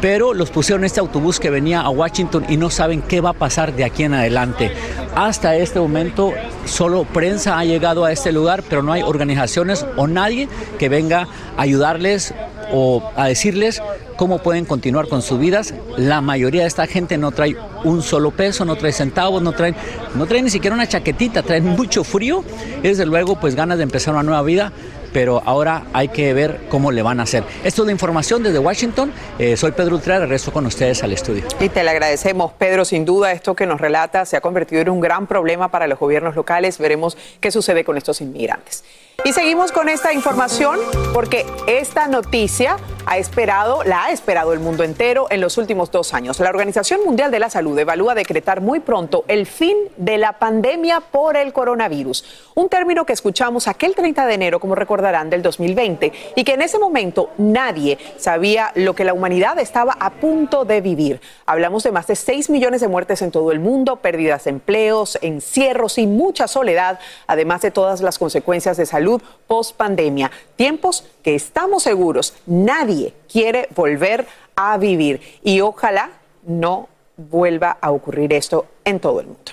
pero 0.00 0.34
los 0.34 0.50
pusieron 0.50 0.84
este 0.84 1.00
autobús 1.00 1.40
que 1.40 1.50
venía 1.50 1.80
a 1.80 1.88
Washington 1.88 2.44
y 2.48 2.56
no 2.56 2.70
saben 2.70 3.02
qué 3.02 3.20
va 3.20 3.30
a 3.30 3.32
pasar 3.32 3.74
de 3.74 3.84
aquí 3.84 4.04
en 4.04 4.14
adelante. 4.14 4.70
Hasta 5.14 5.56
este 5.56 5.80
momento 5.80 6.32
solo 6.64 7.04
prensa 7.04 7.58
ha 7.58 7.64
llegado 7.64 8.04
a 8.04 8.12
este 8.12 8.32
lugar, 8.32 8.62
pero 8.68 8.82
no 8.82 8.92
hay 8.92 9.02
organizaciones 9.02 9.86
o 9.96 10.06
nadie 10.06 10.48
que 10.78 10.88
venga 10.88 11.28
a 11.56 11.62
ayudarles 11.62 12.34
o 12.72 13.02
a 13.16 13.28
decirles 13.28 13.82
cómo 14.16 14.38
pueden 14.38 14.64
continuar 14.64 15.08
con 15.08 15.22
sus 15.22 15.38
vidas. 15.38 15.74
La 15.96 16.20
mayoría 16.20 16.62
de 16.62 16.68
esta 16.68 16.86
gente 16.86 17.18
no 17.18 17.30
trae 17.30 17.56
un 17.84 18.02
solo 18.02 18.30
peso, 18.30 18.64
no 18.64 18.76
trae 18.76 18.92
centavos, 18.92 19.42
no 19.42 19.52
trae, 19.52 19.74
no 20.14 20.26
trae 20.26 20.42
ni 20.42 20.50
siquiera 20.50 20.74
una 20.74 20.86
chaquetita, 20.86 21.42
traen 21.42 21.64
mucho 21.76 22.04
frío 22.04 22.44
desde 22.82 23.06
luego 23.06 23.38
pues 23.38 23.54
ganas 23.54 23.78
de 23.78 23.84
empezar 23.84 24.14
una 24.14 24.22
nueva 24.22 24.42
vida 24.42 24.72
pero 25.16 25.42
ahora 25.46 25.84
hay 25.94 26.08
que 26.08 26.34
ver 26.34 26.66
cómo 26.68 26.92
le 26.92 27.00
van 27.00 27.20
a 27.20 27.22
hacer. 27.22 27.42
Esto 27.64 27.82
es 27.82 27.86
de 27.86 27.92
información 27.92 28.42
desde 28.42 28.58
Washington. 28.58 29.10
Eh, 29.38 29.56
soy 29.56 29.72
Pedro 29.72 29.94
Ultra, 29.94 30.18
regreso 30.18 30.52
con 30.52 30.66
ustedes 30.66 31.02
al 31.02 31.10
estudio. 31.14 31.42
Y 31.58 31.70
te 31.70 31.82
le 31.82 31.88
agradecemos, 31.88 32.52
Pedro. 32.52 32.84
Sin 32.84 33.06
duda, 33.06 33.32
esto 33.32 33.56
que 33.56 33.64
nos 33.64 33.80
relata 33.80 34.26
se 34.26 34.36
ha 34.36 34.42
convertido 34.42 34.82
en 34.82 34.90
un 34.90 35.00
gran 35.00 35.26
problema 35.26 35.70
para 35.70 35.86
los 35.86 35.98
gobiernos 35.98 36.36
locales. 36.36 36.76
Veremos 36.76 37.16
qué 37.40 37.50
sucede 37.50 37.82
con 37.82 37.96
estos 37.96 38.20
inmigrantes. 38.20 38.84
Y 39.24 39.32
seguimos 39.32 39.72
con 39.72 39.88
esta 39.88 40.12
información 40.12 40.78
porque 41.12 41.46
esta 41.66 42.06
noticia 42.06 42.76
ha 43.06 43.18
esperado, 43.18 43.82
la 43.84 44.04
ha 44.04 44.10
esperado 44.10 44.52
el 44.52 44.58
mundo 44.58 44.82
entero 44.82 45.26
en 45.30 45.40
los 45.40 45.58
últimos 45.58 45.90
dos 45.90 46.12
años. 46.12 46.40
La 46.40 46.50
Organización 46.50 47.00
Mundial 47.04 47.30
de 47.30 47.38
la 47.38 47.50
Salud 47.50 47.78
evalúa 47.78 48.14
decretar 48.14 48.60
muy 48.60 48.80
pronto 48.80 49.24
el 49.28 49.46
fin 49.46 49.76
de 49.96 50.18
la 50.18 50.34
pandemia 50.34 51.00
por 51.00 51.36
el 51.36 51.52
coronavirus, 51.52 52.24
un 52.54 52.68
término 52.68 53.06
que 53.06 53.12
escuchamos 53.12 53.68
aquel 53.68 53.94
30 53.94 54.26
de 54.26 54.34
enero, 54.34 54.60
como 54.60 54.74
recordarán, 54.74 55.30
del 55.30 55.42
2020, 55.42 56.12
y 56.34 56.44
que 56.44 56.54
en 56.54 56.62
ese 56.62 56.78
momento 56.78 57.30
nadie 57.38 57.98
sabía 58.16 58.72
lo 58.74 58.94
que 58.94 59.04
la 59.04 59.14
humanidad 59.14 59.58
estaba 59.60 59.96
a 60.00 60.10
punto 60.10 60.64
de 60.64 60.80
vivir. 60.80 61.20
Hablamos 61.46 61.84
de 61.84 61.92
más 61.92 62.08
de 62.08 62.16
6 62.16 62.50
millones 62.50 62.80
de 62.80 62.88
muertes 62.88 63.22
en 63.22 63.30
todo 63.30 63.52
el 63.52 63.60
mundo, 63.60 63.96
pérdidas 63.96 64.44
de 64.44 64.50
empleos, 64.50 65.16
encierros 65.22 65.98
y 65.98 66.08
mucha 66.08 66.48
soledad, 66.48 66.98
además 67.28 67.62
de 67.62 67.70
todas 67.70 68.00
las 68.00 68.18
consecuencias 68.18 68.76
de 68.76 68.86
salud 68.86 69.05
post 69.46 69.76
pandemia. 69.76 70.30
Tiempos 70.56 71.04
que 71.22 71.34
estamos 71.34 71.82
seguros 71.82 72.34
nadie 72.46 73.14
quiere 73.30 73.68
volver 73.74 74.26
a 74.54 74.76
vivir 74.78 75.20
y 75.42 75.60
ojalá 75.60 76.10
no 76.44 76.88
vuelva 77.16 77.78
a 77.80 77.90
ocurrir 77.90 78.32
esto 78.32 78.66
en 78.84 79.00
todo 79.00 79.20
el 79.20 79.26
mundo. 79.26 79.52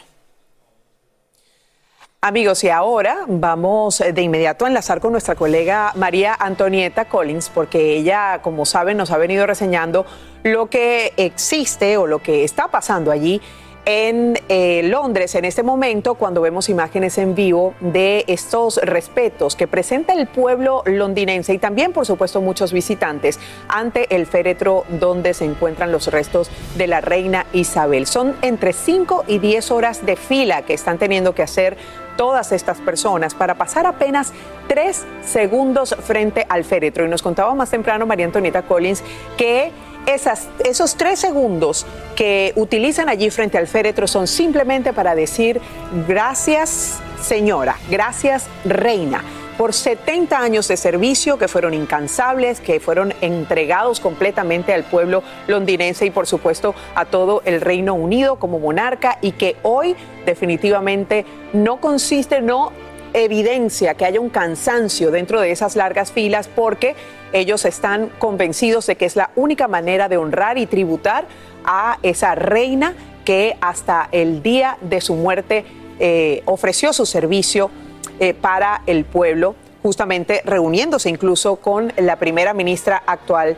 Amigos, 2.25 2.63
y 2.63 2.69
ahora 2.69 3.25
vamos 3.27 3.99
de 3.99 4.21
inmediato 4.21 4.63
a 4.63 4.69
enlazar 4.69 5.01
con 5.01 5.11
nuestra 5.11 5.35
colega 5.35 5.91
María 5.95 6.33
Antonieta 6.39 7.03
Collins, 7.09 7.49
porque 7.49 7.97
ella, 7.97 8.39
como 8.41 8.65
saben, 8.65 8.95
nos 8.95 9.11
ha 9.11 9.17
venido 9.17 9.45
reseñando 9.45 10.05
lo 10.43 10.69
que 10.69 11.11
existe 11.17 11.97
o 11.97 12.07
lo 12.07 12.19
que 12.19 12.45
está 12.45 12.69
pasando 12.69 13.11
allí 13.11 13.41
en 13.85 14.39
eh, 14.47 14.81
Londres 14.83 15.35
en 15.35 15.45
este 15.45 15.63
momento 15.63 16.15
cuando 16.15 16.41
vemos 16.41 16.69
imágenes 16.69 17.17
en 17.17 17.35
vivo 17.35 17.73
de 17.81 18.23
estos 18.27 18.77
respetos 18.77 19.55
que 19.55 19.67
presenta 19.67 20.13
el 20.13 20.27
pueblo 20.27 20.83
londinense 20.85 21.53
y 21.53 21.57
también 21.57 21.91
por 21.91 22.05
supuesto 22.05 22.39
muchos 22.41 22.71
visitantes 22.71 23.39
ante 23.67 24.15
el 24.15 24.25
féretro 24.25 24.85
donde 24.87 25.33
se 25.33 25.45
encuentran 25.45 25.91
los 25.91 26.07
restos 26.07 26.49
de 26.77 26.87
la 26.87 27.01
reina 27.01 27.45
Isabel. 27.53 28.07
Son 28.07 28.35
entre 28.41 28.73
5 28.73 29.25
y 29.27 29.39
10 29.39 29.71
horas 29.71 30.05
de 30.05 30.15
fila 30.15 30.61
que 30.61 30.73
están 30.73 30.97
teniendo 30.97 31.35
que 31.35 31.43
hacer 31.43 31.77
todas 32.17 32.51
estas 32.51 32.79
personas 32.79 33.33
para 33.33 33.55
pasar 33.55 33.85
apenas 33.85 34.33
tres 34.67 35.05
segundos 35.25 35.95
frente 36.03 36.45
al 36.47 36.63
féretro. 36.63 37.05
Y 37.05 37.09
nos 37.09 37.21
contaba 37.21 37.53
más 37.55 37.69
temprano 37.69 38.05
María 38.05 38.25
Antonieta 38.25 38.61
Collins 38.61 39.03
que 39.37 39.71
esos 40.05 40.95
tres 40.95 41.19
segundos 41.19 41.85
que 42.15 42.53
utilizan 42.55 43.09
allí 43.09 43.29
frente 43.29 43.57
al 43.57 43.67
féretro 43.67 44.07
son 44.07 44.27
simplemente 44.27 44.93
para 44.93 45.15
decir 45.15 45.61
gracias 46.07 46.99
señora, 47.21 47.77
gracias 47.89 48.47
reina 48.65 49.23
por 49.57 49.73
70 49.73 50.39
años 50.39 50.67
de 50.67 50.77
servicio 50.77 51.37
que 51.37 51.47
fueron 51.47 51.73
incansables, 51.73 52.59
que 52.59 52.79
fueron 52.79 53.13
entregados 53.21 53.99
completamente 53.99 54.73
al 54.73 54.83
pueblo 54.83 55.23
londinense 55.47 56.05
y 56.05 56.11
por 56.11 56.27
supuesto 56.27 56.73
a 56.95 57.05
todo 57.05 57.41
el 57.45 57.61
Reino 57.61 57.93
Unido 57.93 58.37
como 58.37 58.59
monarca 58.59 59.19
y 59.21 59.33
que 59.33 59.55
hoy 59.63 59.95
definitivamente 60.25 61.25
no 61.53 61.79
consiste, 61.79 62.41
no 62.41 62.71
evidencia 63.13 63.93
que 63.95 64.05
haya 64.05 64.19
un 64.19 64.29
cansancio 64.29 65.11
dentro 65.11 65.41
de 65.41 65.51
esas 65.51 65.75
largas 65.75 66.11
filas 66.11 66.47
porque 66.47 66.95
ellos 67.31 67.65
están 67.65 68.09
convencidos 68.19 68.85
de 68.87 68.95
que 68.95 69.05
es 69.05 69.15
la 69.15 69.31
única 69.35 69.67
manera 69.67 70.09
de 70.09 70.17
honrar 70.17 70.57
y 70.57 70.65
tributar 70.65 71.25
a 71.65 71.97
esa 72.03 72.35
reina 72.35 72.93
que 73.25 73.55
hasta 73.61 74.09
el 74.11 74.43
día 74.43 74.77
de 74.81 75.01
su 75.01 75.15
muerte 75.15 75.65
eh, 75.99 76.41
ofreció 76.45 76.93
su 76.93 77.05
servicio 77.05 77.71
eh, 78.19 78.33
para 78.33 78.81
el 78.85 79.05
pueblo, 79.05 79.55
justamente 79.81 80.41
reuniéndose 80.45 81.09
incluso 81.09 81.55
con 81.57 81.93
la 81.97 82.17
primera 82.17 82.53
ministra 82.53 83.01
actual 83.05 83.55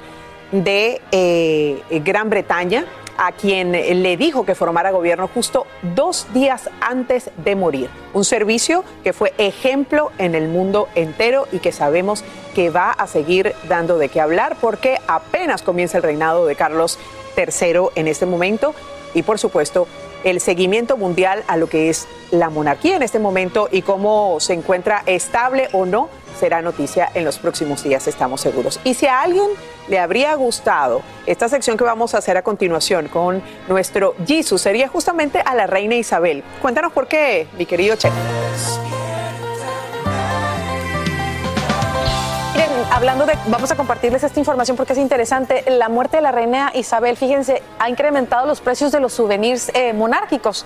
de 0.51 1.01
eh, 1.11 1.81
Gran 2.03 2.29
Bretaña, 2.29 2.85
a 3.17 3.31
quien 3.31 3.71
le 3.71 4.17
dijo 4.17 4.45
que 4.45 4.55
formara 4.55 4.91
gobierno 4.91 5.29
justo 5.33 5.67
dos 5.95 6.27
días 6.33 6.69
antes 6.81 7.31
de 7.37 7.55
morir. 7.55 7.89
Un 8.13 8.25
servicio 8.25 8.83
que 9.03 9.13
fue 9.13 9.33
ejemplo 9.37 10.11
en 10.17 10.35
el 10.35 10.47
mundo 10.47 10.87
entero 10.95 11.47
y 11.51 11.59
que 11.59 11.71
sabemos 11.71 12.23
que 12.53 12.69
va 12.69 12.91
a 12.91 13.07
seguir 13.07 13.53
dando 13.67 13.97
de 13.97 14.09
qué 14.09 14.21
hablar 14.21 14.57
porque 14.59 14.97
apenas 15.07 15.61
comienza 15.61 15.97
el 15.97 16.03
reinado 16.03 16.45
de 16.45 16.55
Carlos 16.55 16.97
III 17.37 17.89
en 17.95 18.07
este 18.07 18.25
momento 18.25 18.73
y 19.13 19.23
por 19.23 19.39
supuesto 19.39 19.87
el 20.25 20.41
seguimiento 20.41 20.97
mundial 20.97 21.43
a 21.47 21.55
lo 21.55 21.67
que 21.67 21.89
es 21.89 22.07
la 22.31 22.49
monarquía 22.49 22.97
en 22.97 23.03
este 23.03 23.19
momento 23.19 23.69
y 23.71 23.83
cómo 23.83 24.39
se 24.41 24.53
encuentra 24.53 25.03
estable 25.05 25.69
o 25.71 25.85
no 25.85 26.09
será 26.37 26.61
noticia 26.61 27.09
en 27.13 27.23
los 27.23 27.37
próximos 27.39 27.83
días, 27.83 28.07
estamos 28.07 28.41
seguros. 28.41 28.81
Y 28.83 28.95
si 28.95 29.05
a 29.05 29.21
alguien 29.21 29.47
le 29.87 29.99
habría 29.99 30.33
gustado 30.35 31.01
esta 31.25 31.47
sección 31.47 31.77
que 31.77 31.83
vamos 31.83 32.13
a 32.13 32.17
hacer 32.17 32.35
a 32.35 32.41
continuación 32.41 33.07
con 33.07 33.41
nuestro 33.69 34.15
Jesus, 34.27 34.61
sería 34.61 34.89
justamente 34.89 35.41
a 35.45 35.55
la 35.55 35.67
reina 35.67 35.95
Isabel. 35.95 36.43
Cuéntanos 36.61 36.91
por 36.91 37.07
qué, 37.07 37.47
mi 37.57 37.65
querido 37.65 37.95
Che. 37.95 38.09
Hablando 42.95 43.25
de, 43.25 43.37
vamos 43.47 43.69
a 43.71 43.75
compartirles 43.75 44.23
esta 44.23 44.39
información 44.39 44.77
porque 44.77 44.93
es 44.93 44.99
interesante. 44.99 45.65
La 45.67 45.89
muerte 45.89 46.17
de 46.17 46.23
la 46.23 46.31
reina 46.31 46.71
Isabel, 46.73 47.17
fíjense, 47.17 47.61
ha 47.77 47.89
incrementado 47.89 48.47
los 48.47 48.61
precios 48.61 48.93
de 48.93 49.01
los 49.01 49.11
souvenirs 49.11 49.69
eh, 49.73 49.91
monárquicos 49.91 50.65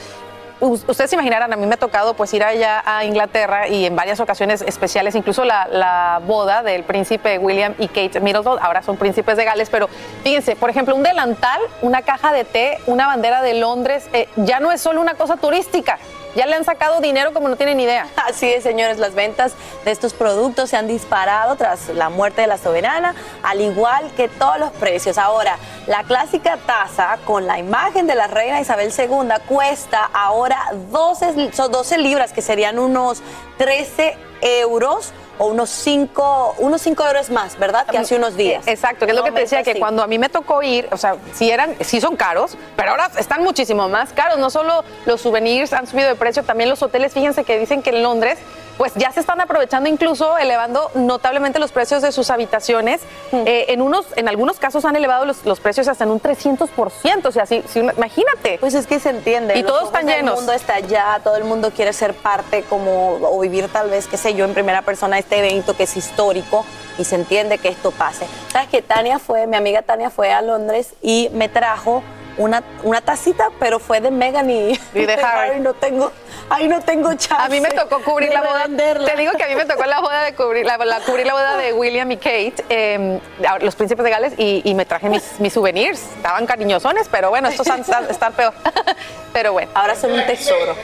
ustedes 0.61 1.09
se 1.09 1.15
imaginarán, 1.15 1.53
a 1.53 1.55
mí 1.55 1.65
me 1.65 1.75
ha 1.75 1.77
tocado 1.77 2.13
pues 2.15 2.33
ir 2.33 2.43
allá 2.43 2.83
a 2.85 3.05
Inglaterra 3.05 3.67
y 3.67 3.85
en 3.85 3.95
varias 3.95 4.19
ocasiones 4.19 4.61
especiales, 4.61 5.15
incluso 5.15 5.45
la, 5.45 6.21
boda 6.27 6.63
del 6.63 6.83
príncipe 6.83 7.39
William 7.39 7.73
y 7.79 7.87
Kate 7.87 8.19
Middleton, 8.19 8.59
ahora 8.61 8.83
son 8.83 8.97
príncipes 8.97 9.37
de 9.37 9.45
Gales, 9.45 9.69
pero 9.69 9.87
fíjense, 10.23 10.55
por 10.55 10.69
ejemplo, 10.69 10.95
un 10.95 11.03
delantal, 11.03 11.61
una 11.81 12.01
caja 12.01 12.33
de 12.33 12.43
té, 12.43 12.77
una 12.87 13.07
bandera 13.07 13.41
de 13.41 13.53
Londres, 13.53 14.09
eh, 14.11 14.27
ya 14.35 14.59
no 14.59 14.71
es 14.71 14.81
solo 14.81 14.99
una 14.99 15.13
cosa 15.13 15.37
turística, 15.37 15.97
ya 16.35 16.45
le 16.45 16.55
han 16.55 16.65
sacado 16.65 17.01
dinero 17.01 17.33
como 17.33 17.47
no 17.47 17.55
tienen 17.55 17.79
idea. 17.79 18.07
Así 18.27 18.51
es, 18.51 18.63
señores, 18.63 18.97
las 18.97 19.15
ventas 19.15 19.53
de 19.85 19.91
estos 19.91 20.13
productos 20.13 20.69
se 20.69 20.77
han 20.77 20.87
disparado 20.87 21.55
tras 21.55 21.89
la 21.89 22.09
muerte 22.09 22.41
de 22.41 22.47
la 22.47 22.57
soberana, 22.57 23.15
al 23.43 23.61
igual 23.61 24.11
que 24.15 24.27
todos 24.27 24.59
los 24.59 24.71
precios. 24.71 25.17
Ahora, 25.17 25.57
la 25.87 26.03
clásica 26.03 26.57
taza 26.65 27.17
con 27.25 27.47
la 27.47 27.59
imagen 27.59 28.07
de 28.07 28.15
la 28.15 28.27
reina 28.27 28.61
Isabel 28.61 28.91
II 28.95 29.29
cuesta 29.47 30.09
ahora 30.13 30.57
12, 30.91 31.51
12 31.69 31.97
libras, 31.97 32.33
que 32.33 32.41
serían 32.41 32.79
unos 32.79 33.21
13 33.57 34.17
euros 34.41 35.13
o 35.39 35.47
unos 35.47 35.69
5 35.69 36.55
unos 36.59 36.81
cinco 36.81 37.05
euros 37.05 37.29
más, 37.29 37.57
¿verdad? 37.57 37.85
Que 37.87 37.97
hace 37.97 38.15
unos 38.15 38.35
días. 38.35 38.67
Exacto, 38.67 39.05
que 39.05 39.11
es 39.11 39.17
lo 39.17 39.23
que 39.23 39.31
te 39.31 39.39
decía, 39.41 39.63
que 39.63 39.79
cuando 39.79 40.03
a 40.03 40.07
mí 40.07 40.19
me 40.19 40.29
tocó 40.29 40.61
ir, 40.61 40.87
o 40.91 40.97
sea, 40.97 41.15
sí 41.33 41.49
eran, 41.49 41.75
sí 41.81 41.99
son 41.99 42.15
caros, 42.15 42.55
pero 42.75 42.91
ahora 42.91 43.09
están 43.17 43.43
muchísimo 43.43 43.89
más 43.89 44.13
caros. 44.13 44.37
No 44.37 44.49
solo 44.49 44.83
los 45.05 45.21
souvenirs 45.21 45.73
han 45.73 45.87
subido 45.87 46.09
de 46.09 46.15
precio, 46.15 46.43
también 46.43 46.69
los 46.69 46.83
hoteles, 46.83 47.13
fíjense 47.13 47.43
que 47.43 47.57
dicen 47.57 47.81
que 47.81 47.89
en 47.89 48.03
Londres 48.03 48.37
pues 48.79 48.93
ya 48.95 49.11
se 49.11 49.19
están 49.19 49.41
aprovechando 49.41 49.89
incluso 49.89 50.37
elevando 50.37 50.89
notablemente 50.95 51.59
los 51.59 51.73
precios 51.73 52.01
de 52.01 52.13
sus 52.13 52.29
habitaciones. 52.29 53.01
Eh, 53.33 53.65
en, 53.67 53.81
unos, 53.81 54.05
en 54.15 54.29
algunos 54.29 54.57
casos 54.57 54.85
han 54.85 54.95
elevado 54.95 55.25
los, 55.25 55.59
precios 55.59 55.89
hasta 55.89 56.05
en 56.05 56.11
un 56.11 56.21
300%. 56.21 57.25
O 57.25 57.31
sea, 57.33 57.45
si, 57.45 57.61
imagínate. 57.75 58.57
Pues 58.57 58.75
es 58.75 58.87
que 58.87 59.01
se 59.01 59.09
entiende. 59.09 59.59
Y 59.59 59.63
todos 59.63 59.83
están 59.83 60.07
llenos. 60.07 60.31
Todo 60.31 60.39
el 60.39 60.45
mundo 60.45 60.53
está 60.53 60.75
allá, 60.75 61.19
todo 61.21 61.35
el 61.35 61.43
mundo 61.43 61.71
quiere 61.71 61.91
ser 61.91 62.13
parte 62.13 62.63
como, 62.69 63.15
o 63.21 63.37
vivir 63.41 63.67
tal 63.67 63.89
vez, 63.89 64.07
qué 64.07 64.15
sé 64.15 64.33
yo, 64.33 64.45
en 64.45 64.53
primera 64.53 64.81
persona 64.81 65.19
este 65.19 65.39
evento 65.39 65.75
que 65.75 65.83
es 65.83 65.97
histórico 65.97 66.63
y 66.97 67.03
se 67.03 67.15
entiende 67.15 67.57
que 67.57 67.67
esto 67.67 67.91
pase. 67.91 68.27
¿Sabes 68.49 68.69
que 68.69 68.81
Tania 68.81 69.19
fue, 69.19 69.45
mi 69.45 69.57
amiga 69.57 69.81
Tania 69.81 70.09
fue 70.09 70.31
a 70.31 70.41
Londres 70.41 70.93
y 71.01 71.29
me 71.33 71.49
trajo 71.49 72.01
una, 72.39 72.63
una 72.83 73.01
tacita, 73.01 73.49
pero 73.59 73.79
fue 73.79 74.01
de 74.01 74.09
Megan 74.09 74.49
y, 74.49 74.79
de 74.93 75.13
Harry. 75.23 75.59
No 75.59 75.73
tengo, 75.73 76.11
ahí 76.49 76.67
no 76.67 76.81
tengo 76.81 77.13
chance. 77.13 77.35
A 77.37 77.49
mí 77.49 77.59
me 77.59 77.69
tocó 77.69 78.01
cubrir 78.01 78.33
la 78.33 78.41
boda. 78.41 78.65
Te 78.65 79.15
digo 79.17 79.33
que 79.33 79.43
a 79.43 79.47
mí 79.47 79.55
me 79.55 79.65
tocó 79.65 79.85
la 79.85 79.99
boda 79.99 80.23
de 80.23 80.33
cubrir 80.33 80.65
la, 80.65 80.77
cubrir 81.05 81.27
la 81.27 81.33
boda 81.33 81.57
de 81.57 81.73
William 81.79 82.09
y 82.11 82.17
Kate, 82.17 82.55
em, 82.69 83.19
los 83.61 83.75
príncipes 83.75 84.03
de 84.03 84.09
Gales, 84.09 84.33
y, 84.37 84.73
me 84.73 84.85
traje 84.85 85.09
mis, 85.09 85.39
mis, 85.39 85.53
souvenirs. 85.53 86.01
Estaban 86.15 86.45
cariñosones, 86.45 87.09
pero 87.09 87.29
bueno, 87.29 87.49
estos 87.49 87.67
están, 87.67 88.09
están 88.09 88.33
peor. 88.33 88.53
pero 89.33 89.53
bueno. 89.53 89.69
Ahora 89.75 89.95
son 89.95 90.13
un 90.13 90.25
tesoro. 90.25 90.75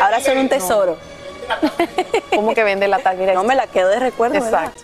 Ahora 0.00 0.20
son 0.20 0.38
un 0.38 0.48
tesoro. 0.48 0.96
¿Cómo 2.34 2.54
que 2.54 2.64
vende 2.64 2.88
la 2.88 2.98
taza? 2.98 3.14
no 3.34 3.44
me 3.44 3.54
la 3.54 3.66
quedo 3.66 3.90
de 3.90 4.00
recuerdo. 4.00 4.36
Exacto. 4.36 4.83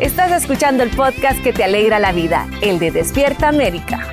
Estás 0.00 0.32
escuchando 0.32 0.82
el 0.82 0.88
podcast 0.88 1.42
que 1.42 1.52
te 1.52 1.62
alegra 1.62 1.98
la 1.98 2.10
vida, 2.12 2.48
el 2.62 2.78
de 2.78 2.90
Despierta 2.90 3.48
América. 3.48 4.10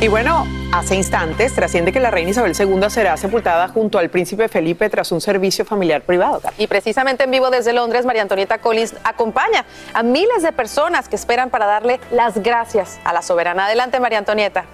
Y 0.00 0.08
bueno, 0.08 0.46
hace 0.72 0.94
instantes 0.94 1.52
trasciende 1.54 1.92
que 1.92 2.00
la 2.00 2.10
reina 2.10 2.30
Isabel 2.30 2.54
II 2.58 2.88
será 2.88 3.14
sepultada 3.18 3.68
junto 3.68 3.98
al 3.98 4.08
príncipe 4.08 4.48
Felipe 4.48 4.88
tras 4.88 5.12
un 5.12 5.20
servicio 5.20 5.66
familiar 5.66 6.00
privado. 6.00 6.40
Y 6.56 6.66
precisamente 6.66 7.24
en 7.24 7.30
vivo 7.30 7.50
desde 7.50 7.74
Londres, 7.74 8.06
María 8.06 8.22
Antonieta 8.22 8.56
Collins 8.56 8.94
acompaña 9.04 9.66
a 9.92 10.02
miles 10.02 10.42
de 10.42 10.52
personas 10.52 11.10
que 11.10 11.16
esperan 11.16 11.50
para 11.50 11.66
darle 11.66 12.00
las 12.10 12.42
gracias 12.42 12.98
a 13.04 13.12
la 13.12 13.20
soberana. 13.20 13.66
Adelante, 13.66 14.00
María 14.00 14.20
Antonieta. 14.20 14.64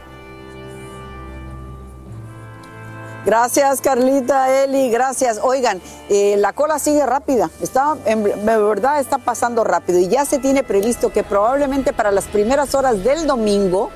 Gracias, 3.25 3.81
Carlita, 3.81 4.65
Eli, 4.65 4.91
gracias. 4.91 5.41
Oigan, 5.43 5.81
eh, 6.11 6.37
la 6.39 6.53
cola 6.53 6.79
sigue 6.79 7.07
rápida, 7.07 7.51
está, 7.63 7.97
en, 8.05 8.23
verdad 8.23 9.01
está 9.01 9.17
pasando 9.17 9.65
rápido 9.65 9.99
y 9.99 10.09
ya 10.09 10.27
se 10.27 10.39
tiene 10.39 10.63
previsto 10.63 11.11
que 11.11 11.25
probablemente 11.25 11.95
para 11.95 12.11
las 12.11 12.27
primeras 12.27 12.75
horas 12.75 13.03
del 13.03 13.27
domingo 13.27 13.89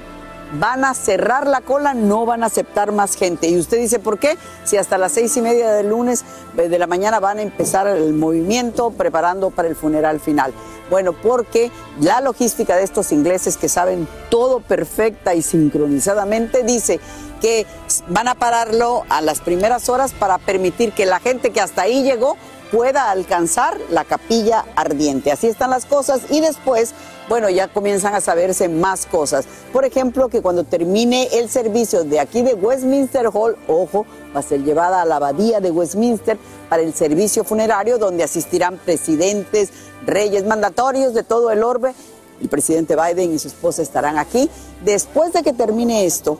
van 0.58 0.86
a 0.86 0.94
cerrar 0.94 1.46
la 1.46 1.60
cola, 1.60 1.92
no 1.92 2.24
van 2.24 2.42
a 2.42 2.46
aceptar 2.46 2.90
más 2.90 3.16
gente. 3.16 3.48
Y 3.48 3.58
usted 3.58 3.76
dice, 3.76 3.98
¿por 3.98 4.18
qué? 4.18 4.38
Si 4.64 4.78
hasta 4.78 4.96
las 4.96 5.12
seis 5.12 5.36
y 5.36 5.42
media 5.42 5.72
del 5.72 5.90
lunes 5.90 6.24
eh, 6.56 6.70
de 6.70 6.78
la 6.78 6.86
mañana 6.86 7.20
van 7.20 7.36
a 7.36 7.42
empezar 7.42 7.86
el 7.86 8.14
movimiento 8.14 8.90
preparando 8.92 9.50
para 9.50 9.68
el 9.68 9.76
funeral 9.76 10.20
final. 10.20 10.54
Bueno, 10.88 11.12
porque 11.12 11.70
la 12.00 12.22
logística 12.22 12.76
de 12.76 12.82
estos 12.82 13.12
ingleses 13.12 13.58
que 13.58 13.68
saben 13.68 14.08
todo 14.30 14.60
perfecta 14.60 15.34
y 15.34 15.42
sincronizadamente 15.42 16.62
dice 16.62 16.98
que 17.40 17.66
van 18.08 18.28
a 18.28 18.34
pararlo 18.34 19.04
a 19.08 19.20
las 19.20 19.40
primeras 19.40 19.88
horas 19.88 20.12
para 20.12 20.38
permitir 20.38 20.92
que 20.92 21.06
la 21.06 21.20
gente 21.20 21.50
que 21.50 21.60
hasta 21.60 21.82
ahí 21.82 22.02
llegó 22.02 22.36
pueda 22.70 23.10
alcanzar 23.10 23.78
la 23.90 24.04
capilla 24.04 24.64
ardiente. 24.76 25.32
Así 25.32 25.46
están 25.46 25.70
las 25.70 25.86
cosas 25.86 26.22
y 26.30 26.40
después, 26.40 26.92
bueno, 27.28 27.48
ya 27.48 27.68
comienzan 27.68 28.14
a 28.14 28.20
saberse 28.20 28.68
más 28.68 29.06
cosas. 29.06 29.46
Por 29.72 29.84
ejemplo, 29.84 30.28
que 30.28 30.42
cuando 30.42 30.64
termine 30.64 31.28
el 31.32 31.48
servicio 31.48 32.04
de 32.04 32.20
aquí 32.20 32.42
de 32.42 32.54
Westminster 32.54 33.26
Hall, 33.32 33.56
ojo, 33.66 34.06
va 34.34 34.40
a 34.40 34.42
ser 34.42 34.62
llevada 34.62 35.02
a 35.02 35.04
la 35.04 35.16
abadía 35.16 35.60
de 35.60 35.70
Westminster 35.70 36.38
para 36.68 36.82
el 36.82 36.94
servicio 36.94 37.44
funerario 37.44 37.98
donde 37.98 38.24
asistirán 38.24 38.78
presidentes, 38.78 39.70
reyes 40.06 40.44
mandatorios 40.44 41.14
de 41.14 41.22
todo 41.22 41.50
el 41.50 41.62
orbe. 41.62 41.94
El 42.40 42.48
presidente 42.48 42.94
Biden 42.94 43.34
y 43.34 43.38
su 43.38 43.48
esposa 43.48 43.82
estarán 43.82 44.16
aquí. 44.16 44.48
Después 44.84 45.32
de 45.32 45.42
que 45.42 45.52
termine 45.52 46.06
esto, 46.06 46.38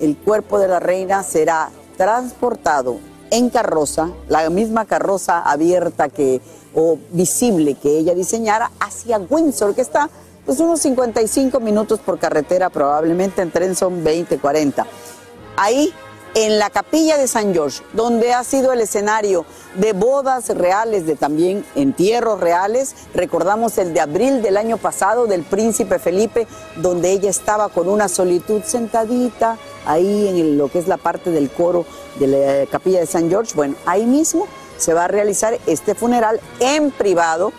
el 0.00 0.16
cuerpo 0.16 0.58
de 0.58 0.68
la 0.68 0.80
reina 0.80 1.22
será 1.22 1.70
transportado 1.96 2.98
en 3.30 3.50
carroza, 3.50 4.10
la 4.28 4.48
misma 4.50 4.84
carroza 4.84 5.40
abierta 5.40 6.08
que 6.08 6.40
o 6.74 6.98
visible 7.10 7.74
que 7.74 7.98
ella 7.98 8.14
diseñara 8.14 8.70
hacia 8.80 9.18
Windsor, 9.18 9.74
que 9.74 9.80
está 9.80 10.08
pues 10.46 10.60
unos 10.60 10.80
55 10.80 11.60
minutos 11.60 12.00
por 12.00 12.18
carretera, 12.18 12.70
probablemente 12.70 13.42
en 13.42 13.50
tren 13.50 13.74
son 13.74 14.02
20, 14.02 14.38
40. 14.38 14.86
Ahí 15.56 15.92
en 16.34 16.58
la 16.58 16.70
capilla 16.70 17.18
de 17.18 17.26
San 17.26 17.52
George, 17.52 17.82
donde 17.92 18.32
ha 18.32 18.44
sido 18.44 18.72
el 18.72 18.80
escenario 18.80 19.44
de 19.74 19.92
bodas 19.92 20.48
reales, 20.50 21.06
de 21.06 21.16
también 21.16 21.64
entierros 21.74 22.40
reales. 22.40 22.94
Recordamos 23.14 23.76
el 23.78 23.92
de 23.92 24.00
abril 24.00 24.40
del 24.40 24.56
año 24.56 24.76
pasado 24.76 25.26
del 25.26 25.42
príncipe 25.42 25.98
Felipe, 25.98 26.46
donde 26.76 27.10
ella 27.10 27.28
estaba 27.30 27.68
con 27.68 27.88
una 27.88 28.08
solitud 28.08 28.62
sentadita 28.62 29.58
ahí 29.86 30.28
en 30.28 30.58
lo 30.58 30.68
que 30.68 30.78
es 30.78 30.88
la 30.88 30.96
parte 30.96 31.30
del 31.30 31.50
coro 31.50 31.84
de 32.18 32.26
la 32.26 32.66
capilla 32.66 33.00
de 33.00 33.06
San 33.06 33.28
George. 33.28 33.52
Bueno, 33.54 33.74
ahí 33.86 34.06
mismo 34.06 34.46
se 34.76 34.94
va 34.94 35.04
a 35.04 35.08
realizar 35.08 35.58
este 35.66 35.94
funeral 35.94 36.40
en 36.60 36.90
privado 36.90 37.52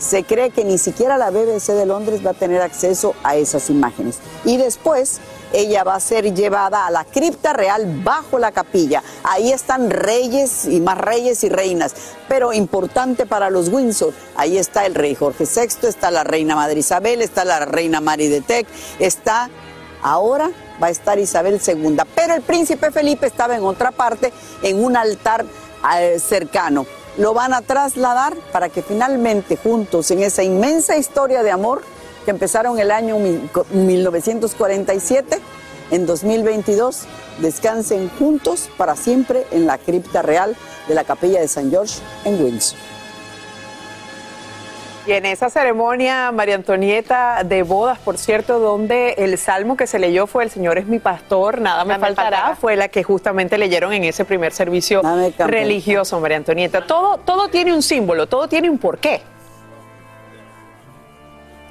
se 0.00 0.24
cree 0.24 0.50
que 0.50 0.64
ni 0.64 0.78
siquiera 0.78 1.18
la 1.18 1.30
BBC 1.30 1.72
de 1.74 1.84
Londres 1.84 2.24
va 2.24 2.30
a 2.30 2.34
tener 2.34 2.62
acceso 2.62 3.14
a 3.22 3.36
esas 3.36 3.68
imágenes. 3.68 4.18
Y 4.46 4.56
después 4.56 5.20
ella 5.52 5.84
va 5.84 5.94
a 5.94 6.00
ser 6.00 6.32
llevada 6.34 6.86
a 6.86 6.90
la 6.90 7.04
cripta 7.04 7.52
real 7.52 8.00
bajo 8.02 8.38
la 8.38 8.50
capilla. 8.50 9.02
Ahí 9.22 9.52
están 9.52 9.90
reyes 9.90 10.64
y 10.64 10.80
más 10.80 10.96
reyes 10.96 11.44
y 11.44 11.50
reinas. 11.50 11.94
Pero 12.28 12.54
importante 12.54 13.26
para 13.26 13.50
los 13.50 13.68
Windsor, 13.68 14.14
ahí 14.36 14.56
está 14.56 14.86
el 14.86 14.94
rey 14.94 15.14
Jorge 15.14 15.44
VI, 15.44 15.88
está 15.88 16.10
la 16.10 16.24
reina 16.24 16.56
Madre 16.56 16.80
Isabel, 16.80 17.20
está 17.20 17.44
la 17.44 17.66
reina 17.66 18.00
Mari 18.00 18.28
de 18.28 18.40
Tec, 18.40 18.66
está 18.98 19.50
ahora 20.02 20.50
va 20.82 20.88
a 20.88 20.90
estar 20.90 21.18
Isabel 21.18 21.60
II. 21.64 21.96
Pero 22.14 22.34
el 22.34 22.42
príncipe 22.42 22.90
Felipe 22.90 23.26
estaba 23.26 23.56
en 23.56 23.62
otra 23.62 23.90
parte, 23.90 24.32
en 24.62 24.82
un 24.82 24.96
altar 24.96 25.44
eh, 25.96 26.18
cercano 26.18 26.86
lo 27.18 27.34
van 27.34 27.52
a 27.52 27.60
trasladar 27.60 28.36
para 28.52 28.68
que 28.68 28.82
finalmente 28.82 29.56
juntos 29.56 30.10
en 30.10 30.22
esa 30.22 30.42
inmensa 30.42 30.96
historia 30.96 31.42
de 31.42 31.50
amor 31.50 31.82
que 32.24 32.30
empezaron 32.30 32.78
el 32.78 32.90
año 32.90 33.16
1947, 33.72 35.38
en 35.90 36.06
2022 36.06 37.02
descansen 37.40 38.10
juntos 38.18 38.70
para 38.76 38.96
siempre 38.96 39.46
en 39.50 39.66
la 39.66 39.78
cripta 39.78 40.22
real 40.22 40.56
de 40.88 40.94
la 40.94 41.04
capilla 41.04 41.40
de 41.40 41.48
San 41.48 41.70
George 41.70 42.00
en 42.24 42.42
Windsor. 42.42 42.99
Y 45.10 45.12
en 45.12 45.26
esa 45.26 45.50
ceremonia, 45.50 46.30
María 46.30 46.54
Antonieta, 46.54 47.42
de 47.42 47.64
bodas, 47.64 47.98
por 47.98 48.16
cierto, 48.16 48.60
donde 48.60 49.14
el 49.18 49.36
salmo 49.38 49.76
que 49.76 49.88
se 49.88 49.98
leyó 49.98 50.28
fue 50.28 50.44
El 50.44 50.50
Señor 50.50 50.78
es 50.78 50.86
mi 50.86 51.00
pastor, 51.00 51.60
nada 51.60 51.84
me, 51.84 51.98
faltará, 51.98 52.54
fue 52.54 52.76
la 52.76 52.86
que 52.86 53.02
justamente 53.02 53.58
leyeron 53.58 53.92
en 53.92 54.04
ese 54.04 54.24
primer 54.24 54.52
servicio 54.52 55.02
religioso, 55.36 56.20
María 56.20 56.36
Antonieta. 56.36 56.86
Todo, 56.86 57.16
todo 57.16 57.48
tiene 57.48 57.74
un 57.74 57.82
símbolo, 57.82 58.28
todo 58.28 58.46
tiene 58.46 58.70
un 58.70 58.78
porqué. 58.78 59.20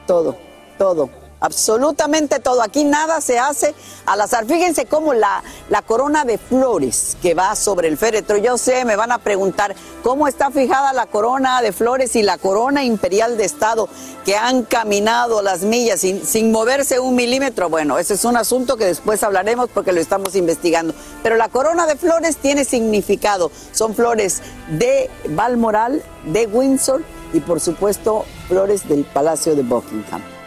Todo, 0.06 0.36
todo 0.78 1.10
absolutamente 1.40 2.40
todo. 2.40 2.62
Aquí 2.62 2.84
nada 2.84 3.22
se 3.22 3.40
hace 3.40 3.74
al 4.06 4.22
azar. 4.22 4.46
Fíjense 4.46 4.86
cómo 4.86 5.14
la, 5.14 5.44
la 5.70 5.82
corona 5.82 6.26
de 6.26 6.38
flores 6.38 7.18
que 7.22 7.34
va 7.34 7.56
sobre 7.56 7.88
el 7.88 7.98
féretro. 7.98 8.38
Yo 8.38 8.58
sé, 8.58 8.86
me 8.86 8.96
van 8.96 9.12
a 9.12 9.20
preguntar 9.20 9.76
cómo 10.04 10.28
está 10.28 10.52
fijada 10.52 10.94
la 10.94 11.06
corona 11.06 11.62
de 11.62 11.72
flores 11.72 12.16
y 12.16 12.24
la 12.24 12.38
corona 12.38 12.84
imperial 12.84 13.38
de 13.38 13.46
Estado 13.46 13.90
que 14.26 14.36
han 14.36 14.64
caminado 14.64 15.42
las 15.42 15.62
millas 15.62 16.02
sin, 16.02 16.26
sin 16.26 16.52
moverse 16.52 17.00
un 17.00 17.16
milímetro. 17.16 17.70
Bueno, 17.70 17.98
ese 17.98 18.14
es 18.14 18.26
un 18.26 18.38
asunto 18.38 18.78
que 18.78 18.86
después 18.86 19.24
hablaremos 19.24 19.70
porque 19.74 19.92
lo 19.92 20.00
estamos 20.00 20.36
investigando. 20.36 20.94
Pero 21.24 21.36
la 21.38 21.50
corona 21.50 21.86
de 21.88 21.96
flores 21.96 22.38
tiene 22.38 22.66
significado. 22.66 23.52
Son 23.72 23.96
flores 23.96 24.42
de 24.70 25.10
Balmoral, 25.30 26.04
de 26.26 26.48
Windsor 26.48 27.04
y 27.34 27.40
por 27.40 27.60
supuesto 27.60 28.26
flores 28.48 28.88
del 28.88 29.06
Palacio 29.06 29.56
de 29.56 29.64
Buckingham. 29.64 30.39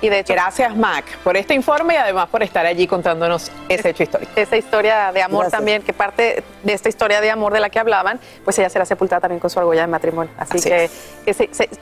Y 0.00 0.08
de 0.08 0.20
hecho, 0.20 0.32
gracias 0.32 0.76
Mac 0.76 1.04
por 1.24 1.36
este 1.36 1.54
informe 1.54 1.94
y 1.94 1.96
además 1.96 2.28
por 2.28 2.42
estar 2.42 2.64
allí 2.64 2.86
contándonos 2.86 3.50
ese 3.68 3.90
hecho 3.90 4.04
histórico. 4.04 4.30
Esa 4.36 4.56
historia 4.56 5.10
de 5.12 5.22
amor 5.22 5.50
también, 5.50 5.82
que 5.82 5.92
parte 5.92 6.44
de 6.62 6.72
esta 6.72 6.88
historia 6.88 7.20
de 7.20 7.30
amor 7.30 7.52
de 7.52 7.60
la 7.60 7.70
que 7.70 7.78
hablaban, 7.78 8.20
pues 8.44 8.58
ella 8.58 8.70
será 8.70 8.84
sepultada 8.84 9.22
también 9.22 9.40
con 9.40 9.50
su 9.50 9.58
argolla 9.58 9.82
de 9.82 9.86
matrimonio. 9.88 10.32
Así, 10.38 10.60
que, 10.60 10.88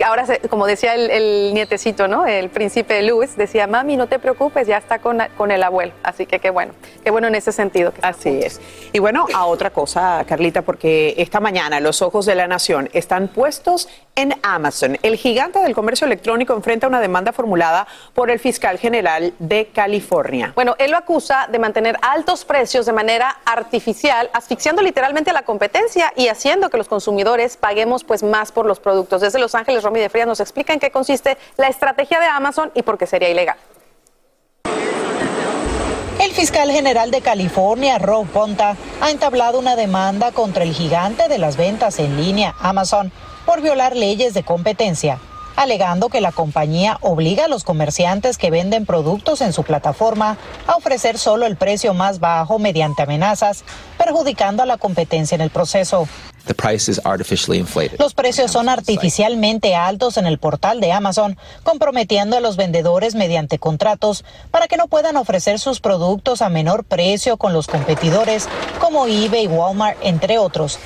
ahora, 0.05 0.25
como 0.49 0.67
decía 0.67 0.95
el, 0.95 1.53
nietecito, 1.53 2.09
¿no? 2.09 2.27
El 2.27 2.49
príncipe 2.49 3.03
Luis 3.03 3.37
decía, 3.37 3.67
mami, 3.67 3.97
no 3.97 4.07
te 4.07 4.19
preocupes, 4.19 4.67
ya 4.67 4.79
está 4.79 4.99
con, 4.99 5.19
con 5.37 5.51
el 5.51 5.63
abuelo. 5.63 5.93
Así 6.03 6.27
que 6.27 6.39
qué 6.39 6.51
bueno, 6.51 6.73
qué 7.05 7.11
bueno 7.11 7.29
en 7.29 7.35
ese 7.35 7.53
sentido. 7.53 7.93
Así 8.03 8.41
es. 8.43 8.61
Y 8.93 8.99
bueno, 8.99 9.27
a 9.35 9.47
otra 9.47 9.71
cosa, 9.71 10.25
Carlita, 10.27 10.63
porque 10.63 11.15
esta 11.19 11.41
mañana 11.41 11.81
los 11.81 12.01
ojos 12.03 12.27
de 12.27 12.35
la 12.35 12.47
nación 12.47 12.89
están 12.93 13.29
puestos 13.29 13.89
en 14.15 14.35
Amazon. 14.43 14.99
El 15.03 15.17
gigante 15.17 15.61
del 15.61 15.75
comercio 15.75 16.07
electrónico 16.07 16.55
enfrenta 16.55 16.87
una 16.87 17.01
demanda 17.01 17.33
formulada 17.33 17.87
por 18.17 18.31
el 18.31 18.41
fiscal 18.41 18.79
general 18.79 19.35
de 19.39 19.67
California. 19.67 20.53
Bueno, 20.57 20.75
él 20.79 20.91
lo 20.91 20.97
acusa 20.97 21.49
de 21.53 21.59
mantener 21.59 21.99
altos 22.01 22.47
precios 22.47 22.87
de 22.87 22.93
manera 22.93 23.37
artificial, 23.45 24.31
asfixiando 24.33 24.81
literalmente 24.81 25.31
a 25.31 25.35
la 25.35 25.43
competencia 25.43 26.13
y 26.17 26.29
haciendo 26.29 26.71
que 26.71 26.79
los 26.79 26.89
consumidores 26.89 27.59
paguemos 27.59 28.05
pues 28.05 28.23
más 28.23 28.53
por 28.53 28.65
los 28.65 28.81
productos. 28.81 29.21
Desde 29.21 29.39
Los 29.39 29.55
Ángeles, 29.55 29.85
Romy 29.85 30.01
de 30.01 30.09
Frías 30.09 30.27
nos 30.27 30.41
explica 30.41 30.73
en 30.73 30.81
qué 30.81 30.91
consiste 30.91 31.37
la 31.59 31.69
estrategia 31.69 32.19
de 32.19 32.27
Amazon 32.27 32.73
y 32.75 32.83
por 32.83 32.97
qué 32.97 33.07
sería 33.07 33.29
ilegal. 33.29 33.59
El 36.19 36.33
fiscal 36.33 36.71
general 36.71 37.11
de 37.11 37.21
California, 37.21 37.99
Rob 37.99 38.27
Ponta, 38.29 38.77
ha 39.03 39.11
entablado 39.11 39.59
una 39.59 39.77
demanda 39.77 40.33
contra 40.33 40.65
el 40.65 40.73
gigante 40.73 41.29
de 41.29 41.37
las 41.37 41.59
ventas 41.59 41.99
en 41.99 42.17
línea, 42.17 42.55
Amazon, 42.61 43.13
por 43.45 43.61
violar 43.61 43.95
leyes 43.95 44.33
de 44.33 44.43
competencia 44.43 45.19
alegando 45.57 46.09
que 46.09 46.21
la 46.21 46.33
compañía 46.33 46.99
obliga 47.01 47.47
a 47.47 47.49
los 47.49 47.65
comerciantes 47.65 48.39
que 48.39 48.51
venden 48.51 48.87
productos 48.87 49.41
en 49.41 49.53
su 49.53 49.65
plataforma 49.65 50.37
a 50.67 50.77
ofrecer 50.77 51.19
solo 51.19 51.47
el 51.47 51.57
precio 51.57 51.95
más 51.95 52.21
bajo 52.21 52.59
mediante 52.59 53.03
amenazas, 53.03 53.65
perjudicando 53.99 54.63
a 54.63 54.67
la 54.67 54.77
competencia 54.77 55.35
en 55.35 55.41
el 55.41 55.51
proceso. 55.51 56.07
Los 57.99 58.15
precios 58.15 58.53
son 58.53 58.69
artificialmente 58.69 59.75
altos 59.75 60.17
en 60.17 60.27
el 60.27 60.39
portal 60.39 60.81
de 60.81 60.93
Amazon, 60.93 61.37
comprometiendo 61.65 62.37
a 62.37 62.41
los 62.41 62.57
vendedores 62.57 63.17
mediante 63.17 63.59
contratos 63.59 64.25
para 64.53 64.69
que 64.69 64.77
no 64.77 64.87
puedan 64.87 65.17
ofrecer 65.17 65.59
sus 65.59 65.81
productos 65.81 66.43
a 66.43 66.49
menor 66.49 66.85
precio 66.85 67.37
con 67.37 67.53
los 67.53 67.67
competidores 67.67 68.49
como 68.79 69.07
eBay 69.07 69.45
y 69.45 69.49
Walmart, 69.49 69.99
entre 70.03 70.39
otros. 70.39 70.79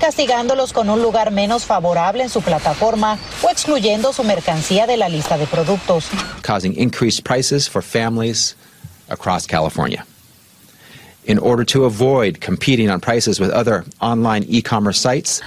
Castigándolos 0.00 0.72
con 0.72 0.90
un 0.90 1.02
lugar 1.02 1.30
menos 1.30 1.64
favorable 1.64 2.22
en 2.22 2.28
su 2.28 2.42
plataforma 2.42 3.18
o 3.42 3.50
excluyendo 3.50 4.12
su 4.12 4.24
mercancía 4.24 4.86
de 4.86 4.96
la 4.96 5.08
lista 5.08 5.36
de 5.38 5.46
productos. 5.46 6.08
Causing 6.42 6.74
increased 6.78 7.24
prices 7.24 7.68
for 7.68 7.82
families 7.82 8.56
across 9.08 9.46
California. 9.46 10.06
In 11.26 11.40
order 11.40 11.64
to 11.64 11.86
avoid 11.86 12.40
competing 12.40 12.88
on 12.88 13.00
prices 13.00 13.40
with 13.40 13.50
other 13.50 13.84
online 14.00 14.44
e-commerce 14.48 15.00
sites, 15.00 15.42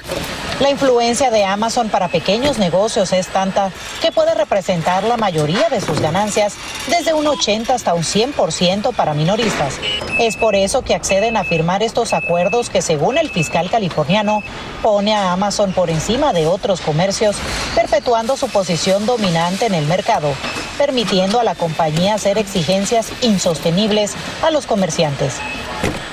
La 0.60 0.70
influencia 0.70 1.32
de 1.32 1.46
Amazon 1.46 1.88
para 1.88 2.10
pequeños 2.10 2.58
negocios 2.58 3.14
es 3.14 3.28
tanta 3.28 3.72
que 4.02 4.12
puede 4.12 4.36
representar 4.36 5.06
la 5.06 5.16
mayoría 5.16 5.70
de 5.70 5.80
sus 5.80 6.02
ganancias, 6.02 6.56
desde 6.90 7.14
un 7.14 7.26
80 7.28 7.74
hasta 7.74 7.94
un 7.94 8.04
100% 8.04 8.94
para 8.94 9.14
minoristas. 9.14 9.80
Es 10.20 10.36
por 10.36 10.56
eso 10.56 10.82
que 10.82 10.96
acceden 10.96 11.38
a 11.38 11.46
firmar 11.46 11.82
estos 11.82 12.12
acuerdos 12.12 12.70
que, 12.70 12.82
según 12.82 13.18
el 13.18 13.30
fiscal 13.30 13.70
californiano, 13.70 14.44
pone 14.84 15.16
a 15.16 15.32
Amazon 15.32 15.72
por 15.72 15.90
encima 15.90 16.34
de 16.34 16.46
otros 16.46 16.82
comercios, 16.82 17.38
perpetuando 17.74 18.36
su 18.36 18.50
posición 18.50 19.06
dominante 19.06 19.66
en 19.66 19.74
el 19.74 19.86
mercado, 19.86 20.34
permitiendo 20.78 21.40
a 21.40 21.46
la 21.46 21.56
compañía 21.56 22.16
hacer 22.16 22.38
exigencias 22.38 23.14
insostenibles 23.22 24.14
a 24.44 24.52
los 24.52 24.66
comerciantes. 24.66 25.36
Bye. 25.82 26.09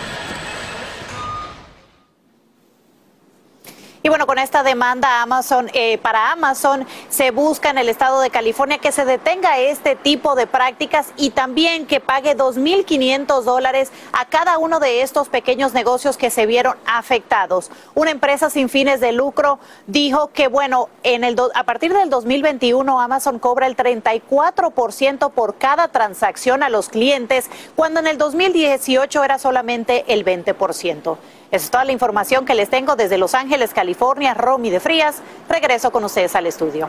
Y 4.07 4.09
bueno, 4.09 4.29
con 4.29 4.39
esta 4.39 4.63
demanda 4.63 5.21
Amazon, 5.21 5.69
eh, 5.73 5.99
para 5.99 6.31
Amazon 6.31 6.87
se 7.09 7.33
busca 7.33 7.71
en 7.71 7.79
el 7.79 7.89
estado 7.89 8.21
de 8.21 8.31
California 8.31 8.79
que 8.79 8.93
se 8.93 9.05
detenga 9.05 9.59
este 9.59 9.97
tipo 9.97 10.37
de 10.37 10.47
prácticas 10.47 11.09
y 11.17 11.31
también 11.31 11.89
que 11.89 11.99
pague 11.99 12.37
2.500 12.37 13.43
dólares 13.43 13.91
a 14.13 14.25
cada 14.27 14.59
uno 14.59 14.79
de 14.79 15.03
estos 15.03 15.29
pequeños 15.29 15.75
negocios 15.75 16.17
que 16.17 16.31
se 16.31 16.47
vieron 16.47 16.77
afectados. 16.87 17.73
Una 17.97 18.13
empresa 18.13 18.49
sin 18.49 18.69
fines 18.69 19.01
de 19.01 19.11
lucro 19.11 19.59
dijo 19.89 20.29
que, 20.29 20.47
bueno, 20.47 20.89
a 21.57 21.65
partir 21.65 21.93
del 21.93 22.09
2021 22.09 23.01
Amazon 23.01 23.41
cobra 23.41 23.67
el 23.67 23.77
34% 23.77 25.33
por 25.33 25.57
cada 25.57 25.89
transacción 25.89 26.63
a 26.63 26.69
los 26.69 26.91
clientes, 26.91 27.51
cuando 27.75 27.99
en 27.99 28.07
el 28.07 28.19
2018 28.19 29.25
era 29.25 29.41
solamente 29.41 30.05
el 30.07 30.25
20%. 30.25 31.17
Esa 31.51 31.65
es 31.65 31.71
toda 31.71 31.85
la 31.85 31.93
información 31.93 32.45
que 32.45 32.55
les 32.55 32.69
tengo 32.69 32.97
desde 32.97 33.19
Los 33.19 33.35
Ángeles, 33.35 33.73
California. 33.73 34.35
Romy 34.35 34.71
de 34.71 34.81
Frías, 34.81 35.17
regreso 35.49 35.91
con 35.91 36.05
ustedes 36.05 36.35
al 36.35 36.47
estudio. 36.47 36.89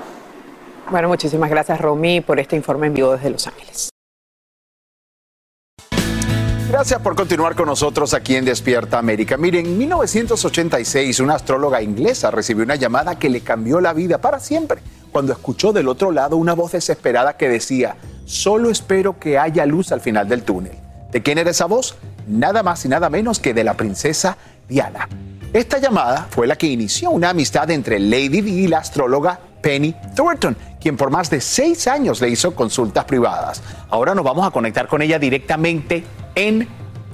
Bueno, 0.89 1.07
muchísimas 1.09 1.49
gracias 1.49 1.79
Romy 1.79 2.21
por 2.21 2.39
este 2.39 2.55
informe 2.55 2.87
en 2.87 2.93
vivo 2.93 3.11
desde 3.11 3.29
Los 3.29 3.45
Ángeles. 3.47 3.89
Gracias 6.69 7.01
por 7.01 7.15
continuar 7.15 7.55
con 7.55 7.67
nosotros 7.67 8.13
aquí 8.13 8.35
en 8.35 8.43
Despierta 8.43 8.97
América. 8.97 9.37
Miren, 9.37 9.65
en 9.65 9.77
1986 9.77 11.21
una 11.21 11.35
astróloga 11.35 11.81
inglesa 11.81 12.29
recibió 12.29 12.65
una 12.65 12.75
llamada 12.75 13.17
que 13.17 13.29
le 13.29 13.41
cambió 13.41 13.79
la 13.79 13.93
vida 13.93 14.19
para 14.19 14.39
siempre 14.39 14.81
cuando 15.11 15.33
escuchó 15.33 15.73
del 15.73 15.87
otro 15.87 16.11
lado 16.11 16.37
una 16.37 16.53
voz 16.53 16.73
desesperada 16.73 17.37
que 17.37 17.49
decía, 17.49 17.95
solo 18.25 18.69
espero 18.69 19.17
que 19.17 19.39
haya 19.39 19.65
luz 19.65 19.91
al 19.91 20.01
final 20.01 20.27
del 20.27 20.43
túnel. 20.43 20.77
¿De 21.11 21.23
quién 21.23 21.37
era 21.37 21.51
esa 21.51 21.65
voz? 21.65 21.95
Nada 22.27 22.61
más 22.61 22.85
y 22.85 22.89
nada 22.89 23.09
menos 23.09 23.39
que 23.39 23.53
de 23.53 23.63
la 23.63 23.75
princesa 23.75 24.37
Diana. 24.67 25.07
Esta 25.53 25.79
llamada 25.79 26.27
fue 26.29 26.45
la 26.45 26.57
que 26.57 26.67
inició 26.67 27.09
una 27.09 27.29
amistad 27.29 27.71
entre 27.71 27.99
Lady 27.99 28.41
Di 28.41 28.65
y 28.65 28.67
la 28.67 28.79
astróloga 28.79 29.39
Penny 29.61 29.95
Thornton, 30.15 30.57
quien 30.79 30.97
por 30.97 31.09
más 31.09 31.29
de 31.29 31.41
seis 31.41 31.87
años 31.87 32.21
le 32.21 32.29
hizo 32.29 32.53
consultas 32.53 33.05
privadas. 33.05 33.61
Ahora 33.89 34.13
nos 34.13 34.25
vamos 34.25 34.45
a 34.45 34.51
conectar 34.51 34.87
con 34.87 35.01
ella 35.01 35.17
directamente 35.17 36.03
en 36.35 36.67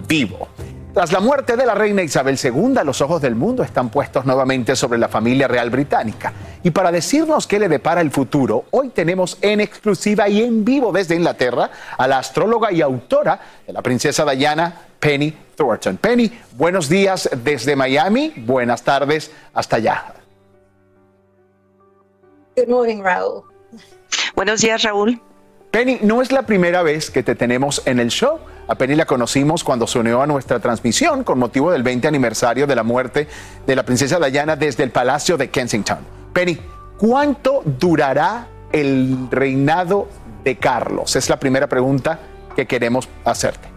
vivo. 0.07 0.47
Tras 0.93 1.11
la 1.11 1.19
muerte 1.19 1.57
de 1.57 1.65
la 1.65 1.73
reina 1.73 2.03
Isabel 2.03 2.37
II, 2.41 2.75
los 2.85 3.01
ojos 3.01 3.19
del 3.19 3.33
mundo 3.33 3.63
están 3.63 3.89
puestos 3.89 4.27
nuevamente 4.27 4.75
sobre 4.75 4.99
la 4.99 5.07
familia 5.07 5.47
real 5.47 5.71
británica. 5.71 6.31
Y 6.61 6.69
para 6.69 6.91
decirnos 6.91 7.47
qué 7.47 7.57
le 7.57 7.67
depara 7.67 7.99
el 7.99 8.11
futuro, 8.11 8.65
hoy 8.69 8.89
tenemos 8.89 9.39
en 9.41 9.59
exclusiva 9.59 10.29
y 10.29 10.43
en 10.43 10.63
vivo 10.63 10.91
desde 10.91 11.15
Inglaterra 11.15 11.71
a 11.97 12.07
la 12.07 12.19
astróloga 12.19 12.71
y 12.71 12.83
autora 12.83 13.39
de 13.65 13.73
la 13.73 13.81
princesa 13.81 14.23
Diana, 14.23 14.81
Penny 14.99 15.35
Thornton. 15.55 15.97
Penny, 15.97 16.31
buenos 16.55 16.87
días 16.87 17.27
desde 17.43 17.75
Miami, 17.75 18.31
buenas 18.45 18.83
tardes 18.83 19.31
hasta 19.55 19.77
allá. 19.77 20.13
Good 22.55 22.67
morning, 22.67 23.01
Raúl. 23.01 23.41
Buenos 24.35 24.61
días, 24.61 24.83
Raúl. 24.83 25.19
Penny, 25.71 25.97
no 26.03 26.21
es 26.21 26.31
la 26.31 26.43
primera 26.43 26.83
vez 26.83 27.09
que 27.09 27.23
te 27.23 27.33
tenemos 27.33 27.81
en 27.87 27.99
el 27.99 28.09
show. 28.09 28.39
A 28.68 28.76
Penny 28.76 28.95
la 28.95 29.05
conocimos 29.05 29.64
cuando 29.64 29.88
se 29.88 29.99
unió 29.99 30.22
a 30.22 30.28
nuestra 30.28 30.59
transmisión 30.59 31.24
con 31.24 31.38
motivo 31.38 31.72
del 31.72 31.84
20 31.84 32.07
aniversario 32.07 32.66
de 32.66 32.76
la 32.76 32.84
muerte 32.84 33.28
de 33.68 33.76
la 33.76 33.84
princesa 33.84 34.20
Diana 34.20 34.55
desde 34.55 34.84
el 34.84 34.91
Palacio 34.91 35.38
de 35.38 35.49
Kensington. 35.49 35.99
Penny, 36.32 36.59
¿cuánto 36.97 37.61
durará 37.66 38.47
el 38.72 39.28
reinado 39.30 40.07
de 40.43 40.57
Carlos? 40.57 41.16
Es 41.16 41.30
la 41.30 41.38
primera 41.38 41.68
pregunta 41.68 42.20
que 42.55 42.66
queremos 42.66 43.09
hacerte. 43.26 43.74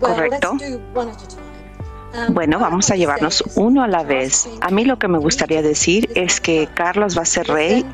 Correcto. 0.00 0.56
Bueno, 2.28 2.58
vamos 2.58 2.90
a 2.90 2.96
llevarnos 2.96 3.42
uno 3.54 3.82
a 3.82 3.88
la 3.88 4.02
vez. 4.02 4.48
A 4.60 4.70
mí 4.70 4.84
lo 4.84 4.98
que 4.98 5.08
me 5.08 5.18
gustaría 5.18 5.62
decir 5.62 6.10
es 6.14 6.40
que 6.40 6.68
Carlos 6.74 7.16
va 7.16 7.22
a 7.22 7.26
ser 7.26 7.46
rey, 7.46 7.86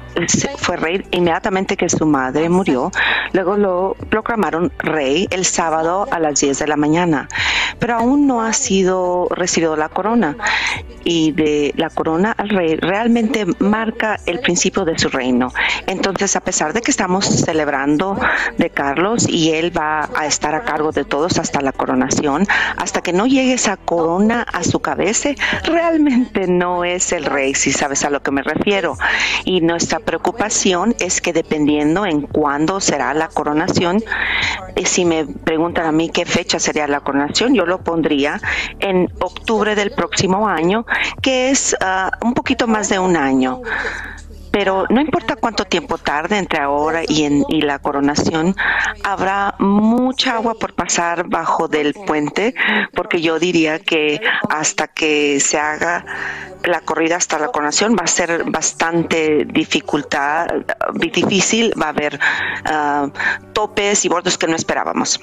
fue 0.56 0.76
rey 0.76 1.06
inmediatamente 1.12 1.76
que 1.76 1.88
su 1.88 2.04
madre 2.04 2.48
murió. 2.48 2.90
Luego 3.32 3.56
lo 3.56 3.96
proclamaron 4.10 4.72
rey 4.78 5.28
el 5.30 5.44
sábado 5.44 6.08
a 6.10 6.18
las 6.18 6.40
10 6.40 6.58
de 6.58 6.66
la 6.66 6.76
mañana, 6.76 7.28
pero 7.78 7.94
aún 7.94 8.26
no 8.26 8.42
ha 8.42 8.52
sido 8.52 9.28
recibido 9.30 9.76
la 9.76 9.88
corona. 9.88 10.36
Y 11.04 11.32
de 11.32 11.72
la 11.76 11.88
corona 11.88 12.32
al 12.32 12.50
rey 12.50 12.76
realmente 12.76 13.46
marca 13.60 14.18
el 14.26 14.40
principio 14.40 14.84
de 14.84 14.98
su 14.98 15.08
reino. 15.08 15.52
Entonces, 15.86 16.36
a 16.36 16.40
pesar 16.40 16.72
de 16.72 16.82
que 16.82 16.90
estamos 16.90 17.24
celebrando 17.24 18.18
de 18.58 18.68
Carlos 18.68 19.26
y 19.28 19.52
él 19.52 19.76
va 19.76 20.10
a 20.14 20.26
estar 20.26 20.54
a 20.54 20.64
cargo 20.64 20.92
de 20.92 21.04
todos 21.04 21.38
hasta 21.38 21.62
la 21.62 21.72
coronación, 21.72 22.46
hasta 22.76 23.00
que 23.00 23.12
no 23.12 23.26
llegue 23.26 23.54
esa 23.54 23.76
corona, 23.76 24.07
a 24.16 24.64
su 24.64 24.80
cabeza, 24.80 25.30
realmente 25.64 26.46
no 26.46 26.84
es 26.84 27.12
el 27.12 27.24
rey, 27.26 27.54
si 27.54 27.72
sabes 27.72 28.04
a 28.04 28.10
lo 28.10 28.22
que 28.22 28.30
me 28.30 28.42
refiero. 28.42 28.96
Y 29.44 29.60
nuestra 29.60 30.00
preocupación 30.00 30.94
es 30.98 31.20
que 31.20 31.32
dependiendo 31.32 32.06
en 32.06 32.22
cuándo 32.22 32.80
será 32.80 33.12
la 33.12 33.28
coronación, 33.28 34.02
eh, 34.76 34.86
si 34.86 35.04
me 35.04 35.26
preguntan 35.26 35.86
a 35.86 35.92
mí 35.92 36.08
qué 36.08 36.24
fecha 36.24 36.58
sería 36.58 36.86
la 36.88 37.00
coronación, 37.00 37.54
yo 37.54 37.66
lo 37.66 37.82
pondría 37.84 38.40
en 38.80 39.12
octubre 39.20 39.74
del 39.74 39.90
próximo 39.90 40.48
año, 40.48 40.86
que 41.20 41.50
es 41.50 41.76
ah, 41.80 42.10
un 42.22 42.32
poquito 42.32 42.66
más 42.66 42.88
de 42.88 42.98
un 42.98 43.16
año 43.16 43.60
pero 44.50 44.86
no 44.88 45.00
importa 45.00 45.36
cuánto 45.36 45.64
tiempo 45.64 45.98
tarde 45.98 46.38
entre 46.38 46.60
ahora 46.60 47.02
y, 47.06 47.24
en, 47.24 47.44
y 47.48 47.62
la 47.62 47.78
coronación, 47.78 48.54
habrá 49.04 49.54
mucha 49.58 50.34
agua 50.34 50.54
por 50.54 50.74
pasar 50.74 51.28
bajo 51.28 51.68
del 51.68 51.94
puente, 51.94 52.54
porque 52.94 53.20
yo 53.20 53.38
diría 53.38 53.78
que 53.78 54.20
hasta 54.48 54.88
que 54.88 55.40
se 55.40 55.58
haga 55.58 56.04
la 56.64 56.80
corrida 56.80 57.16
hasta 57.16 57.38
la 57.38 57.48
coronación 57.48 57.94
va 57.94 58.04
a 58.04 58.08
ser 58.08 58.44
bastante 58.44 59.44
dificultad, 59.44 60.46
difícil, 60.94 61.72
va 61.80 61.86
a 61.86 61.90
haber 61.90 62.18
ah, 62.64 63.08
topes 63.52 64.04
y 64.04 64.08
bordos 64.08 64.36
que 64.38 64.46
no 64.46 64.56
esperábamos. 64.56 65.20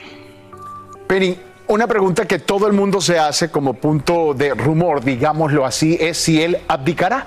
Penny, 1.08 1.38
una 1.68 1.88
pregunta 1.88 2.28
que 2.28 2.40
todo 2.40 2.68
el 2.68 2.74
mundo 2.74 3.02
se 3.02 3.20
hace 3.20 3.50
como 3.50 3.74
punto 3.74 4.34
de 4.34 4.54
rumor, 4.54 5.04
digámoslo 5.04 5.66
así, 5.66 5.98
es 6.00 6.18
si 6.18 6.42
él 6.42 6.60
abdicará. 6.68 7.26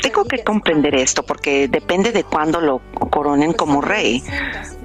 Tengo 0.00 0.24
que 0.24 0.42
comprender 0.42 0.94
esto 0.94 1.22
porque 1.22 1.68
depende 1.68 2.12
de 2.12 2.24
cuándo 2.24 2.60
lo 2.60 2.80
coronen 3.10 3.52
como 3.52 3.80
rey. 3.80 4.22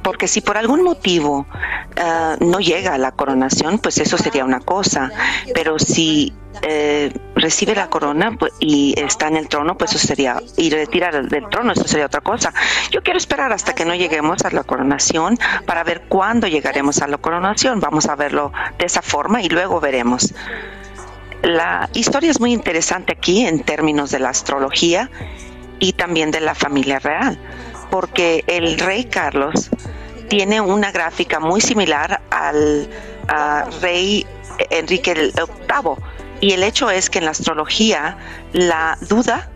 Porque 0.04 0.28
si 0.28 0.42
por 0.42 0.58
algún 0.58 0.84
motivo 0.84 1.46
ah, 1.98 2.38
no 2.40 2.60
llega 2.60 2.94
a 2.94 2.98
la 2.98 3.12
coronación, 3.12 3.80
pues 3.80 3.98
eso 3.98 4.18
sería 4.18 4.46
una 4.46 4.60
cosa. 4.60 5.12
Pero 5.54 5.78
si 5.80 6.34
eh, 6.62 7.14
recibe 7.36 7.76
la 7.76 7.90
corona 7.90 8.36
pues, 8.38 8.54
y 8.60 8.94
está 9.00 9.28
en 9.28 9.38
el 9.38 9.48
trono, 9.48 9.78
pues 9.78 9.96
eso 9.96 10.08
sería, 10.08 10.42
y 10.58 10.70
retira 10.70 11.12
del 11.12 11.48
trono, 11.50 11.74
eso 11.74 11.88
sería 11.88 12.06
otra 12.06 12.22
cosa. 12.22 12.54
Yo 12.92 13.02
quiero 13.02 13.18
esperar 13.18 13.54
hasta 13.54 13.74
que 13.74 13.86
no 13.86 13.96
lleguemos 13.96 14.44
a 14.44 14.52
la 14.52 14.64
coronación 14.64 15.38
para 15.66 15.84
ver 15.84 16.04
cuándo 16.10 16.48
llegaremos 16.48 17.02
a 17.02 17.08
la 17.08 17.18
coronación. 17.18 17.80
Vamos 17.80 18.08
a 18.08 18.16
verlo 18.16 18.52
de 18.78 18.86
esa 18.86 19.02
forma 19.02 19.42
y 19.42 19.50
luego 19.50 19.80
veremos. 19.80 20.34
La 21.44 21.90
historia 21.94 22.32
es 22.32 22.40
muy 22.40 22.54
interesante 22.54 23.14
aquí 23.14 23.46
en 23.46 23.62
términos 23.62 24.12
de 24.12 24.20
la 24.20 24.30
astrología 24.30 25.10
y 25.80 25.94
también 25.94 26.32
de 26.32 26.42
la 26.42 26.54
familia 26.54 27.00
real, 27.00 27.40
porque 27.90 28.44
el 28.48 28.78
rey 28.78 29.06
Carlos 29.06 29.70
tiene 30.28 30.62
una 30.62 30.92
gráfica 30.92 31.40
muy 31.40 31.62
similar 31.62 32.22
al 32.30 32.90
rey 33.82 34.26
Enrique 34.70 35.14
VIII. 35.14 35.96
Y 36.42 36.52
el 36.52 36.64
hecho 36.64 36.90
es 36.90 37.10
que 37.10 37.20
en 37.20 37.26
la 37.26 37.32
astrología 37.32 38.18
la 38.54 38.98
duda 39.10 39.50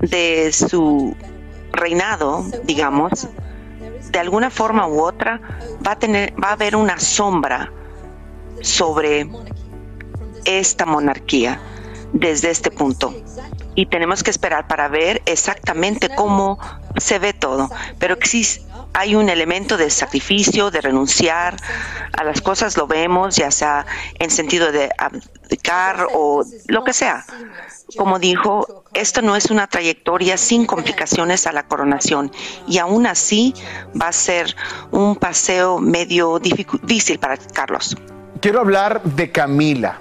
de 0.00 0.52
su 0.52 1.16
reinado, 1.72 2.44
digamos, 2.64 3.28
de 4.10 4.18
alguna 4.18 4.50
forma 4.50 4.86
u 4.86 5.00
otra 5.00 5.40
va 5.86 5.92
a 5.92 5.98
tener, 5.98 6.32
va 6.42 6.48
a 6.48 6.52
haber 6.52 6.76
una 6.76 6.98
sombra 6.98 7.72
sobre 8.62 9.28
esta 10.44 10.86
monarquía 10.86 11.60
desde 12.12 12.50
este 12.50 12.70
punto. 12.70 13.14
Y 13.74 13.86
tenemos 13.86 14.22
que 14.22 14.30
esperar 14.30 14.66
para 14.66 14.88
ver 14.88 15.22
exactamente 15.26 16.08
cómo 16.14 16.58
se 16.96 17.18
ve 17.18 17.32
todo. 17.32 17.70
Pero 17.98 18.14
existe, 18.14 18.64
hay 18.92 19.14
un 19.14 19.28
elemento 19.28 19.76
de 19.76 19.90
sacrificio, 19.90 20.70
de 20.70 20.80
renunciar 20.80 21.56
a 22.12 22.24
las 22.24 22.40
cosas, 22.40 22.76
lo 22.76 22.86
vemos, 22.86 23.36
ya 23.36 23.50
sea 23.50 23.86
en 24.18 24.30
sentido 24.30 24.72
de 24.72 24.90
abdicar 24.98 26.08
o 26.12 26.44
lo 26.66 26.84
que 26.84 26.92
sea. 26.92 27.24
Como 27.96 28.18
dijo, 28.18 28.84
esto 28.94 29.22
no 29.22 29.36
es 29.36 29.50
una 29.50 29.66
trayectoria 29.66 30.36
sin 30.36 30.66
complicaciones 30.66 31.46
a 31.46 31.52
la 31.52 31.64
coronación 31.64 32.32
y 32.66 32.78
aún 32.78 33.06
así 33.06 33.54
va 34.00 34.08
a 34.08 34.12
ser 34.12 34.54
un 34.90 35.16
paseo 35.16 35.78
medio 35.78 36.38
difícil 36.38 37.18
para 37.18 37.36
Carlos. 37.36 37.96
Quiero 38.40 38.60
hablar 38.60 39.02
de 39.02 39.30
Camila. 39.30 40.00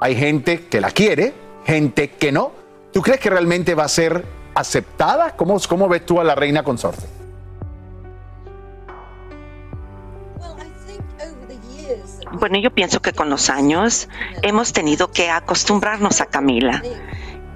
Hay 0.00 0.14
gente 0.14 0.66
que 0.66 0.80
la 0.80 0.90
quiere, 0.90 1.34
gente 1.64 2.10
que 2.10 2.30
no. 2.30 2.52
¿Tú 2.92 3.02
crees 3.02 3.20
que 3.20 3.30
realmente 3.30 3.74
va 3.74 3.84
a 3.84 3.88
ser 3.88 4.24
aceptada? 4.54 5.36
¿Cómo, 5.36 5.88
ves 5.88 6.06
tú 6.06 6.20
a 6.20 6.24
la 6.24 6.34
reina 6.34 6.62
consorte? 6.62 7.04
Bueno, 12.32 12.58
yo 12.58 12.70
pienso 12.70 13.00
que 13.00 13.12
con 13.12 13.30
los 13.30 13.50
años 13.50 14.08
hemos 14.42 14.72
tenido 14.72 15.10
que 15.10 15.30
acostumbrarnos 15.30 16.20
a 16.20 16.26
Camila. 16.26 16.82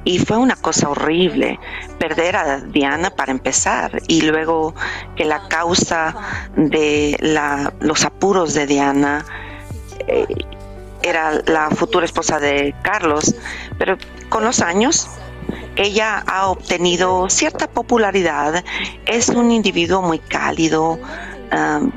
Y 0.04 0.18
fue 0.18 0.36
una 0.36 0.56
cosa 0.56 0.88
horrible 0.88 1.60
perder 2.00 2.34
a 2.34 2.58
Diana 2.58 3.10
para 3.10 3.30
empezar 3.30 4.02
y 4.08 4.22
luego 4.22 4.74
que 5.14 5.24
la 5.24 5.46
causa 5.46 6.16
de 6.56 7.16
la, 7.20 7.72
los 7.78 8.04
apuros 8.04 8.52
de 8.54 8.66
Diana 8.66 9.24
eh, 10.08 10.26
era 11.02 11.42
la 11.46 11.70
futura 11.70 12.04
esposa 12.04 12.38
de 12.38 12.74
Carlos, 12.82 13.34
pero 13.78 13.96
con 14.28 14.44
los 14.44 14.60
años 14.60 15.08
ella 15.76 16.22
ha 16.26 16.48
obtenido 16.48 17.28
cierta 17.30 17.68
popularidad, 17.68 18.64
es 19.06 19.28
un 19.28 19.50
individuo 19.50 20.02
muy 20.02 20.18
cálido, 20.18 20.98
um, 21.52 21.92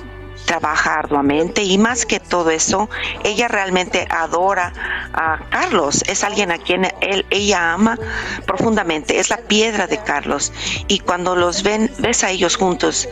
trabaja 0.45 0.99
arduamente 0.99 1.63
y 1.63 1.77
más 1.77 2.05
que 2.05 2.19
todo 2.19 2.51
eso, 2.51 2.89
ella 3.23 3.47
realmente 3.47 4.07
adora 4.09 4.71
a 5.13 5.39
Carlos, 5.49 6.03
es 6.07 6.23
alguien 6.23 6.51
a 6.51 6.57
quien 6.57 6.85
él, 7.01 7.25
ella 7.29 7.73
ama 7.73 7.97
profundamente, 8.45 9.19
es 9.19 9.29
la 9.29 9.37
piedra 9.37 9.87
de 9.87 9.97
Carlos. 9.97 10.53
Y 10.87 10.99
cuando 10.99 11.35
los 11.35 11.63
ven, 11.63 11.91
ves 11.99 12.23
a 12.23 12.29
ellos 12.29 12.55
juntos, 12.57 13.09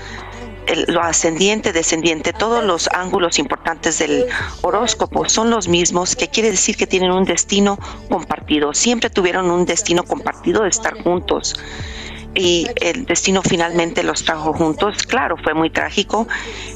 lo 0.87 1.01
ascendiente, 1.01 1.73
descendiente, 1.73 2.33
todos 2.33 2.63
los 2.63 2.87
ángulos 2.89 3.39
importantes 3.39 3.99
del 3.99 4.25
horóscopo 4.61 5.27
son 5.29 5.49
los 5.49 5.67
mismos, 5.67 6.15
que 6.15 6.27
quiere 6.27 6.51
decir 6.51 6.77
que 6.77 6.87
tienen 6.87 7.11
un 7.11 7.23
destino 7.23 7.77
compartido, 8.09 8.73
siempre 8.73 9.09
tuvieron 9.09 9.49
un 9.51 9.65
destino 9.65 10.03
compartido 10.03 10.63
de 10.63 10.69
estar 10.69 11.01
juntos 11.03 11.55
y 12.35 12.67
el 12.81 13.05
destino 13.05 13.41
finalmente 13.41 14.03
los 14.03 14.23
trajo 14.23 14.53
juntos. 14.53 15.03
Claro, 15.03 15.37
fue 15.37 15.53
muy 15.53 15.69
trágico, 15.69 16.27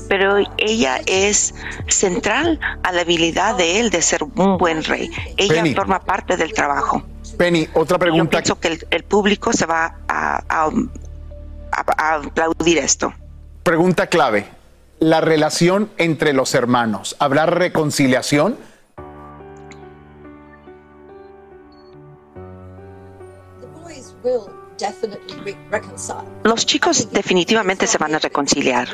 pero 0.07 0.37
ella 0.57 1.01
es 1.05 1.53
central 1.87 2.59
a 2.83 2.91
la 2.91 3.01
habilidad 3.01 3.55
de 3.55 3.79
él 3.79 3.89
de 3.89 4.01
ser 4.01 4.23
un 4.23 4.57
buen 4.57 4.83
rey. 4.83 5.09
Ella 5.37 5.63
forma 5.75 5.99
parte 5.99 6.37
del 6.37 6.53
trabajo. 6.53 7.03
Penny, 7.37 7.67
otra 7.73 7.97
pregunta. 7.97 8.41
Yo 8.41 8.55
pienso 8.55 8.87
que 8.89 8.95
el, 8.95 9.03
público 9.03 9.53
se 9.53 9.65
va 9.65 9.95
a, 10.07 10.43
a 10.49 12.15
aplaudir 12.15 12.77
esto. 12.77 13.13
Pregunta 13.67 14.07
clave. 14.07 14.47
La 14.99 15.19
relación 15.19 15.91
entre 15.97 16.31
los 16.31 16.55
hermanos. 16.55 17.17
¿Habrá 17.19 17.45
reconciliación? 17.47 18.57
Los 26.45 26.65
chicos 26.65 27.11
definitivamente 27.11 27.87
se 27.87 27.97
van 27.97 28.15
a 28.15 28.19
reconciliar. 28.19 28.87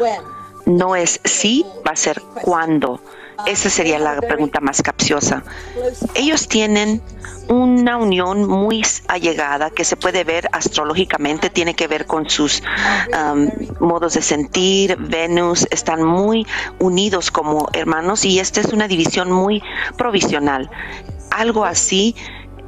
No 0.65 0.95
es 0.95 1.19
si, 1.23 1.63
va 1.87 1.91
a 1.91 1.95
ser 1.95 2.19
cuándo. 2.41 2.99
Esa 3.45 3.69
sería 3.69 3.99
la 3.99 4.19
pregunta 4.21 4.59
más 4.59 4.81
capciosa. 4.81 5.43
Ellos 6.15 6.47
tienen 6.47 7.01
una 7.49 7.97
unión 7.97 8.47
muy 8.47 8.83
allegada 9.07 9.69
que 9.69 9.83
se 9.83 9.97
puede 9.97 10.23
ver 10.23 10.49
astrológicamente, 10.51 11.49
tiene 11.49 11.75
que 11.75 11.87
ver 11.87 12.05
con 12.05 12.29
sus 12.29 12.63
um, 13.13 13.49
modos 13.79 14.13
de 14.13 14.21
sentir. 14.21 14.95
Venus 14.97 15.67
están 15.71 16.03
muy 16.03 16.47
unidos 16.79 17.31
como 17.31 17.67
hermanos 17.73 18.25
y 18.25 18.39
esta 18.39 18.61
es 18.61 18.67
una 18.67 18.87
división 18.87 19.31
muy 19.31 19.61
provisional. 19.97 20.69
Algo 21.31 21.65
así 21.65 22.15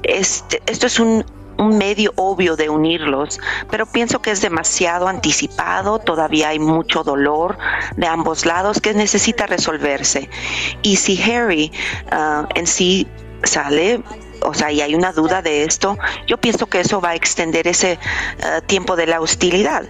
este, 0.08 0.62
esto 0.68 0.86
es 0.86 1.00
un 1.00 1.26
un 1.58 1.78
medio 1.78 2.14
obvio 2.16 2.56
de 2.56 2.70
unirlos, 2.70 3.40
pero 3.70 3.86
pienso 3.86 4.22
que 4.22 4.32
es 4.32 4.42
demasiado 4.42 5.08
anticipado, 5.08 6.00
todavía 6.00 6.50
hay 6.50 6.60
mucho 6.60 7.04
dolor 7.04 7.58
de 7.96 8.08
ambos 8.08 8.46
lados 8.46 8.82
que 8.82 8.94
necesita 8.94 9.48
resolverse. 9.48 10.30
Y 10.82 10.98
si 10.98 11.22
Harry 11.22 11.72
ah, 12.12 12.48
en 12.56 12.68
sí 12.68 13.08
sale 13.44 14.02
o 14.42 14.54
sea, 14.54 14.72
y 14.72 14.82
hay 14.82 14.96
una 14.96 15.12
duda 15.12 15.42
de 15.42 15.64
esto, 15.64 15.98
yo 16.28 16.38
pienso 16.38 16.68
que 16.68 16.80
eso 16.80 17.02
va 17.02 17.10
a 17.10 17.16
extender 17.16 17.68
ese 17.68 17.98
ah, 18.44 18.62
tiempo 18.62 18.96
de 18.96 19.08
la 19.08 19.20
hostilidad. 19.20 19.86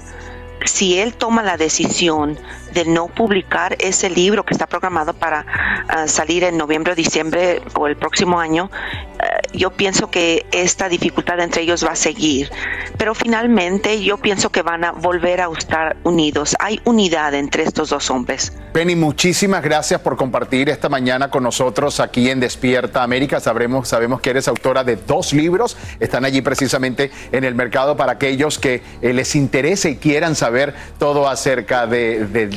Si 0.66 0.98
él 1.00 1.14
toma 1.14 1.44
la 1.44 1.58
decisión 1.58 2.40
de 2.76 2.86
no 2.86 3.08
publicar 3.08 3.76
ese 3.80 4.10
libro 4.10 4.44
que 4.44 4.54
está 4.54 4.68
programado 4.68 5.14
para 5.14 5.46
ah, 5.88 6.08
salir 6.08 6.44
en 6.44 6.58
noviembre 6.58 6.92
o 6.94 6.96
diciembre 6.96 7.62
o 7.74 7.88
el 7.88 7.96
próximo 7.96 8.40
año, 8.40 8.70
eh, 9.18 9.58
yo 9.58 9.72
pienso 9.72 10.12
que 10.12 10.46
esta 10.52 10.90
dificultad 10.90 11.40
entre 11.40 11.62
ellos 11.62 11.86
va 11.86 11.92
a 11.92 11.96
seguir. 11.96 12.52
Pero 12.98 13.16
finalmente 13.16 14.04
yo 14.04 14.18
pienso 14.18 14.52
que 14.52 14.62
van 14.62 14.84
a 14.84 14.92
volver 14.92 15.42
a 15.42 15.50
estar 15.58 15.96
unidos. 16.04 16.56
Hay 16.60 16.82
unidad 16.84 17.34
entre 17.34 17.64
estos 17.64 17.90
dos 17.90 18.10
hombres. 18.12 18.52
Penny, 18.74 18.96
muchísimas 18.96 19.64
gracias 19.64 20.02
por 20.02 20.18
compartir 20.18 20.70
esta 20.70 20.90
mañana 20.90 21.30
con 21.30 21.44
nosotros 21.44 22.02
aquí 22.02 22.30
en 22.30 22.42
Despierta 22.42 23.04
América. 23.04 23.40
Sabremos, 23.40 23.88
sabemos 23.88 24.20
que 24.20 24.32
eres 24.32 24.50
autora 24.50 24.84
de 24.84 24.98
dos 24.98 25.32
libros. 25.32 25.78
Están 26.02 26.26
allí 26.26 26.42
precisamente 26.42 27.10
en 27.32 27.46
el 27.46 27.56
mercado 27.56 27.96
para 27.96 28.14
aquellos 28.14 28.60
que 28.60 28.84
eh, 29.02 29.14
les 29.14 29.34
interese 29.36 29.92
y 29.92 29.96
quieran 29.96 30.36
saber 30.36 30.76
todo 31.00 31.30
acerca 31.30 31.88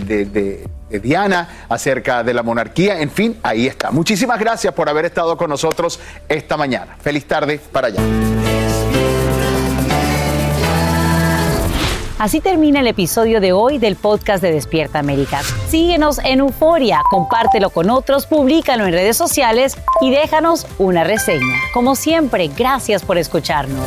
de 0.09 0.65
Diana, 1.01 1.67
acerca 1.69 2.23
de 2.23 2.33
la 2.35 2.43
monarquía, 2.43 3.01
en 3.01 3.11
fin, 3.11 3.39
ahí 3.43 3.67
está. 3.67 3.91
Muchísimas 3.91 4.41
gracias 4.41 4.73
por 4.73 4.89
haber 4.89 5.05
estado 5.05 5.37
con 5.37 5.51
nosotros 5.51 6.01
esta 6.29 6.57
mañana. 6.57 6.97
Feliz 7.01 7.27
tarde 7.27 7.61
para 7.71 7.89
allá. 7.89 8.01
Así 12.19 12.41
termina 12.41 12.81
el 12.81 12.89
episodio 12.89 13.41
de 13.41 13.53
hoy 13.53 13.79
del 13.79 13.95
podcast 13.95 14.43
de 14.43 14.51
Despierta 14.51 14.99
América. 14.99 15.41
Síguenos 15.69 16.19
en 16.25 16.41
Euforia, 16.41 17.01
compártelo 17.09 17.71
con 17.71 17.91
otros, 17.91 18.27
públicalo 18.27 18.87
en 18.87 18.93
redes 18.93 19.17
sociales 19.17 19.79
y 20.01 20.11
déjanos 20.11 20.67
una 20.79 21.05
reseña. 21.05 21.55
Como 21.73 21.95
siempre, 21.95 22.49
gracias 22.49 23.05
por 23.05 23.19
escucharnos. 23.19 23.87